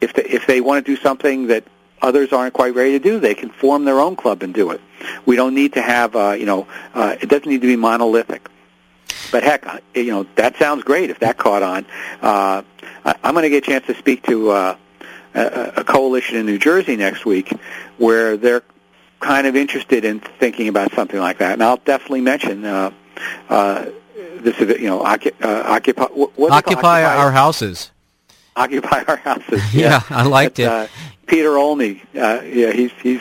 if 0.00 0.14
they, 0.14 0.22
if 0.22 0.46
they 0.46 0.60
want 0.60 0.86
to 0.86 0.94
do 0.94 1.00
something 1.00 1.48
that 1.48 1.64
others 2.00 2.32
aren't 2.32 2.54
quite 2.54 2.72
ready 2.76 2.92
to 2.92 3.00
do, 3.00 3.18
they 3.18 3.34
can 3.34 3.50
form 3.50 3.84
their 3.84 3.98
own 3.98 4.14
club 4.14 4.44
and 4.44 4.54
do 4.54 4.70
it. 4.70 4.80
We 5.26 5.34
don't 5.34 5.54
need 5.54 5.72
to 5.72 5.82
have, 5.82 6.14
uh, 6.14 6.36
you 6.38 6.46
know, 6.46 6.68
uh, 6.94 7.16
it 7.20 7.28
doesn't 7.28 7.48
need 7.48 7.62
to 7.62 7.66
be 7.66 7.74
monolithic. 7.74 8.48
But 9.32 9.42
heck, 9.42 9.66
uh, 9.66 9.80
you 9.92 10.12
know, 10.12 10.26
that 10.36 10.56
sounds 10.56 10.84
great 10.84 11.10
if 11.10 11.18
that 11.18 11.36
caught 11.36 11.64
on. 11.64 11.86
Uh, 12.22 12.62
I'm 13.04 13.34
going 13.34 13.42
to 13.42 13.50
get 13.50 13.66
a 13.66 13.66
chance 13.66 13.86
to 13.86 13.96
speak 13.96 14.22
to 14.26 14.50
uh, 14.50 14.76
a, 15.34 15.72
a 15.78 15.84
coalition 15.84 16.36
in 16.36 16.46
New 16.46 16.58
Jersey 16.58 16.94
next 16.94 17.26
week 17.26 17.52
where 17.96 18.36
they're 18.36 18.62
kind 19.18 19.48
of 19.48 19.56
interested 19.56 20.04
in 20.04 20.20
thinking 20.20 20.68
about 20.68 20.92
something 20.92 21.18
like 21.18 21.38
that. 21.38 21.54
And 21.54 21.62
I'll 21.64 21.78
definitely 21.78 22.20
mention 22.20 22.64
uh, 22.64 22.92
uh, 23.48 23.86
this, 24.42 24.58
you 24.60 24.88
know, 24.88 25.00
uh, 25.00 25.18
occupy, 25.66 26.06
occupy 26.50 27.04
our 27.04 27.30
houses. 27.30 27.90
Occupy 28.58 29.04
Our 29.06 29.16
Houses. 29.16 29.62
Yeah, 29.72 30.02
I 30.10 30.24
liked 30.24 30.56
But, 30.56 30.62
it. 30.62 30.68
Uh, 30.68 30.86
Peter 31.26 31.56
Olney, 31.56 32.02
uh, 32.16 32.40
yeah, 32.42 32.72
he's 32.72 32.90
he's 33.02 33.20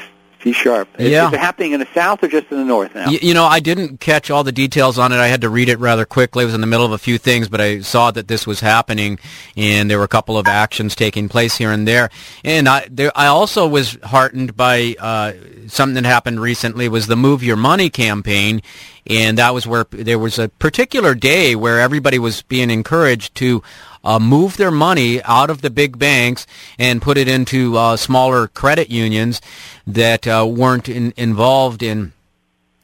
sharp. 0.51 0.87
Is, 0.97 1.09
Yeah. 1.11 1.27
is 1.27 1.33
it 1.33 1.39
happening 1.39 1.73
in 1.73 1.79
the 1.79 1.87
South 1.93 2.23
or 2.23 2.27
just 2.27 2.47
in 2.51 2.57
the 2.57 2.63
North 2.65 2.93
now? 2.95 3.07
Y- 3.07 3.19
You 3.21 3.33
know, 3.33 3.45
I 3.45 3.59
didn't 3.59 3.99
catch 3.99 4.29
all 4.31 4.43
the 4.43 4.51
details 4.51 4.97
on 4.99 5.11
it. 5.11 5.17
I 5.17 5.27
had 5.27 5.41
to 5.41 5.49
read 5.49 5.69
it 5.69 5.79
rather 5.79 6.05
quickly. 6.05 6.43
I 6.43 6.45
was 6.45 6.53
in 6.53 6.61
the 6.61 6.67
middle 6.67 6.85
of 6.85 6.91
a 6.91 6.97
few 6.97 7.17
things, 7.17 7.47
but 7.47 7.59
I 7.61 7.79
saw 7.81 8.11
that 8.11 8.27
this 8.27 8.45
was 8.47 8.59
happening, 8.59 9.19
and 9.55 9.89
there 9.89 9.97
were 9.97 10.03
a 10.03 10.07
couple 10.09 10.37
of 10.37 10.47
actions 10.47 10.95
taking 10.95 11.29
place 11.29 11.57
here 11.57 11.71
and 11.71 11.87
there. 11.87 12.09
And 12.43 12.67
I, 12.69 12.87
there, 12.89 13.11
I 13.15 13.27
also 13.27 13.67
was 13.67 13.97
heartened 14.03 14.55
by 14.55 14.95
uh, 14.99 15.33
something 15.67 16.01
that 16.01 16.05
happened 16.07 16.39
recently. 16.41 16.87
Was 16.89 17.07
the 17.07 17.15
Move 17.15 17.43
Your 17.43 17.57
Money 17.57 17.89
campaign, 17.89 18.61
and 19.09 19.37
that 19.37 19.53
was 19.53 19.65
where 19.67 19.85
there 19.91 20.19
was 20.19 20.37
a 20.39 20.49
particular 20.49 21.15
day 21.15 21.55
where 21.55 21.79
everybody 21.79 22.19
was 22.19 22.41
being 22.43 22.69
encouraged 22.69 23.35
to. 23.35 23.63
Uh, 24.03 24.19
move 24.19 24.57
their 24.57 24.71
money 24.71 25.21
out 25.23 25.49
of 25.49 25.61
the 25.61 25.69
big 25.69 25.97
banks 25.97 26.47
and 26.79 27.01
put 27.01 27.17
it 27.17 27.27
into 27.27 27.75
uh, 27.77 27.97
smaller 27.97 28.47
credit 28.47 28.89
unions 28.89 29.41
that 29.85 30.27
uh, 30.27 30.45
weren't 30.47 30.87
in, 30.87 31.13
involved 31.17 31.83
in 31.83 32.13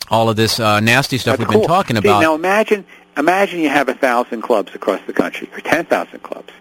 all 0.10 0.30
of 0.30 0.36
this 0.36 0.60
uh, 0.60 0.80
nasty 0.80 1.18
stuff 1.18 1.38
That's 1.38 1.48
we've 1.48 1.60
been 1.60 1.68
cool. 1.68 1.68
talking 1.68 1.96
See, 1.96 2.00
about. 2.08 2.22
now 2.22 2.36
imagine 2.36 2.86
imagine 3.16 3.60
you 3.60 3.70
have 3.70 3.90
a 3.90 3.94
thousand 3.94 4.42
clubs 4.42 4.76
across 4.76 5.02
the 5.08 5.14
country 5.14 5.50
or 5.54 5.60
ten 5.62 5.86
thousand 5.86 6.22
clubs. 6.24 6.52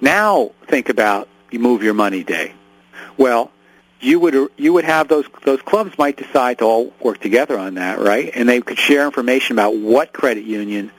Now 0.00 0.52
think 0.68 0.88
about 0.88 1.28
you 1.50 1.58
move 1.58 1.82
your 1.82 1.94
money 1.94 2.24
day. 2.24 2.54
Well, 3.16 3.50
you 4.00 4.18
would 4.20 4.50
you 4.56 4.72
would 4.72 4.84
have 4.84 5.08
those 5.08 5.26
those 5.44 5.62
clubs 5.62 5.96
might 5.96 6.16
decide 6.16 6.58
to 6.58 6.64
all 6.64 6.92
work 7.00 7.20
together 7.20 7.58
on 7.58 7.74
that, 7.74 7.98
right? 8.00 8.30
And 8.34 8.48
they 8.48 8.60
could 8.60 8.78
share 8.78 9.04
information 9.06 9.54
about 9.54 9.76
what 9.76 10.12
credit 10.12 10.44
union, 10.44 10.90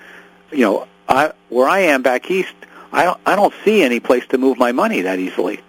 you 0.51 0.59
know, 0.59 0.87
I 1.07 1.33
where 1.49 1.67
I 1.67 1.79
am 1.79 2.01
back 2.01 2.31
east, 2.31 2.53
I 2.93 3.05
don't 3.05 3.19
I 3.25 3.35
don't 3.35 3.53
see 3.65 3.83
any 3.83 3.99
place 3.99 4.25
to 4.27 4.37
move 4.37 4.57
my 4.57 4.71
money 4.71 5.01
that 5.01 5.19
easily. 5.19 5.59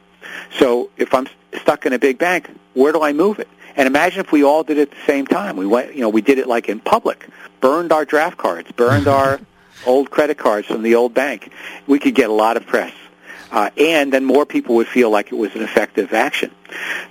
So 0.59 0.91
if 0.97 1.15
I'm 1.15 1.27
stuck 1.61 1.87
in 1.87 1.93
a 1.93 1.99
big 1.99 2.19
bank, 2.19 2.51
where 2.75 2.93
do 2.93 3.03
I 3.03 3.13
move 3.13 3.39
it? 3.39 3.49
And 3.77 3.87
imagine 3.87 4.21
if 4.21 4.31
we 4.31 4.45
all 4.45 4.63
did 4.63 4.79
it 4.79 4.83
at 4.83 4.91
the 4.91 5.07
same 5.07 5.27
time. 5.27 5.57
We 5.57 5.67
went, 5.67 5.95
you 5.95 6.03
know, 6.03 6.09
we 6.09 6.21
did 6.21 6.39
it 6.39 6.47
like 6.47 6.69
in 6.69 6.79
public, 6.81 7.27
burned 7.61 7.93
our 7.93 8.05
draft 8.05 8.37
cards, 8.37 8.71
burned 8.73 9.09
our 9.09 9.41
old 9.87 10.11
credit 10.11 10.39
cards 10.39 10.69
from 10.69 10.83
the 10.83 10.95
old 10.95 11.15
bank. 11.15 11.51
We 11.87 11.99
could 11.99 12.15
get 12.15 12.31
a 12.31 12.33
lot 12.33 12.57
of 12.57 12.67
press, 12.67 12.95
uh, 13.51 13.71
and 13.77 14.13
then 14.13 14.25
more 14.25 14.47
people 14.47 14.77
would 14.77 14.89
feel 14.89 15.11
like 15.11 15.33
it 15.33 15.37
was 15.37 15.55
an 15.55 15.63
effective 15.63 16.13
action. 16.13 16.53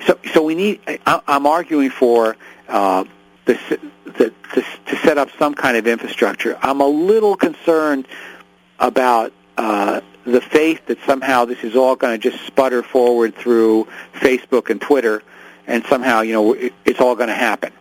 So, 0.06 0.20
so 0.34 0.44
we 0.44 0.56
need. 0.56 0.82
I, 0.88 1.22
I'm 1.28 1.46
arguing 1.48 1.90
for 1.90 2.38
uh, 2.70 3.04
the, 3.46 3.60
the, 4.06 4.34
to, 4.54 4.62
to 4.86 4.96
set 5.04 5.18
up 5.18 5.30
some 5.38 5.56
kind 5.56 5.76
of 5.76 5.88
infrastructure. 5.88 6.58
I'm 6.62 6.80
a 6.80 6.88
little 6.88 7.36
concerned 7.36 8.08
about 8.80 9.34
uh, 9.58 10.02
the 10.26 10.42
faith 10.42 10.86
that 10.88 10.98
somehow 11.06 11.46
this 11.46 11.64
is 11.64 11.76
all 11.76 11.96
going 11.96 12.20
to 12.20 12.30
just 12.30 12.46
sputter 12.46 12.84
forward 12.84 13.36
through 13.36 13.88
Facebook 14.14 14.70
and 14.70 14.80
Twitter, 14.80 15.22
and 15.68 15.84
somehow 15.86 16.22
you 16.22 16.34
know 16.34 16.54
it, 16.54 16.74
it's 16.86 17.00
all 17.00 17.16
going 17.16 17.30
to 17.30 17.36
happen. 17.36 17.74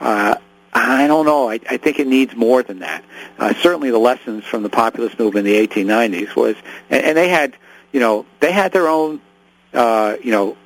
Uh, 0.00 0.36
I 0.74 1.06
don't 1.06 1.24
know. 1.24 1.48
I, 1.48 1.60
I 1.70 1.76
think 1.76 2.00
it 2.00 2.08
needs 2.08 2.34
more 2.34 2.62
than 2.62 2.80
that. 2.80 3.04
Uh, 3.38 3.54
certainly, 3.54 3.90
the 3.90 3.98
lessons 3.98 4.44
from 4.44 4.64
the 4.64 4.68
populist 4.68 5.18
movement 5.18 5.46
in 5.46 5.54
the 5.54 5.66
1890s 5.68 6.34
was, 6.34 6.56
and, 6.90 7.04
and 7.04 7.16
they 7.16 7.28
had, 7.28 7.56
you 7.92 8.00
know, 8.00 8.26
they 8.40 8.50
had 8.50 8.72
their 8.72 8.88
own, 8.88 9.20
uh, 9.72 10.16
you 10.22 10.32
know, 10.32 10.56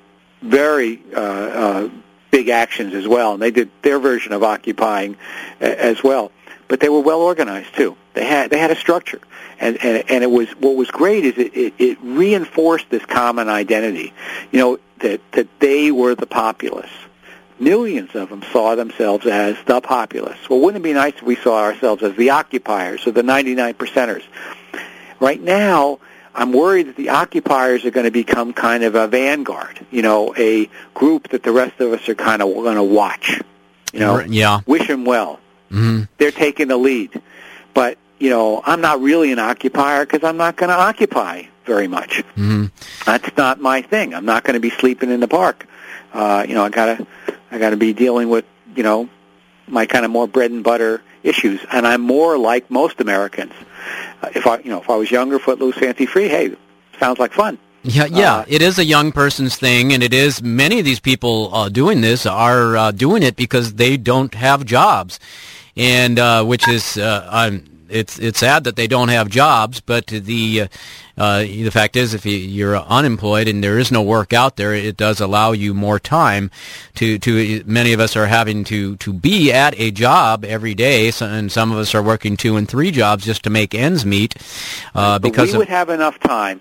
very 0.41 1.03
uh, 1.15 1.21
uh, 1.21 1.91
big 2.31 2.49
actions 2.49 2.95
as 2.95 3.07
well, 3.07 3.35
and 3.35 3.43
they 3.43 3.51
did 3.51 3.71
their 3.83 3.99
version 3.99 4.33
of 4.33 4.43
occupying 4.43 5.17
as 5.61 6.03
well. 6.03 6.33
But 6.69 6.81
they 6.81 6.89
were 6.89 7.01
well 7.01 7.21
organized 7.21 7.75
too. 7.75 7.97
They 8.15 8.27
had 8.27 8.51
they 8.51 8.59
had 8.59 8.71
a 8.71 8.77
structure, 8.77 9.21
and 9.59 9.83
and, 9.83 10.05
and 10.11 10.23
it 10.23 10.31
was 10.31 10.49
what 10.57 10.77
was 10.77 10.91
great 10.91 11.25
is 11.25 11.39
it, 11.39 11.57
it, 11.57 11.75
it 11.79 11.99
reinforced 12.03 12.91
this 12.91 13.05
common 13.07 13.49
identity. 13.49 14.13
You 14.53 14.61
know 14.61 14.79
that 14.99 15.21
that 15.33 15.49
they 15.61 15.91
were 15.91 16.15
the 16.15 16.27
populace. 16.27 16.91
Millions 17.61 18.15
of 18.15 18.29
them 18.29 18.45
saw 18.53 18.77
themselves 18.77 19.27
as 19.27 19.57
the 19.67 19.81
populace. 19.81 20.39
Well, 20.49 20.61
wouldn't 20.61 20.85
it 20.85 20.87
be 20.87 20.93
nice 20.93 21.15
if 21.15 21.23
we 21.23 21.35
saw 21.35 21.65
ourselves 21.65 22.05
as 22.05 22.15
the 22.15 22.31
occupiers 22.31 23.05
or 23.05 23.11
the 23.11 23.25
99 23.25 23.75
percenters? 23.75 24.23
Right 25.19 25.43
now, 25.43 25.99
I'm 26.39 26.53
worried 26.53 26.87
that 26.87 26.97
the 26.97 27.09
occupiers 27.09 27.85
are 27.85 27.91
going 27.91 28.05
to 28.05 28.13
become 28.13 28.53
kind 28.53 28.85
of 28.85 28.95
a 28.95 29.09
vanguard, 29.09 29.85
you 29.91 30.03
know, 30.03 30.33
a 30.37 30.71
group 30.95 31.31
that 31.31 31.43
the 31.43 31.51
rest 31.51 31.81
of 31.81 31.93
us 31.93 32.09
are 32.09 32.15
kind 32.15 32.43
of 32.43 32.55
going 32.55 32.77
to 32.77 32.83
watch. 32.85 33.41
You 33.93 34.01
know, 34.01 34.21
yeah. 34.21 34.61
wish 34.65 34.87
them 34.87 35.05
well. 35.05 35.41
Hmm 35.71 36.03
They're 36.19 36.31
taking 36.31 36.69
the 36.69 36.77
lead. 36.77 37.21
But, 37.75 37.99
you 38.19 38.31
know, 38.31 38.63
I'm 38.65 38.81
not 38.81 39.01
really 39.01 39.33
an 39.33 39.39
occupier 39.39 40.05
because 40.05 40.25
I'm 40.25 40.37
not 40.37 40.57
going 40.57 40.71
to 40.71 40.77
occupy 40.77 41.43
very 41.65 41.89
much. 41.89 42.23
hmm 42.35 42.67
That's 43.05 43.37
not 43.37 43.61
my 43.61 43.83
thing. 43.83 44.15
I'm 44.15 44.25
not 44.25 44.45
going 44.45 44.55
to 44.55 44.61
be 44.61 44.71
sleeping 44.71 45.11
in 45.11 45.21
the 45.21 45.29
park. 45.29 45.67
Uh, 46.13 46.45
you 46.49 46.55
know, 46.55 46.65
I 46.65 46.71
gotta, 46.71 47.07
I 47.51 47.59
gotta 47.59 47.77
be 47.77 47.93
dealing 47.93 48.31
with, 48.31 48.47
you 48.75 48.83
know, 48.83 49.09
my 49.67 49.85
kind 49.87 50.05
of 50.05 50.11
more 50.11 50.27
bread 50.27 50.51
and 50.51 50.65
butter 50.65 51.03
issues, 51.23 51.61
and 51.71 51.87
I'm 51.87 52.01
more 52.01 52.39
like 52.39 52.71
most 52.71 53.01
Americans. 53.01 53.53
Uh, 54.23 54.31
if 54.35 54.47
I, 54.47 54.59
you 54.59 54.71
know, 54.71 54.81
if 54.81 54.89
I 54.89 54.97
was 54.97 55.11
younger, 55.11 55.39
footloose, 55.39 55.77
fancy 55.77 56.07
free, 56.07 56.29
hey, 56.29 56.57
sounds 56.99 57.19
like 57.19 57.33
fun. 57.33 57.59
Yeah, 57.83 58.07
yeah. 58.07 58.35
Uh, 58.37 58.45
it 58.49 58.61
is 58.63 58.79
a 58.79 58.85
young 58.85 59.13
person's 59.13 59.57
thing, 59.57 59.93
and 59.93 60.03
it 60.03 60.13
is 60.13 60.43
many 60.43 60.79
of 60.79 60.85
these 60.85 61.01
people 61.01 61.55
uh, 61.55 61.69
doing 61.69 62.01
this 62.01 62.27
are 62.27 62.77
uh, 62.77 62.91
doing 62.91 63.23
it 63.23 63.37
because 63.37 63.75
they 63.75 63.97
don't 63.97 64.35
have 64.35 64.65
jobs, 64.65 65.21
and 65.79 66.19
uh, 66.19 66.45
which 66.45 66.69
is 66.69 66.99
uh, 66.99 67.27
I'm, 67.31 67.65
it's 67.89 68.19
it's 68.19 68.41
sad 68.41 68.65
that 68.65 68.77
they 68.77 68.87
don't 68.87 69.09
have 69.09 69.31
jobs, 69.31 69.81
but 69.81 70.09
the 70.09 70.63
uh, 70.63 70.69
uh, 71.17 71.41
the 71.41 71.71
fact 71.71 71.97
is, 71.97 72.15
if 72.15 72.27
you, 72.27 72.37
you're 72.37 72.77
unemployed 72.77 73.49
and 73.49 73.63
there 73.65 73.79
is 73.79 73.91
no 73.91 74.03
work 74.03 74.33
out 74.33 74.57
there, 74.57 74.75
it 74.75 74.97
does 74.97 75.21
allow 75.21 75.53
you 75.53 75.73
more 75.73 75.99
time 75.99 76.51
to 76.97 77.19
to. 77.21 77.63
Many 77.65 77.93
of 77.93 78.01
us 78.01 78.17
are 78.17 78.27
having 78.27 78.65
to 78.65 78.97
to 78.97 79.13
be 79.13 79.53
at 79.53 79.79
a 79.79 79.91
job 79.91 80.45
every 80.45 80.75
day, 80.75 81.11
and 81.21 81.51
some 81.51 81.73
of 81.73 81.79
us 81.79 81.95
are 81.95 82.03
working 82.03 82.37
two 82.37 82.57
and 82.57 82.69
three 82.69 82.91
jobs 82.91 83.25
just 83.25 83.45
to 83.45 83.51
make 83.51 83.75
ends 83.75 84.05
meet, 84.05 84.35
uh, 84.95 85.19
But 85.19 85.23
because 85.23 85.49
we 85.49 85.55
of 85.55 85.59
would 85.61 85.69
have 85.69 85.89
enough 85.89 86.19
time 86.21 86.61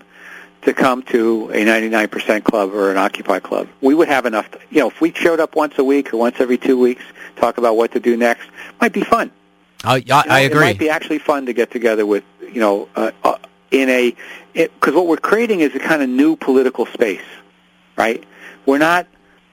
to 0.62 0.74
come 0.74 1.02
to 1.04 1.50
a 1.50 1.64
99% 1.64 2.44
club 2.44 2.74
or 2.74 2.90
an 2.90 2.96
Occupy 2.96 3.38
club. 3.38 3.68
We 3.80 3.94
would 3.94 4.08
have 4.08 4.26
enough, 4.26 4.48
you 4.70 4.80
know, 4.80 4.88
if 4.88 5.00
we 5.00 5.12
showed 5.12 5.38
up 5.40 5.54
once 5.54 5.78
a 5.78 5.84
week 5.84 6.12
or 6.12 6.16
once 6.16 6.40
every 6.40 6.58
two 6.58 6.78
weeks, 6.78 7.02
talk 7.36 7.58
about 7.58 7.76
what 7.76 7.92
to 7.92 8.00
do 8.00 8.16
next, 8.16 8.48
might 8.80 8.92
be 8.92 9.02
fun. 9.02 9.30
I, 9.84 9.94
I, 9.94 9.96
You 9.96 10.04
know, 10.06 10.22
I 10.34 10.40
agree. 10.40 10.58
It 10.58 10.60
might 10.60 10.78
be 10.78 10.90
actually 10.90 11.18
fun 11.18 11.46
to 11.46 11.52
get 11.52 11.70
together 11.70 12.04
with, 12.04 12.24
you 12.40 12.60
know, 12.60 12.88
uh, 12.96 13.12
uh, 13.22 13.38
in 13.70 13.88
a, 13.88 14.16
because 14.54 14.94
what 14.94 15.06
we're 15.06 15.16
creating 15.18 15.60
is 15.60 15.74
a 15.74 15.78
kind 15.78 16.02
of 16.02 16.08
new 16.08 16.36
political 16.36 16.86
space, 16.86 17.22
right? 17.96 18.24
We're 18.66 18.78
not 18.78 19.06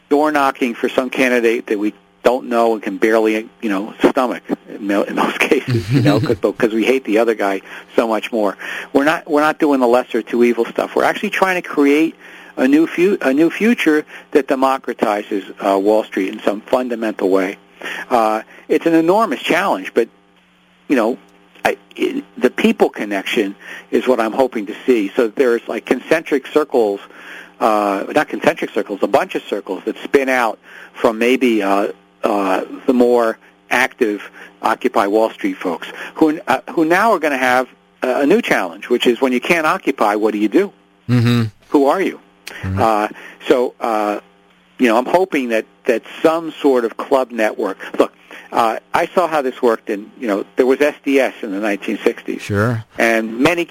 door 0.10 0.32
knocking 0.32 0.74
for 0.74 0.90
some 0.90 1.10
candidate 1.10 1.68
that 1.68 1.78
we 1.78 1.94
don't 2.24 2.48
know 2.48 2.74
and 2.74 2.82
can 2.82 2.98
barely, 2.98 3.50
you 3.62 3.70
know, 3.70 3.94
stomach 4.10 4.44
in 4.68 4.88
most 4.88 5.40
cases, 5.40 5.92
you 5.92 6.02
know, 6.02 6.20
because 6.42 6.74
we 6.74 6.84
hate 6.84 7.04
the 7.04 7.20
other 7.20 7.36
guy 7.36 7.62
so 7.96 8.08
much 8.08 8.32
more. 8.32 8.58
We're 8.94 9.04
not 9.04 9.30
we're 9.30 9.42
not 9.42 9.60
doing 9.60 9.80
the 9.80 9.88
lesser 9.88 10.24
two 10.24 10.44
evil 10.44 10.66
stuff. 10.66 10.96
We're 10.96 11.04
actually 11.04 11.30
trying 11.30 11.62
to 11.62 11.68
create 11.68 12.16
a 12.58 12.68
new 12.68 12.88
fu- 12.88 13.18
a 13.22 13.32
new 13.34 13.52
future 13.52 14.06
that 14.32 14.48
democratizes 14.48 15.54
uh, 15.60 15.78
Wall 15.78 16.04
Street 16.04 16.34
in 16.34 16.40
some 16.40 16.62
fundamental 16.62 17.30
way. 17.30 17.58
Uh, 18.10 18.42
it's 18.68 18.86
an 18.86 18.94
enormous 18.94 19.42
challenge, 19.42 19.94
but 19.94 20.10
you 20.88 20.96
know, 20.96 21.18
I, 21.64 21.78
it, 21.96 22.24
the 22.40 22.50
people 22.50 22.90
connection 22.90 23.56
is 23.92 24.08
what 24.08 24.20
I'm 24.20 24.34
hoping 24.34 24.68
to 24.68 24.76
see. 24.86 25.10
So 25.10 25.28
there's 25.28 25.68
like 25.68 25.86
concentric 25.86 26.48
circles, 26.48 27.00
uh, 27.60 28.06
not 28.14 28.28
concentric 28.30 28.72
circles, 28.72 29.00
a 29.02 29.08
bunch 29.08 29.36
of 29.36 29.44
circles 29.44 29.84
that 29.86 29.98
spin 29.98 30.30
out 30.30 30.60
from 30.94 31.18
maybe 31.18 31.64
uh, 31.64 31.92
uh, 32.24 32.66
the 32.86 32.94
more 32.94 33.38
active 33.70 34.30
Occupy 34.62 35.08
Wall 35.08 35.30
Street 35.32 35.58
folks, 35.58 35.88
who 36.16 36.40
uh, 36.48 36.62
who 36.72 36.86
now 36.86 37.12
are 37.12 37.20
going 37.20 37.34
to 37.34 37.38
have 37.38 37.68
a, 38.02 38.22
a 38.22 38.26
new 38.26 38.42
challenge, 38.42 38.90
which 38.90 39.08
is 39.08 39.20
when 39.22 39.32
you 39.34 39.42
can't 39.42 39.66
occupy, 39.66 40.16
what 40.16 40.32
do 40.34 40.40
you 40.40 40.50
do? 40.50 40.74
hmm 41.08 41.44
Who 41.70 41.88
are 41.88 42.02
you? 42.02 42.20
Uh, 42.64 43.08
so, 43.48 43.74
uh, 43.80 44.20
you 44.78 44.88
know, 44.88 44.98
I'm 44.98 45.06
hoping 45.06 45.50
that, 45.50 45.66
that 45.86 46.04
some 46.22 46.52
sort 46.52 46.86
of 46.86 46.98
club 46.98 47.32
network. 47.32 47.78
Look, 48.00 48.14
uh, 48.52 48.80
I 48.94 49.08
saw 49.08 49.28
how 49.28 49.42
this 49.42 49.62
worked, 49.62 49.90
and 49.90 50.12
you 50.20 50.28
know, 50.28 50.46
there 50.56 50.66
was 50.66 50.80
SDS 50.80 51.44
in 51.44 51.52
the 51.52 51.60
1960s, 51.60 52.40
Sure. 52.42 52.84
and 52.98 53.40
many 53.40 53.70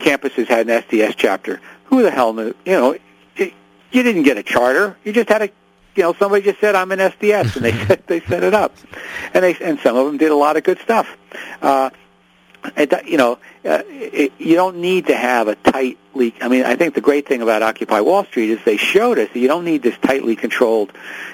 campuses 0.00 0.46
had 0.46 0.68
an 0.68 0.82
SDS 0.82 1.14
chapter. 1.16 1.60
Who 1.86 2.02
the 2.02 2.10
hell 2.10 2.32
knew? 2.32 2.54
You 2.64 2.72
know, 2.72 2.96
you, 3.36 3.52
you 3.90 4.02
didn't 4.02 4.22
get 4.24 4.36
a 4.38 4.42
charter. 4.42 4.96
You 5.04 5.12
just 5.12 5.28
had 5.28 5.42
a, 5.42 5.50
you 5.94 6.02
know, 6.02 6.12
somebody 6.14 6.42
just 6.42 6.60
said 6.60 6.74
I'm 6.74 6.90
an 6.92 6.98
SDS, 6.98 7.56
and 7.56 7.64
they 7.64 7.72
set 7.86 8.06
they 8.06 8.20
set 8.20 8.42
it 8.42 8.54
up, 8.54 8.74
and 9.32 9.42
they 9.44 9.54
and 9.56 9.78
some 9.80 9.96
of 9.96 10.06
them 10.06 10.16
did 10.18 10.30
a 10.30 10.36
lot 10.36 10.56
of 10.56 10.64
good 10.64 10.78
stuff. 10.80 11.08
Uh, 11.62 11.90
it, 12.76 13.06
you 13.06 13.16
know, 13.16 13.38
uh, 13.64 13.82
it, 13.86 14.32
you 14.38 14.54
don't 14.54 14.76
need 14.76 15.06
to 15.06 15.16
have 15.16 15.48
a 15.48 15.54
tightly. 15.54 16.34
I 16.40 16.48
mean, 16.48 16.64
I 16.64 16.76
think 16.76 16.94
the 16.94 17.00
great 17.00 17.26
thing 17.26 17.42
about 17.42 17.62
Occupy 17.62 18.00
Wall 18.00 18.24
Street 18.24 18.50
is 18.50 18.58
they 18.64 18.76
showed 18.76 19.18
us 19.18 19.28
that 19.32 19.38
you 19.38 19.48
don't 19.48 19.64
need 19.64 19.82
this 19.82 19.96
tightly 19.98 20.36
controlled, 20.36 20.92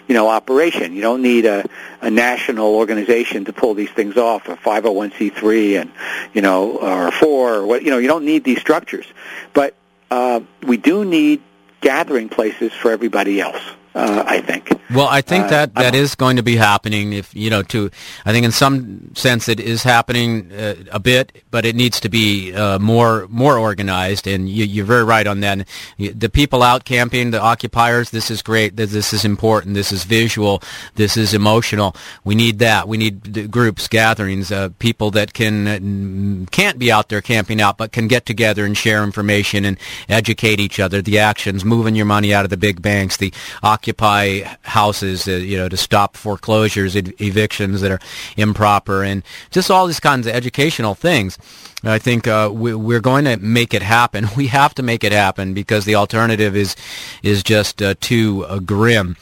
you 0.08 0.14
know, 0.14 0.28
operation. 0.28 0.92
You 0.92 1.02
don't 1.02 1.22
need 1.22 1.46
a, 1.46 1.64
a 2.00 2.10
national 2.10 2.74
organization 2.74 3.44
to 3.46 3.52
pull 3.52 3.74
these 3.74 3.90
things 3.90 4.16
off, 4.16 4.48
a 4.48 4.56
501c3 4.56 5.80
and, 5.80 5.92
you 6.32 6.42
know, 6.42 6.78
or 6.78 7.08
a 7.08 7.12
four 7.12 7.54
or 7.54 7.66
what. 7.66 7.82
You 7.82 7.90
know, 7.90 7.98
you 7.98 8.08
don't 8.08 8.24
need 8.24 8.44
these 8.44 8.60
structures. 8.60 9.06
But 9.52 9.74
uh, 10.10 10.40
we 10.62 10.76
do 10.76 11.04
need 11.04 11.42
gathering 11.80 12.28
places 12.28 12.72
for 12.72 12.90
everybody 12.90 13.40
else 13.40 13.62
uh, 13.94 14.22
I 14.26 14.40
think. 14.40 14.70
Well, 14.92 15.06
I 15.06 15.20
think 15.20 15.46
uh, 15.46 15.50
that 15.50 15.74
that 15.74 15.94
is 15.94 16.14
going 16.14 16.36
to 16.36 16.42
be 16.42 16.56
happening. 16.56 17.12
If 17.12 17.34
you 17.34 17.50
know, 17.50 17.62
to 17.62 17.90
I 18.24 18.32
think 18.32 18.44
in 18.44 18.52
some 18.52 19.14
sense 19.14 19.48
it 19.48 19.60
is 19.60 19.82
happening 19.82 20.50
uh, 20.52 20.74
a 20.90 20.98
bit, 20.98 21.44
but 21.50 21.64
it 21.64 21.76
needs 21.76 22.00
to 22.00 22.08
be 22.08 22.52
uh, 22.52 22.78
more 22.78 23.26
more 23.28 23.56
organized. 23.58 24.26
And 24.26 24.48
you, 24.48 24.82
are 24.82 24.86
very 24.86 25.04
right 25.04 25.26
on 25.26 25.40
that. 25.40 25.66
The 25.98 26.28
people 26.28 26.62
out 26.62 26.84
camping, 26.84 27.30
the 27.30 27.40
occupiers, 27.40 28.10
this 28.10 28.30
is 28.30 28.42
great. 28.42 28.76
This 28.76 29.12
is 29.12 29.24
important. 29.24 29.74
This 29.74 29.92
is 29.92 30.04
visual. 30.04 30.62
This 30.94 31.16
is 31.16 31.34
emotional. 31.34 31.94
We 32.24 32.34
need 32.34 32.58
that. 32.60 32.88
We 32.88 32.96
need 32.96 33.50
groups, 33.50 33.86
gatherings, 33.88 34.50
uh, 34.50 34.70
people 34.78 35.10
that 35.12 35.34
can 35.34 36.46
can't 36.50 36.78
be 36.78 36.90
out 36.90 37.08
there 37.08 37.20
camping 37.20 37.60
out, 37.60 37.76
but 37.76 37.92
can 37.92 38.08
get 38.08 38.26
together 38.26 38.64
and 38.64 38.76
share 38.76 39.04
information 39.04 39.64
and 39.64 39.78
educate 40.08 40.58
each 40.60 40.80
other. 40.80 41.02
The 41.02 41.18
actions, 41.18 41.64
moving 41.64 41.94
your 41.94 42.06
money 42.06 42.34
out 42.34 42.44
of 42.44 42.50
the 42.50 42.56
big 42.56 42.82
banks, 42.82 43.16
the 43.16 43.32
occupy 43.80 44.42
houses, 44.60 45.26
uh, 45.26 45.32
you 45.32 45.56
know, 45.56 45.66
to 45.66 45.76
stop 45.76 46.14
foreclosures, 46.14 46.94
ev- 46.94 47.18
evictions 47.18 47.80
that 47.80 47.90
are 47.90 48.00
improper, 48.36 49.02
and 49.02 49.22
just 49.50 49.70
all 49.70 49.86
these 49.86 50.00
kinds 50.00 50.26
of 50.26 50.34
educational 50.34 50.94
things. 50.94 51.38
I 51.82 51.98
think 51.98 52.28
uh, 52.28 52.50
we, 52.52 52.94
are 52.94 53.00
going 53.00 53.24
to 53.24 53.38
make 53.38 53.72
it 53.72 53.82
happen. 53.82 54.28
We 54.36 54.48
have 54.48 54.74
to 54.74 54.82
make 54.82 55.02
it 55.02 55.12
happen 55.12 55.54
because 55.54 55.84
the 55.84 55.94
alternative 55.96 56.56
is 56.56 56.76
is 57.22 57.42
just 57.42 57.82
uh, 57.82 57.94
too 58.00 58.44
uh, 58.46 58.58
grim. 58.58 59.16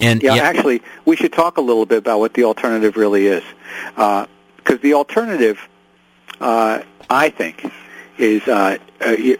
And 0.00 0.22
yeah, 0.22 0.34
yeah, 0.34 0.42
actually, 0.42 0.82
we 1.04 1.16
should 1.16 1.32
talk 1.32 1.56
a 1.58 1.60
little 1.60 1.86
bit 1.86 1.98
about 1.98 2.18
what 2.18 2.34
the 2.34 2.44
alternative 2.44 2.96
really 2.96 3.26
is, 3.26 3.44
because 3.94 4.28
uh, 4.78 4.82
the 4.82 4.94
alternative, 4.94 5.58
uh, 6.40 6.82
I 7.10 7.30
think, 7.30 7.70
is 8.16 8.42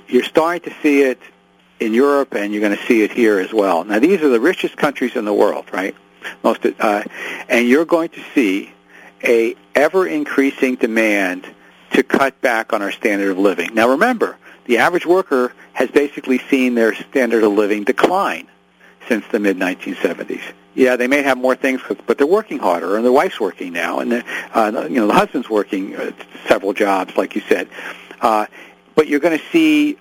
you're 0.08 0.24
starting 0.24 0.62
to 0.70 0.76
see 0.82 1.02
it 1.02 1.18
in 1.82 1.94
Europe, 1.94 2.34
and 2.34 2.52
you're 2.52 2.60
going 2.60 2.76
to 2.76 2.86
see 2.86 3.02
it 3.02 3.12
here 3.12 3.38
as 3.38 3.52
well. 3.52 3.84
Now, 3.84 3.98
these 3.98 4.22
are 4.22 4.28
the 4.28 4.40
richest 4.40 4.76
countries 4.76 5.16
in 5.16 5.24
the 5.24 5.34
world, 5.34 5.66
right? 5.72 5.94
Most, 6.44 6.64
uh, 6.64 7.02
and 7.48 7.68
you're 7.68 7.84
going 7.84 8.10
to 8.10 8.22
see 8.34 8.72
a 9.24 9.56
ever 9.74 10.06
increasing 10.06 10.76
demand 10.76 11.46
to 11.92 12.02
cut 12.02 12.40
back 12.40 12.72
on 12.72 12.82
our 12.82 12.92
standard 12.92 13.30
of 13.30 13.38
living. 13.38 13.74
Now, 13.74 13.90
remember, 13.90 14.38
the 14.66 14.78
average 14.78 15.06
worker 15.06 15.52
has 15.72 15.90
basically 15.90 16.38
seen 16.50 16.74
their 16.74 16.94
standard 16.94 17.42
of 17.42 17.52
living 17.52 17.84
decline 17.84 18.46
since 19.08 19.26
the 19.32 19.40
mid 19.40 19.56
1970s. 19.56 20.42
Yeah, 20.74 20.96
they 20.96 21.08
may 21.08 21.22
have 21.22 21.36
more 21.36 21.54
things, 21.54 21.82
but 22.06 22.16
they're 22.16 22.26
working 22.26 22.58
harder, 22.58 22.96
and 22.96 23.04
their 23.04 23.12
wife's 23.12 23.38
working 23.38 23.72
now, 23.72 23.98
and 23.98 24.10
the, 24.10 24.24
uh, 24.54 24.86
you 24.88 24.96
know 24.96 25.06
the 25.06 25.12
husband's 25.12 25.50
working 25.50 25.96
uh, 25.96 26.12
several 26.46 26.72
jobs, 26.72 27.16
like 27.16 27.34
you 27.34 27.42
said. 27.42 27.68
Uh, 28.20 28.46
but 28.94 29.08
you're 29.08 29.20
going 29.20 29.38
to 29.38 29.44
see 29.46 29.98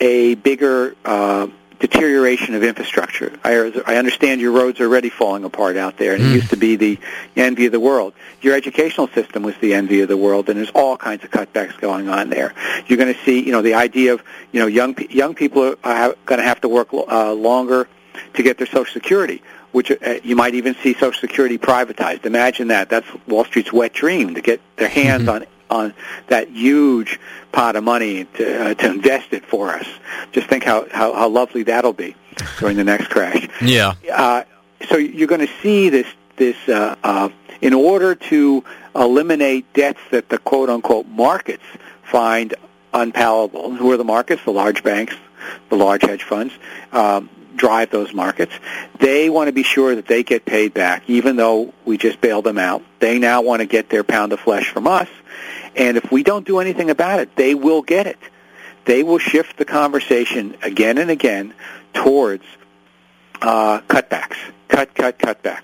a 0.00 0.34
bigger 0.34 0.96
uh, 1.04 1.48
deterioration 1.78 2.54
of 2.54 2.62
infrastructure. 2.62 3.38
I, 3.44 3.82
I 3.86 3.96
understand 3.96 4.40
your 4.40 4.52
roads 4.52 4.80
are 4.80 4.84
already 4.84 5.10
falling 5.10 5.44
apart 5.44 5.76
out 5.76 5.96
there, 5.96 6.14
and 6.14 6.22
mm. 6.22 6.30
it 6.30 6.34
used 6.34 6.50
to 6.50 6.56
be 6.56 6.76
the 6.76 6.98
envy 7.36 7.66
of 7.66 7.72
the 7.72 7.80
world. 7.80 8.14
Your 8.40 8.54
educational 8.54 9.08
system 9.08 9.42
was 9.42 9.54
the 9.58 9.74
envy 9.74 10.00
of 10.00 10.08
the 10.08 10.16
world, 10.16 10.48
and 10.48 10.58
there's 10.58 10.70
all 10.70 10.96
kinds 10.96 11.24
of 11.24 11.30
cutbacks 11.30 11.78
going 11.78 12.08
on 12.08 12.30
there. 12.30 12.54
You're 12.86 12.98
going 12.98 13.12
to 13.12 13.20
see, 13.24 13.44
you 13.44 13.52
know, 13.52 13.62
the 13.62 13.74
idea 13.74 14.14
of, 14.14 14.22
you 14.52 14.60
know, 14.60 14.66
young 14.66 14.96
young 15.10 15.34
people 15.34 15.74
are 15.84 16.14
going 16.24 16.38
to 16.38 16.46
have 16.46 16.60
to 16.62 16.68
work 16.68 16.88
uh, 16.92 17.32
longer 17.32 17.88
to 18.34 18.42
get 18.42 18.58
their 18.58 18.66
Social 18.66 18.92
Security 18.92 19.42
which 19.74 19.90
uh, 19.90 20.20
you 20.22 20.36
might 20.36 20.54
even 20.54 20.76
see 20.76 20.94
Social 20.94 21.20
Security 21.20 21.58
privatized. 21.58 22.24
Imagine 22.26 22.68
that. 22.68 22.88
That's 22.88 23.08
Wall 23.26 23.44
Street's 23.44 23.72
wet 23.72 23.92
dream 23.92 24.36
to 24.36 24.40
get 24.40 24.60
their 24.76 24.88
hands 24.88 25.24
mm-hmm. 25.24 25.30
on 25.30 25.46
on 25.74 25.94
that 26.28 26.48
huge 26.48 27.18
pot 27.52 27.76
of 27.76 27.84
money 27.84 28.24
to, 28.24 28.70
uh, 28.70 28.74
to 28.74 28.90
invest 28.90 29.32
it 29.32 29.44
for 29.44 29.70
us. 29.70 29.86
Just 30.32 30.48
think 30.48 30.64
how, 30.64 30.86
how, 30.90 31.12
how 31.12 31.28
lovely 31.28 31.64
that'll 31.64 31.92
be 31.92 32.16
during 32.58 32.76
the 32.76 32.84
next 32.84 33.08
crash. 33.08 33.48
Yeah. 33.60 33.94
Uh, 34.12 34.44
so 34.88 34.96
you're 34.96 35.28
going 35.28 35.46
to 35.46 35.52
see 35.62 35.88
this 35.88 36.06
this 36.36 36.56
uh, 36.68 36.96
uh, 37.04 37.28
in 37.60 37.72
order 37.72 38.14
to 38.14 38.64
eliminate 38.94 39.72
debts 39.72 40.00
that 40.10 40.28
the 40.28 40.38
quote 40.38 40.68
unquote 40.68 41.06
markets 41.06 41.62
find 42.02 42.54
unpalatable. 42.92 43.74
Who 43.74 43.92
are 43.92 43.96
the 43.96 44.04
markets? 44.04 44.42
The 44.44 44.50
large 44.52 44.82
banks, 44.82 45.14
the 45.70 45.76
large 45.76 46.02
hedge 46.02 46.24
funds. 46.24 46.52
Um, 46.92 47.30
drive 47.56 47.90
those 47.90 48.12
markets. 48.12 48.52
They 48.98 49.30
want 49.30 49.46
to 49.48 49.52
be 49.52 49.62
sure 49.62 49.94
that 49.94 50.06
they 50.06 50.24
get 50.24 50.44
paid 50.44 50.74
back, 50.74 51.04
even 51.08 51.36
though 51.36 51.72
we 51.84 51.96
just 51.96 52.20
bailed 52.20 52.44
them 52.44 52.58
out. 52.58 52.82
They 52.98 53.18
now 53.18 53.42
want 53.42 53.60
to 53.60 53.66
get 53.66 53.88
their 53.88 54.04
pound 54.04 54.32
of 54.32 54.40
flesh 54.40 54.68
from 54.70 54.86
us, 54.86 55.08
and 55.76 55.96
if 55.96 56.10
we 56.10 56.22
don't 56.22 56.46
do 56.46 56.58
anything 56.58 56.90
about 56.90 57.20
it, 57.20 57.34
they 57.36 57.54
will 57.54 57.82
get 57.82 58.06
it. 58.06 58.18
They 58.84 59.02
will 59.02 59.18
shift 59.18 59.56
the 59.56 59.64
conversation 59.64 60.56
again 60.62 60.98
and 60.98 61.10
again 61.10 61.54
towards 61.94 62.44
uh, 63.40 63.80
cutbacks, 63.82 64.36
cut, 64.68 64.94
cut, 64.94 65.18
cutbacks. 65.18 65.62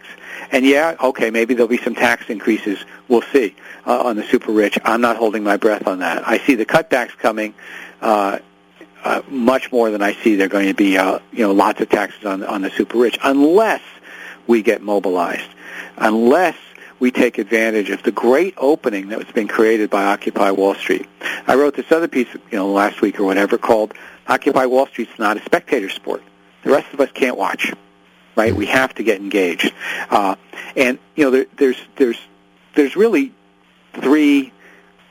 And 0.52 0.64
yeah, 0.64 0.96
okay, 1.00 1.30
maybe 1.30 1.54
there'll 1.54 1.68
be 1.68 1.78
some 1.78 1.94
tax 1.94 2.28
increases. 2.28 2.78
We'll 3.08 3.22
see 3.22 3.54
uh, 3.86 4.02
on 4.02 4.16
the 4.16 4.24
super 4.24 4.52
rich. 4.52 4.78
I'm 4.84 5.00
not 5.00 5.16
holding 5.16 5.44
my 5.44 5.56
breath 5.56 5.86
on 5.86 6.00
that. 6.00 6.26
I 6.26 6.38
see 6.38 6.54
the 6.54 6.66
cutbacks 6.66 7.16
coming 7.16 7.54
uh, 8.00 8.38
uh, 9.04 9.22
much 9.28 9.70
more 9.72 9.90
than 9.90 10.02
I 10.02 10.14
see 10.14 10.36
there 10.36 10.48
going 10.48 10.68
to 10.68 10.74
be, 10.74 10.98
uh, 10.98 11.20
you 11.32 11.44
know, 11.44 11.52
lots 11.52 11.80
of 11.80 11.88
taxes 11.88 12.24
on 12.24 12.42
on 12.44 12.62
the 12.62 12.70
super 12.70 12.98
rich, 12.98 13.18
unless 13.22 13.82
we 14.46 14.62
get 14.62 14.82
mobilized, 14.82 15.48
unless 15.96 16.56
we 17.00 17.10
take 17.10 17.38
advantage 17.38 17.90
of 17.90 18.02
the 18.02 18.12
great 18.12 18.54
opening 18.58 19.08
that 19.08 19.18
was 19.18 19.26
being 19.32 19.48
created 19.48 19.90
by 19.90 20.04
Occupy 20.04 20.50
Wall 20.52 20.74
Street. 20.74 21.08
I 21.46 21.54
wrote 21.54 21.74
this 21.74 21.90
other 21.90 22.06
piece, 22.06 22.28
you 22.34 22.58
know, 22.58 22.70
last 22.70 23.00
week 23.00 23.18
or 23.18 23.24
whatever, 23.24 23.58
called 23.58 23.94
Occupy 24.28 24.66
Wall 24.66 24.86
Street's 24.86 25.18
not 25.18 25.38
a 25.38 25.42
spectator 25.44 25.88
sport. 25.88 26.22
The 26.62 26.70
rest 26.70 26.92
of 26.92 27.00
us 27.00 27.10
can't 27.12 27.38
watch, 27.38 27.72
right? 28.36 28.54
We 28.54 28.66
have 28.66 28.94
to 28.96 29.02
get 29.02 29.20
engaged. 29.20 29.72
Uh, 30.10 30.36
and 30.76 30.98
you 31.16 31.24
know, 31.24 31.30
there, 31.30 31.46
there's 31.56 31.78
there's 31.96 32.18
there's 32.74 32.96
really 32.96 33.32
three, 33.94 34.52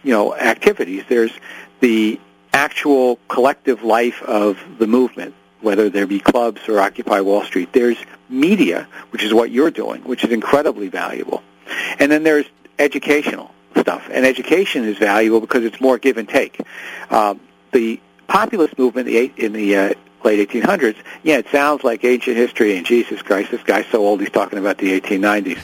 you 0.04 0.14
know, 0.14 0.36
activities. 0.36 1.04
There's 1.10 1.32
the 1.80 2.20
actual 2.54 3.18
collective 3.28 3.84
life 3.84 4.22
of 4.22 4.60
the 4.78 4.86
movement, 4.86 5.34
whether 5.62 5.90
there 5.90 6.06
be 6.06 6.20
clubs 6.20 6.62
or 6.70 6.80
Occupy 6.80 7.22
Wall 7.22 7.44
Street. 7.44 7.74
There's 7.74 7.98
media, 8.30 8.88
which 9.10 9.24
is 9.24 9.34
what 9.34 9.50
you're 9.50 9.72
doing, 9.72 10.04
which 10.04 10.24
is 10.24 10.32
incredibly 10.32 10.88
valuable. 10.88 11.42
And 12.00 12.12
then 12.12 12.24
there's 12.24 12.46
educational 12.78 13.52
stuff, 13.78 14.08
and 14.12 14.26
education 14.26 14.86
is 14.86 14.98
valuable 14.98 15.42
because 15.42 15.64
it's 15.64 15.80
more 15.80 15.98
give 15.98 16.18
and 16.18 16.28
take. 16.28 16.60
Um, 17.10 17.40
the 17.72 18.00
populist 18.28 18.78
movement 18.78 19.08
in 19.08 19.32
the, 19.36 19.46
in 19.46 19.54
the 19.54 19.76
uh, 19.76 19.94
late 20.24 20.50
1800s, 20.50 20.96
yeah, 21.24 21.38
it 21.38 21.48
sounds 21.50 21.84
like 21.84 22.04
ancient 22.04 22.38
history, 22.38 22.78
and 22.78 22.86
Jesus 22.86 23.22
Christ, 23.22 23.52
this 23.52 23.64
guy's 23.64 23.86
so 23.88 24.00
old 24.00 24.22
he's 24.22 24.30
talking 24.30 24.60
about 24.60 24.78
the 24.78 25.00
1890s. 25.00 25.60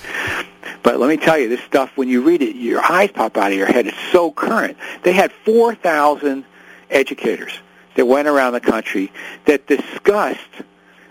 But 0.84 1.00
let 1.00 1.10
me 1.10 1.18
tell 1.18 1.38
you, 1.38 1.50
this 1.50 1.62
stuff, 1.62 1.92
when 1.96 2.10
you 2.10 2.22
read 2.22 2.42
it, 2.42 2.56
your 2.56 2.82
eyes 2.82 3.12
pop 3.12 3.38
out 3.38 3.52
of 3.52 3.58
your 3.58 3.68
head. 3.68 3.88
It's 3.88 4.12
so 4.12 4.32
current. 4.32 4.78
They 5.04 5.14
had 5.14 5.32
4,000 5.32 6.46
educators 6.90 7.58
that 7.96 8.06
went 8.06 8.28
around 8.28 8.54
the 8.54 8.62
country 8.62 9.12
that 9.46 9.68
discussed 9.68 10.40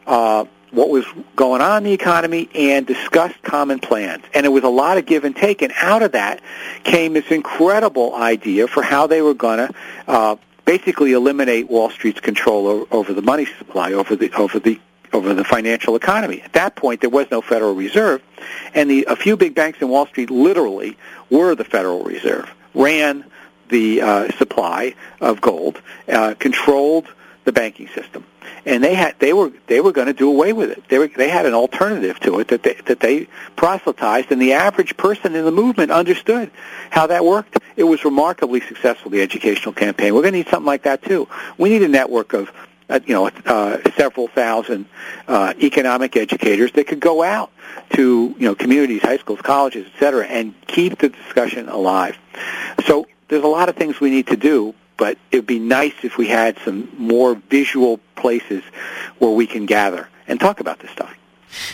uh, 0.06 0.44
what 0.74 0.90
was 0.90 1.04
going 1.36 1.60
on 1.60 1.78
in 1.78 1.84
the 1.84 1.92
economy 1.92 2.48
and 2.54 2.86
discussed 2.86 3.40
common 3.42 3.78
plans. 3.78 4.24
And 4.34 4.44
it 4.44 4.48
was 4.48 4.64
a 4.64 4.68
lot 4.68 4.98
of 4.98 5.06
give 5.06 5.24
and 5.24 5.34
take. 5.34 5.62
And 5.62 5.72
out 5.80 6.02
of 6.02 6.12
that 6.12 6.40
came 6.82 7.12
this 7.12 7.30
incredible 7.30 8.14
idea 8.14 8.66
for 8.66 8.82
how 8.82 9.06
they 9.06 9.22
were 9.22 9.34
going 9.34 9.68
to 9.68 9.74
uh, 10.08 10.36
basically 10.64 11.12
eliminate 11.12 11.68
Wall 11.68 11.90
Street's 11.90 12.20
control 12.20 12.66
over, 12.66 12.86
over 12.90 13.12
the 13.12 13.22
money 13.22 13.46
supply, 13.58 13.92
over 13.92 14.16
the 14.16 14.32
over 14.34 14.58
the 14.58 14.80
over 15.12 15.32
the 15.32 15.44
financial 15.44 15.94
economy. 15.94 16.42
At 16.42 16.54
that 16.54 16.74
point, 16.74 17.00
there 17.00 17.10
was 17.10 17.30
no 17.30 17.40
Federal 17.40 17.74
Reserve, 17.74 18.22
and 18.74 18.90
the 18.90 19.06
a 19.08 19.16
few 19.16 19.36
big 19.36 19.54
banks 19.54 19.80
in 19.80 19.88
Wall 19.88 20.06
Street 20.06 20.30
literally 20.30 20.96
were 21.30 21.54
the 21.54 21.64
Federal 21.64 22.02
Reserve, 22.02 22.52
ran 22.74 23.24
the 23.68 24.02
uh, 24.02 24.32
supply 24.36 24.94
of 25.20 25.40
gold, 25.40 25.80
uh, 26.08 26.34
controlled 26.38 27.06
the 27.44 27.52
banking 27.52 27.88
system 27.88 28.24
and 28.66 28.82
they 28.82 28.94
had 28.94 29.18
they 29.18 29.32
were 29.32 29.52
they 29.66 29.80
were 29.80 29.92
going 29.92 30.06
to 30.06 30.12
do 30.12 30.28
away 30.28 30.52
with 30.52 30.70
it. 30.70 30.82
They 30.88 30.98
were 30.98 31.08
they 31.08 31.28
had 31.28 31.46
an 31.46 31.54
alternative 31.54 32.18
to 32.20 32.38
it 32.40 32.48
that 32.48 32.62
they 32.62 32.74
that 32.86 33.00
they 33.00 33.28
proselytized, 33.56 34.30
and 34.30 34.40
the 34.40 34.54
average 34.54 34.96
person 34.96 35.34
in 35.34 35.44
the 35.44 35.52
movement 35.52 35.90
understood 35.90 36.50
how 36.90 37.06
that 37.08 37.24
worked. 37.24 37.58
It 37.76 37.84
was 37.84 38.04
remarkably 38.04 38.60
successful. 38.60 39.10
The 39.10 39.22
educational 39.22 39.74
campaign. 39.74 40.14
We're 40.14 40.22
going 40.22 40.32
to 40.32 40.38
need 40.38 40.48
something 40.48 40.66
like 40.66 40.84
that 40.84 41.02
too. 41.02 41.28
We 41.58 41.68
need 41.68 41.82
a 41.82 41.88
network 41.88 42.32
of 42.32 42.50
uh, 42.88 43.00
you 43.04 43.14
know 43.14 43.30
uh, 43.46 43.78
several 43.96 44.28
thousand 44.28 44.86
uh, 45.28 45.54
economic 45.60 46.16
educators 46.16 46.72
that 46.72 46.86
could 46.86 47.00
go 47.00 47.22
out 47.22 47.50
to 47.90 48.34
you 48.38 48.46
know 48.46 48.54
communities, 48.54 49.02
high 49.02 49.18
schools, 49.18 49.40
colleges, 49.42 49.86
et 49.94 49.98
cetera, 49.98 50.26
and 50.26 50.54
keep 50.66 50.98
the 50.98 51.10
discussion 51.10 51.68
alive. 51.68 52.16
So 52.86 53.06
there's 53.28 53.44
a 53.44 53.48
lot 53.48 53.68
of 53.68 53.76
things 53.76 54.00
we 54.00 54.10
need 54.10 54.28
to 54.28 54.36
do 54.36 54.74
but 54.96 55.18
it 55.30 55.36
would 55.36 55.46
be 55.46 55.58
nice 55.58 55.94
if 56.02 56.16
we 56.16 56.28
had 56.28 56.58
some 56.64 56.88
more 56.96 57.34
visual 57.50 57.98
places 58.16 58.62
where 59.18 59.30
we 59.30 59.46
can 59.46 59.66
gather 59.66 60.08
and 60.26 60.40
talk 60.40 60.60
about 60.60 60.78
this 60.78 60.90
stuff. 60.90 61.14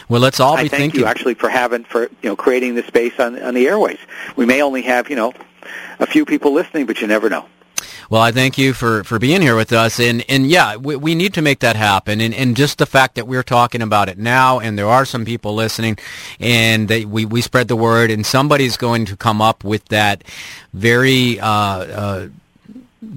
Well, 0.09 0.21
let's 0.21 0.41
all 0.41 0.57
be 0.57 0.63
I 0.63 0.69
thank 0.69 0.93
thinking. 0.93 1.01
you 1.01 1.07
actually 1.07 1.35
for 1.35 1.49
having 1.49 1.85
for 1.85 2.03
you 2.03 2.29
know 2.29 2.37
creating 2.37 2.75
the 2.75 2.83
space 2.83 3.19
on 3.19 3.41
on 3.43 3.55
the 3.55 3.67
airways. 3.67 3.99
We 4.37 4.47
may 4.47 4.63
only 4.63 4.83
have 4.83 5.09
you 5.09 5.17
know 5.17 5.33
a 5.99 6.07
few 6.07 6.25
people 6.25 6.53
listening, 6.53 6.87
but 6.87 7.01
you 7.01 7.07
never 7.07 7.31
know. 7.31 7.47
Well, 8.11 8.21
I 8.21 8.33
thank 8.33 8.59
you 8.59 8.73
for, 8.73 9.05
for 9.05 9.21
being 9.21 9.41
here 9.41 9.55
with 9.55 9.73
us. 9.73 10.01
And, 10.01 10.25
and 10.29 10.49
yeah, 10.49 10.75
we, 10.75 10.97
we 10.97 11.15
need 11.15 11.33
to 11.35 11.43
make 11.43 11.61
that 11.61 11.77
happen. 11.77 12.21
And, 12.21 12.35
and 12.35 12.57
just 12.57 12.79
the 12.79 12.87
fact 12.87 13.15
that 13.15 13.29
we're 13.29 13.45
talking 13.45 13.83
about 13.83 14.09
it 14.09 14.19
now 14.19 14.59
and 14.59 14.77
there 14.77 14.89
are 14.89 15.05
some 15.05 15.25
people 15.25 15.55
listening 15.55 15.97
and 16.41 16.89
they, 16.89 17.05
we, 17.05 17.25
we 17.25 17.41
spread 17.41 17.69
the 17.69 17.77
word 17.77 18.11
and 18.11 18.27
somebody's 18.27 18.77
going 18.77 19.05
to 19.05 19.17
come 19.17 19.41
up 19.41 19.63
with 19.63 19.85
that 19.87 20.25
very 20.75 21.39
uh, 21.39 21.47
uh, 21.49 22.29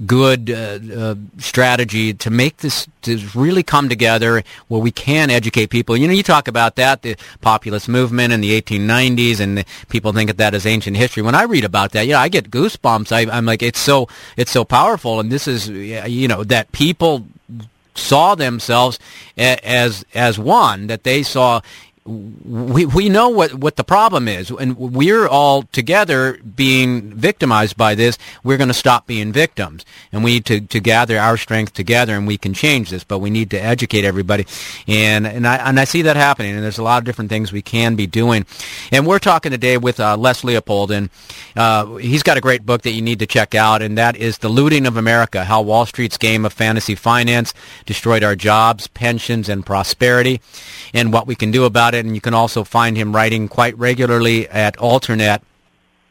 good 0.06 0.50
uh, 0.50 0.78
uh, 0.96 1.14
strategy 1.38 2.14
to 2.14 2.30
make 2.30 2.58
this 2.58 2.88
to 3.02 3.18
really 3.34 3.62
come 3.62 3.88
together 3.88 4.42
where 4.68 4.80
we 4.80 4.90
can 4.90 5.30
educate 5.30 5.68
people. 5.68 5.96
You 5.96 6.08
know, 6.08 6.14
you 6.14 6.22
talk 6.22 6.48
about 6.48 6.76
that, 6.76 7.02
the 7.02 7.16
populist 7.42 7.88
movement 7.88 8.32
in 8.32 8.40
the 8.40 8.60
1890s, 8.60 9.40
and 9.40 9.64
people 9.90 10.12
think 10.12 10.30
of 10.30 10.38
that 10.38 10.54
as 10.54 10.64
ancient 10.64 10.96
history. 10.96 11.22
When 11.22 11.34
I 11.34 11.42
read 11.42 11.64
about 11.64 11.92
that, 11.92 12.06
yeah, 12.06 12.20
I 12.20 12.28
get 12.28 12.50
goosebumps. 12.50 13.12
I, 13.12 13.30
I'm 13.30 13.44
like, 13.44 13.62
it's 13.62 13.80
so 13.80 14.08
it's 14.36 14.50
so 14.50 14.64
powerful, 14.64 15.20
and 15.20 15.30
this 15.30 15.46
is 15.46 15.68
you 15.68 16.28
know 16.28 16.44
that 16.44 16.72
people 16.72 17.26
saw 17.94 18.34
themselves 18.34 18.98
as 19.36 20.04
as 20.14 20.38
one 20.38 20.86
that 20.86 21.04
they 21.04 21.22
saw 21.22 21.60
we 22.06 22.84
we 22.84 23.08
know 23.08 23.30
what 23.30 23.54
what 23.54 23.76
the 23.76 23.84
problem 23.84 24.28
is, 24.28 24.50
and 24.50 24.76
we're 24.76 25.26
all 25.26 25.62
together 25.62 26.38
being 26.54 27.14
victimized 27.14 27.78
by 27.78 27.94
this. 27.94 28.18
We're 28.42 28.58
going 28.58 28.68
to 28.68 28.74
stop 28.74 29.06
being 29.06 29.32
victims, 29.32 29.86
and 30.12 30.22
we 30.22 30.34
need 30.34 30.44
to, 30.46 30.60
to 30.60 30.80
gather 30.80 31.18
our 31.18 31.38
strength 31.38 31.72
together, 31.72 32.14
and 32.14 32.26
we 32.26 32.36
can 32.36 32.52
change 32.52 32.90
this. 32.90 33.04
But 33.04 33.20
we 33.20 33.30
need 33.30 33.50
to 33.52 33.58
educate 33.58 34.04
everybody, 34.04 34.46
and 34.86 35.26
and 35.26 35.46
I 35.46 35.56
and 35.56 35.80
I 35.80 35.84
see 35.84 36.02
that 36.02 36.16
happening. 36.16 36.54
And 36.54 36.62
there's 36.62 36.76
a 36.76 36.82
lot 36.82 36.98
of 36.98 37.04
different 37.04 37.30
things 37.30 37.52
we 37.52 37.62
can 37.62 37.96
be 37.96 38.06
doing. 38.06 38.44
And 38.92 39.06
we're 39.06 39.18
talking 39.18 39.50
today 39.50 39.78
with 39.78 39.98
uh, 39.98 40.18
Les 40.18 40.44
Leopold, 40.44 40.90
and 40.90 41.08
uh, 41.56 41.94
he's 41.94 42.22
got 42.22 42.36
a 42.36 42.42
great 42.42 42.66
book 42.66 42.82
that 42.82 42.92
you 42.92 43.00
need 43.00 43.20
to 43.20 43.26
check 43.26 43.54
out, 43.54 43.80
and 43.80 43.96
that 43.96 44.14
is 44.14 44.38
"The 44.38 44.50
Looting 44.50 44.86
of 44.86 44.98
America: 44.98 45.44
How 45.44 45.62
Wall 45.62 45.86
Street's 45.86 46.18
Game 46.18 46.44
of 46.44 46.52
Fantasy 46.52 46.96
Finance 46.96 47.54
Destroyed 47.86 48.22
Our 48.22 48.36
Jobs, 48.36 48.88
Pensions, 48.88 49.48
and 49.48 49.64
Prosperity, 49.64 50.42
and 50.92 51.10
What 51.10 51.26
We 51.26 51.34
Can 51.34 51.50
Do 51.50 51.64
About." 51.64 51.93
It, 51.94 52.04
and 52.04 52.14
you 52.14 52.20
can 52.20 52.34
also 52.34 52.64
find 52.64 52.96
him 52.96 53.14
writing 53.14 53.48
quite 53.48 53.78
regularly 53.78 54.48
at 54.48 54.76
AlterNet 54.76 55.40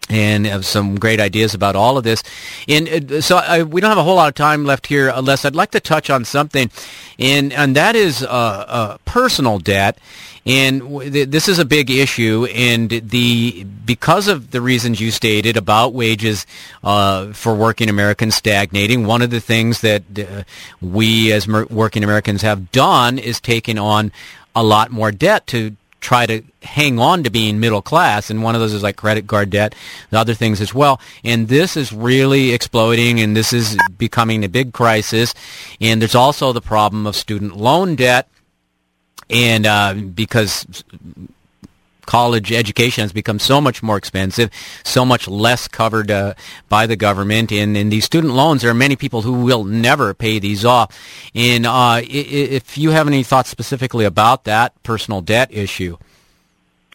and 0.10 0.46
have 0.46 0.66
some 0.66 0.96
great 1.00 1.20
ideas 1.20 1.54
about 1.54 1.76
all 1.76 1.98
of 1.98 2.04
this. 2.04 2.24
And 2.68 3.12
uh, 3.12 3.22
so 3.22 3.38
I, 3.38 3.64
we 3.64 3.82
don't 3.82 3.90
have 3.90 3.98
a 3.98 4.04
whole 4.04 4.16
lot 4.16 4.28
of 4.28 4.36
time 4.36 4.66
left 4.66 4.88
here, 4.88 5.12
unless 5.14 5.46
I'd 5.46 5.56
like 5.56 5.72
to 5.72 5.80
touch 5.80 6.10
on 6.10 6.26
something, 6.26 6.70
and 7.18 7.54
and 7.54 7.76
that 7.76 7.96
is 7.96 8.24
uh, 8.24 8.28
uh, 8.28 8.98
personal 9.06 9.60
debt. 9.60 9.98
And 10.46 10.82
w- 10.82 11.26
this 11.26 11.48
is 11.48 11.58
a 11.58 11.64
big 11.64 11.90
issue, 11.90 12.48
and 12.54 12.90
the 12.90 13.64
because 13.64 14.28
of 14.28 14.52
the 14.52 14.60
reasons 14.60 15.00
you 15.00 15.10
stated 15.10 15.56
about 15.56 15.94
wages 15.94 16.46
uh, 16.84 17.32
for 17.32 17.56
working 17.56 17.90
Americans 17.90 18.36
stagnating, 18.36 19.06
one 19.06 19.22
of 19.22 19.30
the 19.30 19.40
things 19.40 19.80
that 19.82 20.04
uh, 20.20 20.44
we 20.82 21.32
as 21.32 21.48
mer- 21.48 21.66
working 21.68 22.04
Americans 22.04 22.42
have 22.42 22.74
done 22.74 23.18
is 23.18 23.40
taken 23.40 23.78
on 23.78 24.12
a 24.56 24.64
lot 24.64 24.92
more 24.92 25.12
debt 25.12 25.48
to 25.48 25.76
try 26.04 26.26
to 26.26 26.44
hang 26.62 27.00
on 27.00 27.24
to 27.24 27.30
being 27.30 27.60
middle 27.60 27.82
class. 27.82 28.30
And 28.30 28.44
one 28.44 28.56
of 28.56 28.62
those 28.62 28.74
is 28.74 28.84
like 28.84 28.98
credit 28.98 29.26
card 29.26 29.50
debt 29.50 29.74
the 30.12 30.20
other 30.20 30.34
things 30.34 30.62
as 30.62 30.74
well. 30.74 31.00
And 31.24 31.48
this 31.48 31.76
is 31.78 31.92
really 31.94 32.52
exploding 32.52 33.20
and 33.20 33.36
this 33.36 33.54
is 33.54 33.78
becoming 33.98 34.44
a 34.44 34.50
big 34.50 34.74
crisis. 34.74 35.34
And 35.80 36.02
there's 36.02 36.16
also 36.16 36.52
the 36.52 36.62
problem 36.62 37.08
of 37.08 37.16
student 37.16 37.56
loan 37.56 37.96
debt. 37.96 38.28
And 39.30 39.66
uh, 39.66 39.94
because 39.94 40.84
college 42.06 42.52
education 42.52 43.04
has 43.04 43.14
become 43.14 43.40
so 43.40 43.62
much 43.62 43.82
more 43.84 43.98
expensive, 43.98 44.50
so 44.84 45.06
much 45.06 45.28
less 45.28 45.68
covered 45.68 46.12
uh, 46.12 46.34
by 46.70 46.88
the 46.88 46.96
government. 46.96 47.52
And 47.52 47.76
in 47.76 47.90
these 47.90 48.06
student 48.06 48.34
loans, 48.34 48.62
there 48.62 48.72
are 48.72 48.76
many 48.76 48.96
people 48.96 49.22
who 49.22 49.34
will 49.34 49.64
never 49.64 50.14
pay 50.14 50.40
these 50.40 50.66
off. 50.66 50.98
And 51.34 51.66
uh, 51.66 52.02
if 52.04 52.78
you 52.78 52.92
have 52.92 53.08
any 53.08 53.24
thoughts 53.24 53.50
specifically 53.50 54.06
about 54.06 54.44
that 54.46 54.82
personal 54.84 55.22
debt 55.22 55.50
issue. 55.52 55.98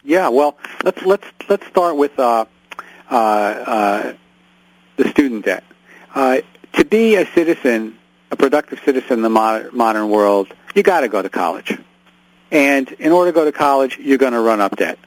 Yeah, 0.03 0.29
well, 0.29 0.57
let's 0.83 1.01
let's 1.03 1.27
let's 1.49 1.67
start 1.67 1.97
with 1.97 2.17
uh, 2.17 2.45
uh, 3.11 3.15
uh 3.15 4.13
the 4.95 5.09
student 5.09 5.45
debt. 5.45 5.63
Uh, 6.15 6.41
to 6.73 6.85
be 6.85 7.15
a 7.15 7.25
citizen, 7.33 7.97
a 8.31 8.35
productive 8.35 8.79
citizen 8.85 9.19
in 9.19 9.21
the 9.21 9.29
modern, 9.29 9.75
modern 9.75 10.09
world, 10.09 10.53
you 10.75 10.83
got 10.83 11.01
to 11.01 11.07
go 11.07 11.21
to 11.21 11.29
college. 11.29 11.77
And 12.51 12.91
in 12.93 13.11
order 13.11 13.31
to 13.31 13.35
go 13.35 13.45
to 13.45 13.51
college, 13.51 13.97
you're 13.97 14.17
going 14.17 14.33
to 14.33 14.39
run 14.39 14.61
up 14.61 14.75
debt. 14.75 14.97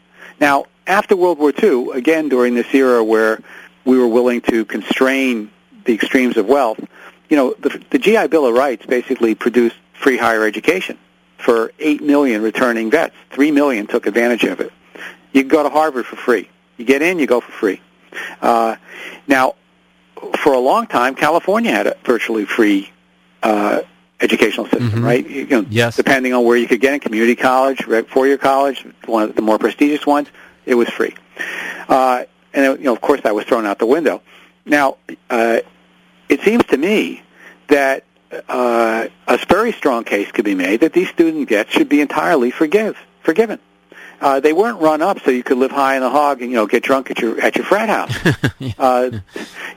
Now, 0.40 0.66
after 0.86 1.16
World 1.16 1.38
War 1.38 1.52
II, 1.62 1.90
again 1.92 2.28
during 2.28 2.54
this 2.54 2.72
era 2.74 3.02
where 3.02 3.40
we 3.84 3.98
were 3.98 4.08
willing 4.08 4.40
to 4.42 4.64
constrain 4.64 5.50
the 5.84 5.94
extremes 5.94 6.36
of 6.36 6.46
wealth, 6.46 6.80
you 7.28 7.36
know, 7.36 7.54
the, 7.58 7.82
the 7.90 7.98
GI 7.98 8.28
Bill 8.28 8.46
of 8.46 8.54
Rights 8.54 8.86
basically 8.86 9.34
produced 9.34 9.76
free 9.94 10.16
higher 10.16 10.44
education 10.44 10.98
for 11.38 11.72
8 11.78 12.02
million 12.02 12.42
returning 12.42 12.90
vets. 12.90 13.14
3 13.30 13.50
million 13.50 13.86
took 13.86 14.06
advantage 14.06 14.44
of 14.44 14.60
it. 14.60 14.72
You 15.32 15.42
can 15.42 15.48
go 15.48 15.62
to 15.62 15.70
Harvard 15.70 16.06
for 16.06 16.16
free. 16.16 16.48
You 16.76 16.84
get 16.84 17.02
in, 17.02 17.18
you 17.18 17.26
go 17.26 17.40
for 17.40 17.52
free. 17.52 17.80
Uh, 18.40 18.76
now, 19.26 19.54
for 20.38 20.52
a 20.52 20.58
long 20.58 20.86
time, 20.86 21.14
California 21.14 21.70
had 21.70 21.86
a 21.86 21.96
virtually 22.04 22.44
free 22.44 22.90
uh, 23.42 23.82
educational 24.22 24.66
system, 24.66 24.90
mm-hmm. 24.90 25.04
right? 25.04 25.28
You 25.28 25.46
know, 25.46 25.66
yes. 25.68 25.96
Depending 25.96 26.32
on 26.32 26.44
where 26.44 26.56
you 26.56 26.66
could 26.66 26.80
get 26.80 26.94
in, 26.94 27.00
community 27.00 27.36
college, 27.36 27.82
four-year 28.08 28.38
college, 28.38 28.86
one 29.06 29.24
of 29.24 29.36
the 29.36 29.42
more 29.42 29.58
prestigious 29.58 30.06
ones, 30.06 30.28
it 30.64 30.74
was 30.74 30.88
free. 30.88 31.14
Uh, 31.88 32.24
and 32.54 32.78
you 32.78 32.84
know, 32.84 32.92
of 32.92 33.00
course, 33.00 33.20
that 33.22 33.34
was 33.34 33.44
thrown 33.44 33.66
out 33.66 33.78
the 33.78 33.86
window. 33.86 34.22
Now, 34.64 34.96
uh, 35.28 35.60
it 36.28 36.40
seems 36.42 36.64
to 36.66 36.76
me 36.76 37.22
that 37.68 38.04
uh, 38.48 39.08
a 39.26 39.38
very 39.48 39.72
strong 39.72 40.04
case 40.04 40.30
could 40.30 40.44
be 40.44 40.54
made 40.54 40.80
that 40.80 40.92
these 40.92 41.08
student 41.08 41.48
debts 41.48 41.72
should 41.72 41.88
be 41.88 42.00
entirely 42.00 42.50
forgive, 42.50 42.96
forgiven. 43.20 43.58
Uh, 44.20 44.38
they 44.38 44.52
weren't 44.52 44.80
run 44.80 45.02
up 45.02 45.18
so 45.20 45.32
you 45.32 45.42
could 45.42 45.58
live 45.58 45.72
high 45.72 45.96
in 45.96 46.00
the 46.00 46.08
hog 46.08 46.40
and 46.42 46.50
you 46.50 46.56
know 46.56 46.66
get 46.66 46.84
drunk 46.84 47.10
at 47.10 47.18
your 47.18 47.40
at 47.40 47.56
your 47.56 47.64
frat 47.64 47.88
house. 47.88 48.74
uh, 48.78 49.10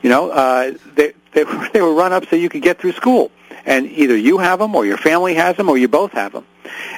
you 0.04 0.10
know, 0.10 0.30
uh, 0.30 0.74
they 0.94 1.14
they 1.34 1.44
they 1.74 1.82
were 1.82 1.94
run 1.94 2.14
up 2.14 2.28
so 2.28 2.36
you 2.36 2.50
could 2.50 2.62
get 2.62 2.80
through 2.80 2.92
school 2.92 3.32
and 3.66 3.88
either 3.88 4.16
you 4.16 4.38
have 4.38 4.60
them 4.60 4.76
or 4.76 4.86
your 4.86 4.98
family 4.98 5.36
has 5.36 5.58
them 5.58 5.70
or 5.70 5.78
you 5.78 5.88
both 5.88 6.12
have 6.12 6.32
them. 6.34 6.46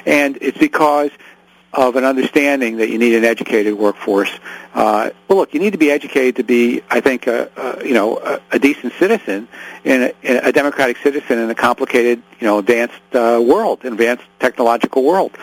And 0.06 0.38
it's 0.40 0.58
because 0.58 1.10
of 1.72 1.96
an 1.96 2.04
understanding 2.04 2.78
that 2.78 2.88
you 2.88 2.98
need 2.98 3.14
an 3.14 3.24
educated 3.24 3.74
workforce. 3.74 4.30
Uh, 4.74 5.10
well, 5.28 5.38
look, 5.38 5.52
you 5.52 5.60
need 5.60 5.72
to 5.72 5.78
be 5.78 5.90
educated 5.90 6.36
to 6.36 6.42
be, 6.42 6.82
I 6.88 7.00
think, 7.00 7.26
a, 7.26 7.50
a 7.56 7.86
you 7.86 7.92
know, 7.92 8.18
a, 8.18 8.40
a 8.52 8.58
decent 8.58 8.94
citizen, 8.94 9.48
and 9.84 10.14
a, 10.24 10.48
a 10.48 10.52
democratic 10.52 10.96
citizen 10.98 11.38
in 11.38 11.50
a 11.50 11.54
complicated, 11.54 12.22
you 12.40 12.46
know, 12.46 12.58
advanced 12.58 12.94
uh, 13.12 13.42
world, 13.44 13.84
advanced 13.84 14.24
technological 14.38 15.04
world, 15.04 15.36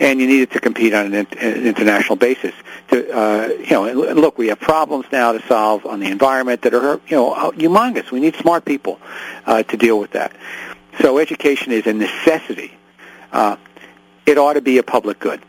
and 0.00 0.20
you 0.20 0.26
need 0.26 0.42
it 0.42 0.50
to 0.52 0.60
compete 0.60 0.94
on 0.94 1.14
an, 1.14 1.26
an 1.38 1.66
international 1.66 2.16
basis. 2.16 2.54
To, 2.88 3.16
uh, 3.16 3.48
you 3.58 3.70
know, 3.70 3.84
and 3.84 4.18
look, 4.20 4.36
we 4.36 4.48
have 4.48 4.58
problems 4.58 5.06
now 5.12 5.32
to 5.32 5.46
solve 5.46 5.86
on 5.86 6.00
the 6.00 6.10
environment 6.10 6.62
that 6.62 6.74
are, 6.74 7.00
you 7.06 7.16
know, 7.16 7.52
humongous. 7.52 8.10
We 8.10 8.18
need 8.18 8.34
smart 8.36 8.64
people 8.64 8.98
uh, 9.46 9.62
to 9.62 9.76
deal 9.76 10.00
with 10.00 10.12
that. 10.12 10.32
So 11.00 11.18
education 11.18 11.72
is 11.72 11.86
a 11.86 11.92
necessity. 11.92 12.76
Uh, 13.32 13.56
it 14.26 14.38
ought 14.38 14.54
to 14.54 14.60
be 14.60 14.78
a 14.78 14.82
public 14.82 15.18
good. 15.18 15.40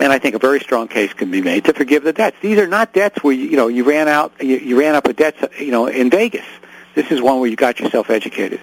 And 0.00 0.12
I 0.12 0.18
think 0.18 0.34
a 0.34 0.38
very 0.38 0.60
strong 0.60 0.88
case 0.88 1.12
can 1.12 1.30
be 1.30 1.40
made 1.40 1.66
to 1.66 1.72
forgive 1.72 2.02
the 2.02 2.12
debts. 2.12 2.36
These 2.40 2.58
are 2.58 2.66
not 2.66 2.92
debts 2.92 3.22
where 3.22 3.34
you, 3.34 3.56
know 3.56 3.68
you 3.68 3.84
ran 3.84 4.08
out 4.08 4.32
you, 4.40 4.56
you 4.56 4.78
ran 4.78 4.96
up 4.96 5.06
a 5.06 5.12
debt 5.12 5.52
you 5.60 5.70
know 5.70 5.86
in 5.86 6.10
Vegas. 6.10 6.46
This 6.94 7.10
is 7.10 7.20
one 7.20 7.40
where 7.40 7.50
you 7.50 7.56
got 7.56 7.80
yourself 7.80 8.08
educated. 8.08 8.60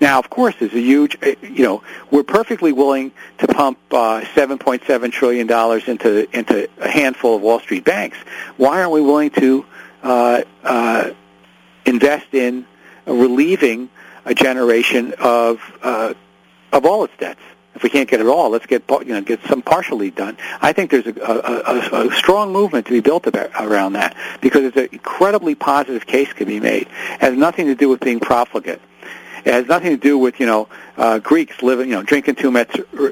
Now, 0.00 0.18
of 0.18 0.30
course, 0.30 0.54
there's 0.58 0.72
a 0.72 0.80
huge, 0.80 1.18
uh, 1.22 1.34
you 1.42 1.64
know, 1.64 1.82
we're 2.10 2.22
perfectly 2.22 2.72
willing 2.72 3.12
to 3.38 3.46
pump 3.46 3.78
uh, 3.90 4.22
7.7 4.34 5.12
trillion 5.12 5.46
dollars 5.46 5.86
into 5.86 6.28
into 6.36 6.68
a 6.78 6.88
handful 6.88 7.36
of 7.36 7.42
Wall 7.42 7.60
Street 7.60 7.84
banks. 7.84 8.16
Why 8.56 8.80
aren't 8.80 8.92
we 8.92 9.00
willing 9.00 9.30
to 9.30 9.66
uh, 10.02 10.42
uh, 10.62 11.10
invest 11.84 12.32
in 12.32 12.66
relieving 13.06 13.90
a 14.24 14.34
generation 14.34 15.14
of 15.18 15.60
uh, 15.82 16.14
of 16.72 16.84
all 16.84 17.04
its 17.04 17.14
debts. 17.18 17.40
If 17.74 17.82
we 17.82 17.90
can't 17.90 18.08
get 18.08 18.20
it 18.20 18.26
all, 18.26 18.50
let's 18.50 18.66
get 18.66 18.84
you 18.88 19.04
know 19.06 19.20
get 19.20 19.40
some 19.48 19.60
partially 19.60 20.10
done. 20.10 20.36
I 20.60 20.72
think 20.72 20.90
there's 20.90 21.06
a, 21.06 21.14
a, 21.20 22.02
a 22.02 22.08
a 22.08 22.14
strong 22.14 22.52
movement 22.52 22.86
to 22.86 22.92
be 22.92 23.00
built 23.00 23.26
about, 23.26 23.50
around 23.58 23.94
that 23.94 24.16
because 24.40 24.62
it's 24.64 24.76
an 24.76 24.88
incredibly 24.92 25.54
positive 25.54 26.06
case 26.06 26.32
can 26.32 26.46
be 26.46 26.60
made. 26.60 26.82
It 26.82 27.20
has 27.20 27.36
nothing 27.36 27.66
to 27.66 27.74
do 27.74 27.88
with 27.88 28.00
being 28.00 28.20
profligate. 28.20 28.80
It 29.44 29.52
has 29.52 29.66
nothing 29.66 29.90
to 29.90 29.96
do 29.96 30.16
with 30.16 30.38
you 30.38 30.46
know 30.46 30.68
uh, 30.96 31.18
Greeks 31.18 31.62
living 31.62 31.88
you 31.88 31.96
know 31.96 32.02
drinking 32.02 32.36
too 32.36 32.50
much 32.50 32.70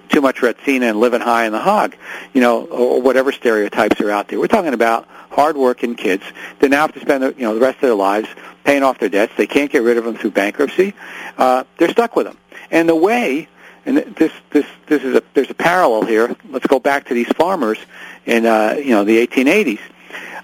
too 0.08 0.20
much 0.20 0.36
Retsina 0.36 0.90
and 0.90 1.00
living 1.00 1.20
high 1.20 1.46
in 1.46 1.52
the 1.52 1.60
hog, 1.60 1.96
you 2.32 2.40
know, 2.40 2.64
or 2.66 3.00
whatever 3.00 3.32
stereotypes 3.32 4.00
are 4.00 4.10
out 4.10 4.28
there. 4.28 4.38
We're 4.38 4.46
talking 4.46 4.74
about 4.74 5.08
hardworking 5.30 5.94
kids 5.94 6.24
that 6.60 6.70
now 6.70 6.82
have 6.82 6.92
to 6.92 7.00
spend 7.00 7.22
you 7.36 7.44
know 7.44 7.54
the 7.54 7.60
rest 7.60 7.76
of 7.76 7.82
their 7.82 7.94
lives 7.94 8.28
paying 8.64 8.82
off 8.82 8.98
their 8.98 9.08
debts. 9.08 9.32
They 9.36 9.46
can't 9.46 9.70
get 9.70 9.82
rid 9.82 9.96
of 9.96 10.04
them 10.04 10.16
through 10.16 10.32
bankruptcy. 10.32 10.94
Uh, 11.36 11.64
they're 11.78 11.90
stuck 11.90 12.14
with 12.16 12.26
them. 12.26 12.38
And 12.70 12.88
the 12.88 12.96
way, 12.96 13.48
and 13.84 13.98
this 13.98 14.32
this 14.50 14.66
this 14.86 15.02
is 15.02 15.16
a 15.16 15.22
there's 15.34 15.50
a 15.50 15.54
parallel 15.54 16.04
here. 16.04 16.36
Let's 16.48 16.66
go 16.66 16.78
back 16.78 17.06
to 17.06 17.14
these 17.14 17.28
farmers 17.28 17.78
in 18.26 18.46
uh, 18.46 18.76
you 18.78 18.90
know 18.90 19.04
the 19.04 19.26
1880s. 19.26 19.80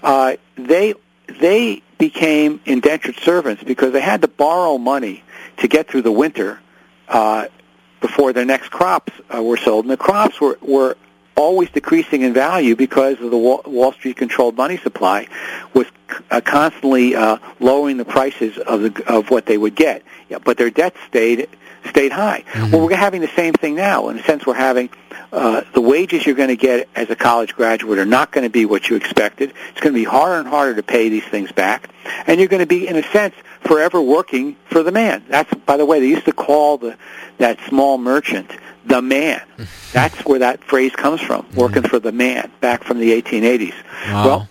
Uh, 0.03 0.35
they 0.55 0.93
they 1.39 1.81
became 1.97 2.61
indentured 2.65 3.17
servants 3.17 3.63
because 3.63 3.93
they 3.93 4.01
had 4.01 4.21
to 4.21 4.27
borrow 4.27 4.77
money 4.77 5.23
to 5.57 5.67
get 5.67 5.87
through 5.89 6.01
the 6.01 6.11
winter 6.11 6.59
uh, 7.09 7.47
before 8.01 8.31
their 8.31 8.45
next 8.45 8.69
crops 8.69 9.11
uh, 9.33 9.43
were 9.43 9.57
sold. 9.57 9.85
And 9.85 9.91
the 9.91 9.97
crops 9.97 10.39
were, 10.39 10.57
were 10.61 10.95
always 11.35 11.69
decreasing 11.69 12.21
in 12.21 12.33
value 12.33 12.75
because 12.75 13.19
of 13.21 13.31
the 13.31 13.37
Wall, 13.37 13.61
Wall 13.65 13.91
Street 13.93 14.17
controlled 14.17 14.57
money 14.57 14.77
supply 14.77 15.27
was 15.73 15.87
uh, 16.31 16.41
constantly 16.41 17.15
uh, 17.15 17.37
lowering 17.59 17.97
the 17.97 18.05
prices 18.05 18.57
of 18.57 18.81
the 18.81 19.03
of 19.07 19.29
what 19.29 19.45
they 19.45 19.57
would 19.57 19.75
get. 19.75 20.03
Yeah, 20.29 20.39
but 20.39 20.57
their 20.57 20.69
debts 20.69 20.97
stayed 21.07 21.47
stayed 21.89 22.11
high. 22.11 22.43
Mm-hmm. 22.51 22.71
Well, 22.71 22.85
we're 22.85 22.95
having 22.95 23.21
the 23.21 23.31
same 23.35 23.53
thing 23.53 23.75
now. 23.75 24.09
In 24.09 24.19
a 24.19 24.23
sense, 24.23 24.45
we're 24.45 24.53
having 24.53 24.89
uh, 25.31 25.61
the 25.73 25.81
wages 25.81 26.25
you're 26.25 26.35
going 26.35 26.49
to 26.49 26.57
get 26.57 26.89
as 26.95 27.09
a 27.09 27.15
college 27.15 27.55
graduate 27.55 27.99
are 27.99 28.05
not 28.05 28.31
going 28.31 28.43
to 28.43 28.49
be 28.49 28.65
what 28.65 28.89
you 28.89 28.95
expected. 28.95 29.53
It's 29.71 29.79
going 29.79 29.93
to 29.93 29.99
be 29.99 30.03
harder 30.03 30.39
and 30.39 30.47
harder 30.47 30.75
to 30.75 30.83
pay 30.83 31.09
these 31.09 31.25
things 31.25 31.51
back, 31.51 31.89
and 32.27 32.39
you're 32.39 32.49
going 32.49 32.61
to 32.61 32.67
be, 32.67 32.87
in 32.87 32.95
a 32.97 33.03
sense, 33.11 33.35
forever 33.69 34.01
working 34.01 34.55
for 34.65 34.81
the 34.81 34.91
man. 34.91 35.23
That's, 35.27 35.53
by 35.53 35.77
the 35.77 35.85
way, 35.85 35.99
they 35.99 36.07
used 36.07 36.25
to 36.25 36.31
call 36.31 36.79
the 36.79 36.97
that 37.37 37.59
small 37.67 37.99
merchant 37.99 38.49
the 38.83 38.99
man. 38.99 39.43
That's 39.93 40.25
where 40.25 40.39
that 40.39 40.63
phrase 40.63 40.91
comes 40.95 41.21
from, 41.21 41.43
mm-hmm. 41.43 41.59
working 41.59 41.83
for 41.83 41.99
the 41.99 42.11
man, 42.11 42.51
back 42.61 42.83
from 42.83 42.97
the 42.97 43.21
1880s. 43.21 43.75
Wow. 44.07 44.25
Well, 44.25 44.49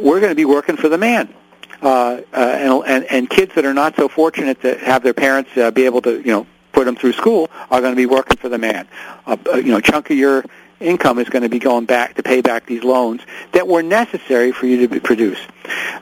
we're 0.00 0.18
going 0.18 0.32
to 0.32 0.36
be 0.36 0.44
working 0.44 0.76
for 0.76 0.88
the 0.88 0.98
man. 0.98 1.32
Uh, 1.80 2.22
uh, 2.32 2.36
and, 2.36 2.84
and, 2.86 3.04
and 3.04 3.30
kids 3.30 3.54
that 3.54 3.64
are 3.64 3.74
not 3.74 3.94
so 3.94 4.08
fortunate 4.08 4.60
to 4.62 4.76
have 4.78 5.04
their 5.04 5.14
parents 5.14 5.56
uh, 5.56 5.70
be 5.70 5.84
able 5.84 6.02
to, 6.02 6.16
you 6.16 6.32
know, 6.32 6.46
put 6.72 6.84
them 6.84 6.96
through 6.96 7.12
school 7.12 7.48
are 7.70 7.80
going 7.80 7.92
to 7.92 7.96
be 7.96 8.06
working 8.06 8.36
for 8.38 8.48
the 8.48 8.58
man. 8.58 8.88
Uh, 9.24 9.36
uh, 9.52 9.56
you 9.56 9.70
know, 9.70 9.76
a 9.76 9.82
chunk 9.82 10.10
of 10.10 10.16
your 10.16 10.44
income 10.80 11.20
is 11.20 11.28
going 11.28 11.42
to 11.42 11.48
be 11.48 11.60
going 11.60 11.84
back 11.84 12.14
to 12.14 12.24
pay 12.24 12.40
back 12.40 12.66
these 12.66 12.82
loans 12.82 13.20
that 13.52 13.68
were 13.68 13.82
necessary 13.82 14.50
for 14.50 14.66
you 14.66 14.88
to 14.88 15.00
produce. 15.00 15.38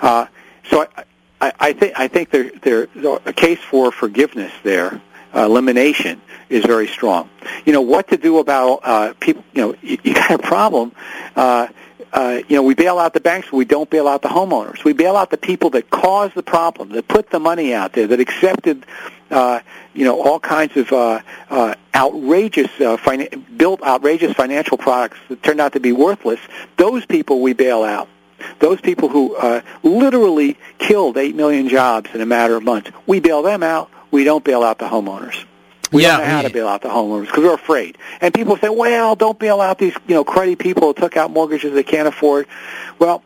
Uh, 0.00 0.26
so 0.70 0.86
I, 0.96 1.04
I, 1.40 1.52
I 1.58 1.72
think 1.72 1.98
I 1.98 2.08
think 2.08 2.30
there 2.30 2.50
there 2.62 2.88
a 3.24 3.32
case 3.32 3.58
for 3.58 3.92
forgiveness 3.92 4.52
there, 4.62 5.00
uh, 5.34 5.44
elimination 5.44 6.20
is 6.48 6.64
very 6.64 6.88
strong. 6.88 7.30
You 7.64 7.72
know 7.72 7.80
what 7.82 8.08
to 8.08 8.16
do 8.16 8.38
about 8.38 8.80
uh, 8.82 9.14
people. 9.20 9.44
You 9.54 9.62
know 9.62 9.74
you, 9.82 9.98
you 10.02 10.14
got 10.22 10.32
a 10.32 10.38
problem. 10.38 10.92
Uh, 11.34 11.68
uh, 12.12 12.42
you 12.48 12.56
know, 12.56 12.62
we 12.62 12.74
bail 12.74 12.98
out 12.98 13.14
the 13.14 13.20
banks, 13.20 13.48
but 13.50 13.56
we 13.56 13.64
don't 13.64 13.88
bail 13.88 14.08
out 14.08 14.22
the 14.22 14.28
homeowners. 14.28 14.82
We 14.84 14.92
bail 14.92 15.16
out 15.16 15.30
the 15.30 15.36
people 15.36 15.70
that 15.70 15.90
caused 15.90 16.34
the 16.34 16.42
problem, 16.42 16.88
that 16.90 17.06
put 17.06 17.30
the 17.30 17.38
money 17.38 17.72
out 17.72 17.92
there, 17.92 18.08
that 18.08 18.18
accepted, 18.18 18.84
uh, 19.30 19.60
you 19.94 20.04
know, 20.04 20.20
all 20.20 20.40
kinds 20.40 20.76
of 20.76 20.92
uh, 20.92 21.20
uh, 21.50 21.74
outrageous, 21.94 22.70
uh, 22.80 22.96
finan- 22.96 23.56
built 23.56 23.82
outrageous 23.82 24.32
financial 24.32 24.76
products 24.76 25.18
that 25.28 25.42
turned 25.42 25.60
out 25.60 25.74
to 25.74 25.80
be 25.80 25.92
worthless. 25.92 26.40
Those 26.76 27.06
people 27.06 27.40
we 27.40 27.52
bail 27.52 27.84
out. 27.84 28.08
Those 28.58 28.80
people 28.80 29.08
who 29.08 29.34
uh, 29.36 29.62
literally 29.82 30.58
killed 30.78 31.16
8 31.16 31.34
million 31.34 31.68
jobs 31.68 32.10
in 32.14 32.20
a 32.20 32.26
matter 32.26 32.56
of 32.56 32.62
months, 32.62 32.90
we 33.06 33.20
bail 33.20 33.42
them 33.42 33.62
out. 33.62 33.90
We 34.10 34.24
don't 34.24 34.44
bail 34.44 34.62
out 34.62 34.78
the 34.78 34.88
homeowners. 34.88 35.44
We 35.92 36.02
yeah, 36.02 36.18
don't 36.18 36.26
know 36.26 36.32
how 36.32 36.42
to 36.42 36.50
bail 36.50 36.68
out 36.68 36.82
the 36.82 36.88
homeowners 36.88 37.26
because 37.26 37.44
we're 37.44 37.54
afraid. 37.54 37.98
And 38.20 38.32
people 38.32 38.56
say, 38.56 38.68
well, 38.68 39.16
don't 39.16 39.38
bail 39.38 39.60
out 39.60 39.78
these, 39.78 39.94
you 40.06 40.14
know, 40.14 40.24
cruddy 40.24 40.58
people 40.58 40.88
who 40.88 40.94
took 40.94 41.16
out 41.16 41.30
mortgages 41.30 41.74
they 41.74 41.82
can't 41.82 42.06
afford. 42.06 42.46
Well, 42.98 43.24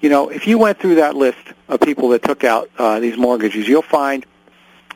you 0.00 0.10
know, 0.10 0.28
if 0.28 0.46
you 0.46 0.58
went 0.58 0.78
through 0.78 0.96
that 0.96 1.16
list 1.16 1.38
of 1.68 1.80
people 1.80 2.10
that 2.10 2.22
took 2.22 2.44
out 2.44 2.70
uh, 2.76 3.00
these 3.00 3.16
mortgages, 3.16 3.66
you'll 3.66 3.80
find 3.80 4.26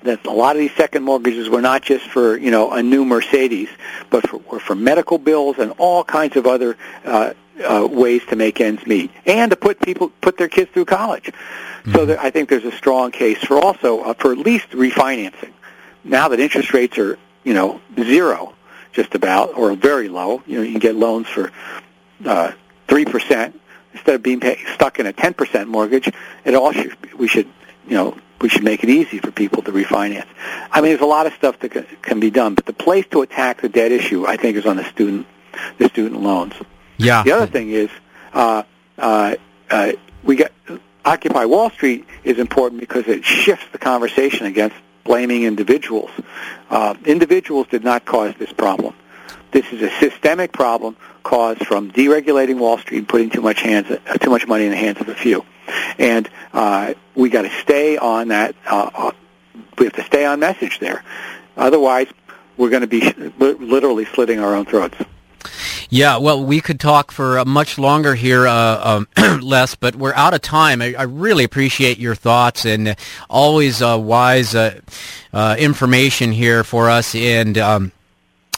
that 0.03 0.27
a 0.27 0.31
lot 0.31 0.55
of 0.55 0.61
these 0.61 0.75
second 0.75 1.03
mortgages 1.03 1.49
were 1.49 1.63
not 1.63 1.83
just 1.83 2.07
for, 2.07 2.37
you 2.37 2.51
know, 2.51 2.73
a 2.73 2.83
new 2.83 3.05
Mercedes, 3.07 3.69
but 4.11 4.29
for, 4.29 4.37
were 4.39 4.61
for 4.61 4.75
medical 4.75 5.17
bills 5.17 5.57
and 5.59 5.73
all 5.79 6.05
kinds 6.05 6.37
of 6.37 6.47
other 6.47 6.77
uh, 7.05 7.33
uh, 7.61 7.87
ways 7.91 8.23
to 8.29 8.37
make 8.37 8.61
ends 8.61 8.87
meet 8.87 9.11
and 9.27 9.51
to 9.51 9.57
put 9.57 9.81
people 9.81 10.11
put 10.21 10.37
their 10.37 10.49
kids 10.49 10.71
through 10.73 10.85
college. 10.85 11.27
Mm-hmm. 11.27 11.93
So 11.93 12.07
there, 12.07 12.21
I 12.21 12.31
think 12.31 12.49
there's 12.49 12.65
a 12.65 12.73
strong 12.73 13.11
case 13.11 13.39
for 13.39 13.59
also 13.59 14.01
uh, 14.01 14.15
for 14.15 14.33
at 14.33 14.39
least 14.39 14.71
refinancing 14.71 15.53
now 16.09 16.29
that 16.29 16.41
interest 16.41 16.73
rates 16.73 16.99
are, 16.99 17.19
you 17.45 17.55
know, 17.55 17.81
zero 17.97 18.55
just 18.93 19.15
about 19.15 19.57
or 19.57 19.75
very 19.75 20.09
low, 20.09 20.43
you 20.47 20.57
know, 20.57 20.63
you 20.63 20.73
can 20.73 20.81
get 20.81 20.97
loans 20.97 21.29
for 21.29 21.53
uh, 22.25 22.53
3% 22.89 23.53
instead 23.93 24.15
of 24.15 24.23
being 24.23 24.41
pay, 24.41 24.59
stuck 24.75 24.99
in 24.99 25.07
a 25.07 25.13
10% 25.13 25.69
mortgage. 25.69 26.11
It 26.45 26.55
all 26.55 26.73
should, 26.73 26.97
we 27.15 27.29
should, 27.29 27.47
you 27.87 27.95
know, 27.95 28.17
we 28.41 28.49
should 28.49 28.65
make 28.65 28.83
it 28.83 28.91
easy 28.91 29.19
for 29.19 29.31
people 29.31 29.63
to 29.63 29.73
refinance. 29.73 30.27
I 30.71 30.81
mean, 30.81 30.91
there's 30.91 31.01
a 31.01 31.07
lot 31.07 31.27
of 31.27 31.35
stuff 31.35 31.59
that 31.61 31.71
can, 31.71 31.87
can 32.03 32.21
be 32.21 32.31
done, 32.31 32.55
but 32.55 32.67
the 32.67 32.73
place 32.73 33.07
to 33.11 33.23
attack 33.23 33.61
the 33.61 33.69
debt 33.69 33.93
issue, 33.93 34.27
I 34.27 34.37
think, 34.37 34.57
is 34.57 34.65
on 34.65 34.77
the 34.77 34.85
student, 34.85 35.27
the 35.79 35.89
student 35.89 36.23
loans. 36.23 36.55
Yeah. 36.99 37.23
The 37.23 37.33
other 37.33 37.47
thing 37.47 37.71
is, 37.71 37.91
uh, 38.33 38.65
uh, 38.99 39.37
uh, 39.71 39.93
we 40.23 40.37
got 40.37 40.53
Occupy 41.05 41.47
Wall 41.47 41.71
Street 41.71 42.07
is 42.25 42.39
important 42.39 42.81
because 42.81 43.07
it 43.07 43.25
shifts 43.25 43.67
the 43.73 43.79
conversation 43.79 44.47
against 44.47 44.77
blaming 45.05 45.45
individuals. 45.45 46.11
Uh, 46.69 46.95
individuals 47.07 47.67
did 47.69 47.83
not 47.83 48.05
cause 48.05 48.35
this 48.39 48.53
problem. 48.53 48.95
This 49.51 49.65
is 49.73 49.81
a 49.81 49.91
systemic 49.99 50.53
problem 50.53 50.97
caused 51.23 51.67
from 51.67 51.91
deregulating 51.91 52.59
Wall 52.59 52.79
Street 52.79 52.99
and 52.99 53.09
putting 53.09 53.31
too 53.31 53.41
much 53.41 53.63
hands, 53.63 53.89
too 54.21 54.31
much 54.31 54.47
money 54.47 54.65
in 54.65 54.71
the 54.71 54.77
hands 54.77 55.01
of 55.01 55.09
a 55.09 55.15
few. 55.15 55.47
And 55.99 56.29
uh, 56.53 56.95
we 57.15 57.31
got 57.31 57.43
to 57.43 57.51
stay 57.51 57.97
on 57.97 58.29
that. 58.29 58.55
Uh, 58.67 59.13
we 59.79 59.87
have 59.87 59.95
to 59.95 60.05
stay 60.05 60.27
on 60.27 60.41
message 60.41 60.79
there. 60.79 61.03
Otherwise, 61.57 62.09
we're 62.57 62.71
going 62.71 62.83
to 62.83 62.87
be 62.87 63.13
literally 63.39 64.05
slitting 64.05 64.41
our 64.41 64.55
own 64.55 64.67
throats. 64.67 64.97
Yeah, 65.91 66.19
well, 66.19 66.45
we 66.45 66.61
could 66.61 66.79
talk 66.79 67.11
for 67.11 67.39
uh, 67.39 67.45
much 67.47 67.79
longer 67.79 68.15
here, 68.15 68.47
uh, 68.47 69.07
um, 69.17 69.41
Les, 69.41 69.75
but 69.75 69.97
we're 69.97 70.13
out 70.13 70.35
of 70.35 70.43
time. 70.43 70.83
I, 70.83 70.95
I, 70.99 71.03
really 71.05 71.45
appreciate 71.45 71.99
your 71.99 72.15
thoughts 72.15 72.67
and 72.67 72.95
always 73.31 73.81
uh, 73.81 73.99
wise 73.99 74.55
uh, 74.55 74.81
uh, 75.33 75.57
information 75.59 76.31
here 76.31 76.63
for 76.63 76.91
us. 76.91 77.15
And 77.15 77.57
um, 77.57 77.93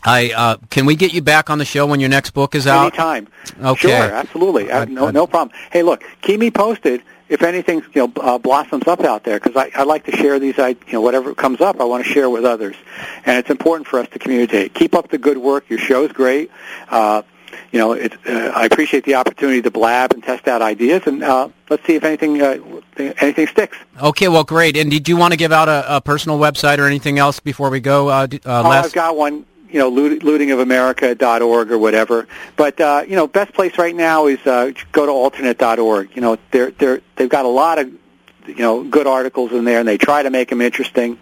I 0.03 0.33
uh, 0.37 0.57
can 0.71 0.87
we 0.87 0.97
get 0.97 1.15
you 1.15 1.23
back 1.23 1.51
on 1.51 1.59
the 1.59 1.65
show 1.65 1.87
when 1.87 2.01
your 2.01 2.09
next 2.09 2.31
book 2.31 2.57
is 2.57 2.67
out? 2.67 2.87
Anytime. 2.87 3.29
Okay. 3.63 3.89
Sure, 3.89 4.11
absolutely. 4.11 4.65
no, 4.65 5.11
no 5.11 5.27
problem. 5.29 5.57
Hey, 5.71 5.85
look, 5.85 6.03
keep 6.23 6.41
me 6.41 6.51
posted 6.51 7.01
if 7.31 7.43
anything 7.43 7.83
you 7.95 8.07
know 8.07 8.13
uh, 8.21 8.37
blossoms 8.37 8.87
up 8.87 9.01
out 9.01 9.25
there 9.25 9.41
because 9.41 9.57
I, 9.57 9.71
I 9.75 9.85
like 9.85 10.05
to 10.07 10.13
share 10.13 10.39
these 10.39 10.59
I 10.59 10.71
you 10.71 10.93
know 10.93 11.01
whatever 11.01 11.35
comes 11.35 11.61
up 11.61 11.81
I 11.81 11.85
want 11.85 12.05
to 12.05 12.11
share 12.11 12.29
with 12.29 12.45
others. 12.45 12.77
And 13.25 13.39
it's 13.39 13.49
important 13.49 13.87
for 13.87 14.01
us 14.01 14.09
to 14.11 14.19
communicate. 14.19 14.75
Keep 14.75 14.95
up 14.95 15.09
the 15.09 15.19
good 15.19 15.39
work. 15.39 15.71
Your 15.71 15.79
show's 15.79 16.13
great. 16.13 16.51
Uh, 16.89 17.23
you 17.73 17.79
know 17.79 17.93
it, 17.93 18.13
uh, 18.27 18.53
I 18.55 18.67
appreciate 18.67 19.05
the 19.05 19.15
opportunity 19.15 19.63
to 19.63 19.71
blab 19.71 20.13
and 20.13 20.23
test 20.23 20.49
out 20.49 20.61
ideas 20.61 21.03
and 21.07 21.23
uh, 21.23 21.49
let's 21.71 21.87
see 21.87 21.95
if 21.95 22.05
anything 22.05 22.43
uh, 22.43 22.59
anything 22.99 23.47
sticks. 23.47 23.79
Okay 24.03 24.29
well 24.29 24.45
great. 24.45 24.77
And 24.77 24.91
did 24.91 25.09
you 25.09 25.17
want 25.17 25.33
to 25.33 25.37
give 25.39 25.53
out 25.53 25.69
a, 25.69 25.97
a 25.97 26.01
personal 26.01 26.39
website 26.39 26.79
or 26.79 26.87
anything 26.87 27.19
else 27.19 27.39
before 27.39 27.71
we 27.71 27.81
go? 27.81 28.09
Uh, 28.09 28.27
uh, 28.33 28.39
oh, 28.45 28.71
I've 28.71 28.93
got 28.93 29.17
one 29.17 29.47
you 29.71 29.79
know, 29.79 29.89
loot, 29.89 30.23
lootingofamerica.org 30.23 31.71
or 31.71 31.79
whatever. 31.79 32.27
But 32.57 32.81
uh, 32.81 33.05
you 33.07 33.17
know, 33.17 33.27
best 33.27 33.53
place 33.53 33.79
right 33.79 33.95
now 33.95 34.27
is 34.27 34.45
uh, 34.47 34.73
go 34.93 35.07
to 35.07 35.13
alternet.org. 35.13 36.15
You 36.15 36.23
know, 36.23 36.39
they're 36.51 36.71
they're 36.73 37.01
they've 37.17 37.29
got 37.29 37.45
a 37.45 37.49
lot 37.49 37.79
of 37.79 37.93
you 38.47 38.57
know 38.57 38.85
good 38.85 39.07
articles 39.07 39.53
in 39.53 39.65
there, 39.65 39.81
and 39.81 39.89
they 39.89 39.99
try 39.99 40.23
to 40.23 40.31
make 40.31 40.49
them 40.49 40.61
interesting. 40.61 41.19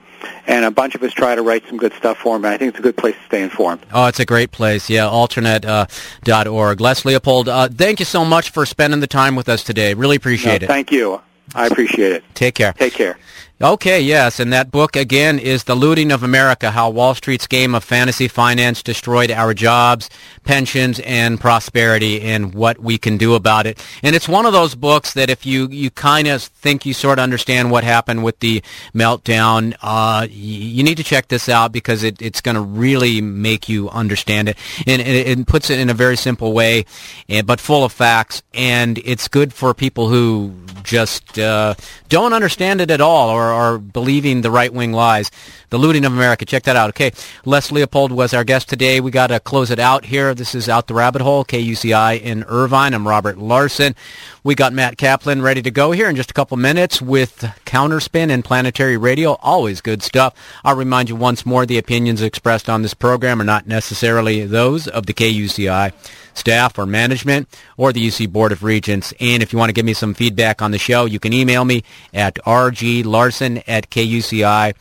And 0.49 0.64
a 0.64 0.70
bunch 0.72 0.96
of 0.96 1.03
us 1.05 1.12
try 1.12 1.36
to 1.36 1.42
write 1.42 1.64
some 1.68 1.76
good 1.76 1.92
stuff 1.92 2.18
for 2.18 2.34
them. 2.34 2.44
And 2.44 2.53
I 2.53 2.59
think 2.59 2.70
it's 2.70 2.80
a 2.80 2.82
good 2.82 2.96
place 2.96 3.14
to 3.14 3.24
stay 3.26 3.40
informed. 3.40 3.86
Oh, 3.92 4.07
it's 4.07 4.18
a 4.18 4.24
great 4.24 4.51
place. 4.51 4.90
Yeah, 4.90 5.05
alternet.org. 5.05 6.80
Uh, 6.80 6.84
Les 6.84 7.05
Leopold, 7.05 7.49
uh, 7.49 7.68
thank 7.68 8.01
you 8.01 8.05
so 8.05 8.24
much 8.24 8.51
for 8.51 8.66
spending 8.66 8.99
the 8.99 9.07
time 9.07 9.36
with 9.36 9.49
us 9.49 9.62
today. 9.62 9.94
Really 9.94 10.16
appreciate 10.16 10.62
no, 10.62 10.64
it. 10.64 10.68
Thank 10.68 10.90
you. 10.90 11.20
I 11.55 11.66
appreciate 11.66 12.12
it. 12.12 12.24
Take 12.34 12.55
care. 12.57 12.72
Take 12.72 12.94
care. 12.94 13.16
Okay, 13.61 14.01
yes, 14.01 14.39
and 14.39 14.53
that 14.53 14.71
book 14.71 14.95
again 14.95 15.37
is 15.37 15.65
The 15.65 15.75
Looting 15.75 16.13
of 16.13 16.23
America, 16.23 16.71
How 16.71 16.91
Wall 16.91 17.17
Street's 17.17 17.49
Game 17.49 17.75
of 17.75 17.83
Fantasy 17.83 18.29
Finance 18.29 18.85
Destroyed 18.85 19.33
Our 19.33 19.53
Jobs, 19.53 20.09
Pensions, 20.45 21.01
and 21.01 21.41
Prosperity, 21.41 22.21
and 22.21 22.55
what 22.55 22.79
we 22.79 22.99
can 22.99 23.17
do 23.17 23.35
about 23.35 23.67
it. 23.67 23.85
And 24.05 24.15
it's 24.15 24.29
one 24.29 24.47
of 24.47 24.53
those 24.53 24.77
books 24.77 25.15
that 25.15 25.29
if 25.29 25.45
you, 25.45 25.67
you 25.71 25.91
kind 25.91 26.29
of 26.29 26.41
think 26.41 26.87
you 26.87 26.95
sort 26.95 27.19
of 27.19 27.25
understand 27.25 27.73
what 27.73 27.83
happened 27.83 28.23
with 28.23 28.39
the 28.39 28.63
meltdown, 28.95 29.75
uh, 29.83 30.29
you 30.31 30.85
need 30.85 30.99
to 30.99 31.03
check 31.03 31.27
this 31.27 31.49
out 31.49 31.73
because 31.73 32.05
it, 32.05 32.23
it's 32.23 32.41
going 32.41 32.55
to 32.55 32.61
really 32.61 33.21
make 33.21 33.69
you 33.69 33.91
understand 33.91 34.49
it. 34.49 34.57
And 34.87 35.03
it, 35.03 35.27
it 35.27 35.47
puts 35.49 35.69
it 35.69 35.81
in 35.81 35.91
a 35.91 35.95
very 35.95 36.17
simple 36.17 36.53
way, 36.53 36.85
eh, 37.29 37.43
but 37.43 37.59
full 37.59 37.83
of 37.83 37.91
facts, 37.91 38.41
and 38.55 38.99
it's 38.99 39.27
good 39.27 39.53
for 39.53 39.75
people 39.75 40.09
who 40.09 40.55
just 40.85 41.41
uh, 41.41 41.75
don't 42.09 42.33
understand 42.33 42.81
it 42.81 42.91
at 42.91 43.01
all 43.01 43.29
or 43.29 43.47
are, 43.53 43.78
believing 43.78 44.40
the 44.40 44.51
right 44.51 44.72
wing 44.72 44.92
lies. 44.92 45.30
The 45.70 45.78
looting 45.78 46.05
of 46.05 46.12
America. 46.12 46.44
Check 46.44 46.62
that 46.64 46.76
out. 46.76 46.90
Okay. 46.90 47.12
Les 47.44 47.70
Leopold 47.70 48.12
was 48.12 48.32
our 48.32 48.44
guest 48.44 48.68
today. 48.68 49.01
We 49.01 49.11
got 49.11 49.28
to 49.28 49.40
close 49.40 49.70
it 49.70 49.78
out 49.78 50.07
here. 50.07 50.34
This 50.34 50.55
is 50.55 50.68
Out 50.68 50.86
the 50.86 50.94
Rabbit 50.94 51.22
Hole, 51.22 51.44
KUCI 51.44 52.20
in 52.20 52.44
Irvine. 52.44 52.94
I'm 52.94 53.07
Robert 53.07 53.38
Larson. 53.38 53.94
We 54.42 54.55
got 54.55 54.72
Matt 54.72 54.96
Kaplan 54.96 55.42
ready 55.42 55.61
to 55.62 55.70
go 55.70 55.92
here 55.92 56.09
in 56.09 56.16
just 56.16 56.30
a 56.30 56.34
couple 56.34 56.57
minutes 56.57 57.03
with 57.03 57.40
Counterspin 57.66 58.30
and 58.30 58.44
Planetary 58.44 58.96
Radio. 58.96 59.34
Always 59.42 59.80
good 59.80 60.03
stuff. 60.03 60.34
I'll 60.64 60.76
remind 60.76 61.09
you 61.09 61.16
once 61.16 61.44
more 61.44 61.66
the 61.66 61.78
opinions 61.78 62.22
expressed 62.22 62.70
on 62.70 62.82
this 62.82 62.94
program 62.94 63.40
are 63.40 63.44
not 63.44 63.66
necessarily 63.66 64.46
those 64.46 64.88
of 64.88 65.07
the 65.07 65.12
KUCI 65.12 65.92
staff 66.39 66.78
or 66.78 66.86
management 66.86 67.49
or 67.76 67.93
the 67.93 68.07
UC 68.07 68.30
Board 68.30 68.53
of 68.53 68.62
Regents. 68.62 69.12
And 69.20 69.43
if 69.43 69.53
you 69.53 69.59
want 69.59 69.68
to 69.68 69.74
give 69.74 69.84
me 69.84 69.95
some 69.95 70.14
feedback 70.14 70.62
on 70.62 70.70
the 70.70 70.78
show, 70.78 71.05
you 71.05 71.18
can 71.18 71.32
email 71.32 71.64
me 71.64 71.84
at 72.14 72.36
rglarson 72.36 73.62
at 73.66 73.91
kuci.org. 73.91 74.72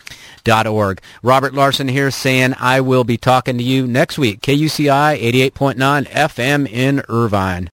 Robert 1.23 1.53
Larson 1.53 1.87
here 1.87 2.11
saying 2.11 2.53
I 2.59 2.79
will 2.81 3.03
be 3.03 3.17
talking 3.17 3.57
to 3.57 3.63
you 3.63 3.87
next 3.87 4.17
week. 4.17 4.41
KUCI 4.41 5.19
88.9 5.19 6.07
FM 6.07 6.69
in 6.69 7.03
Irvine. 7.09 7.65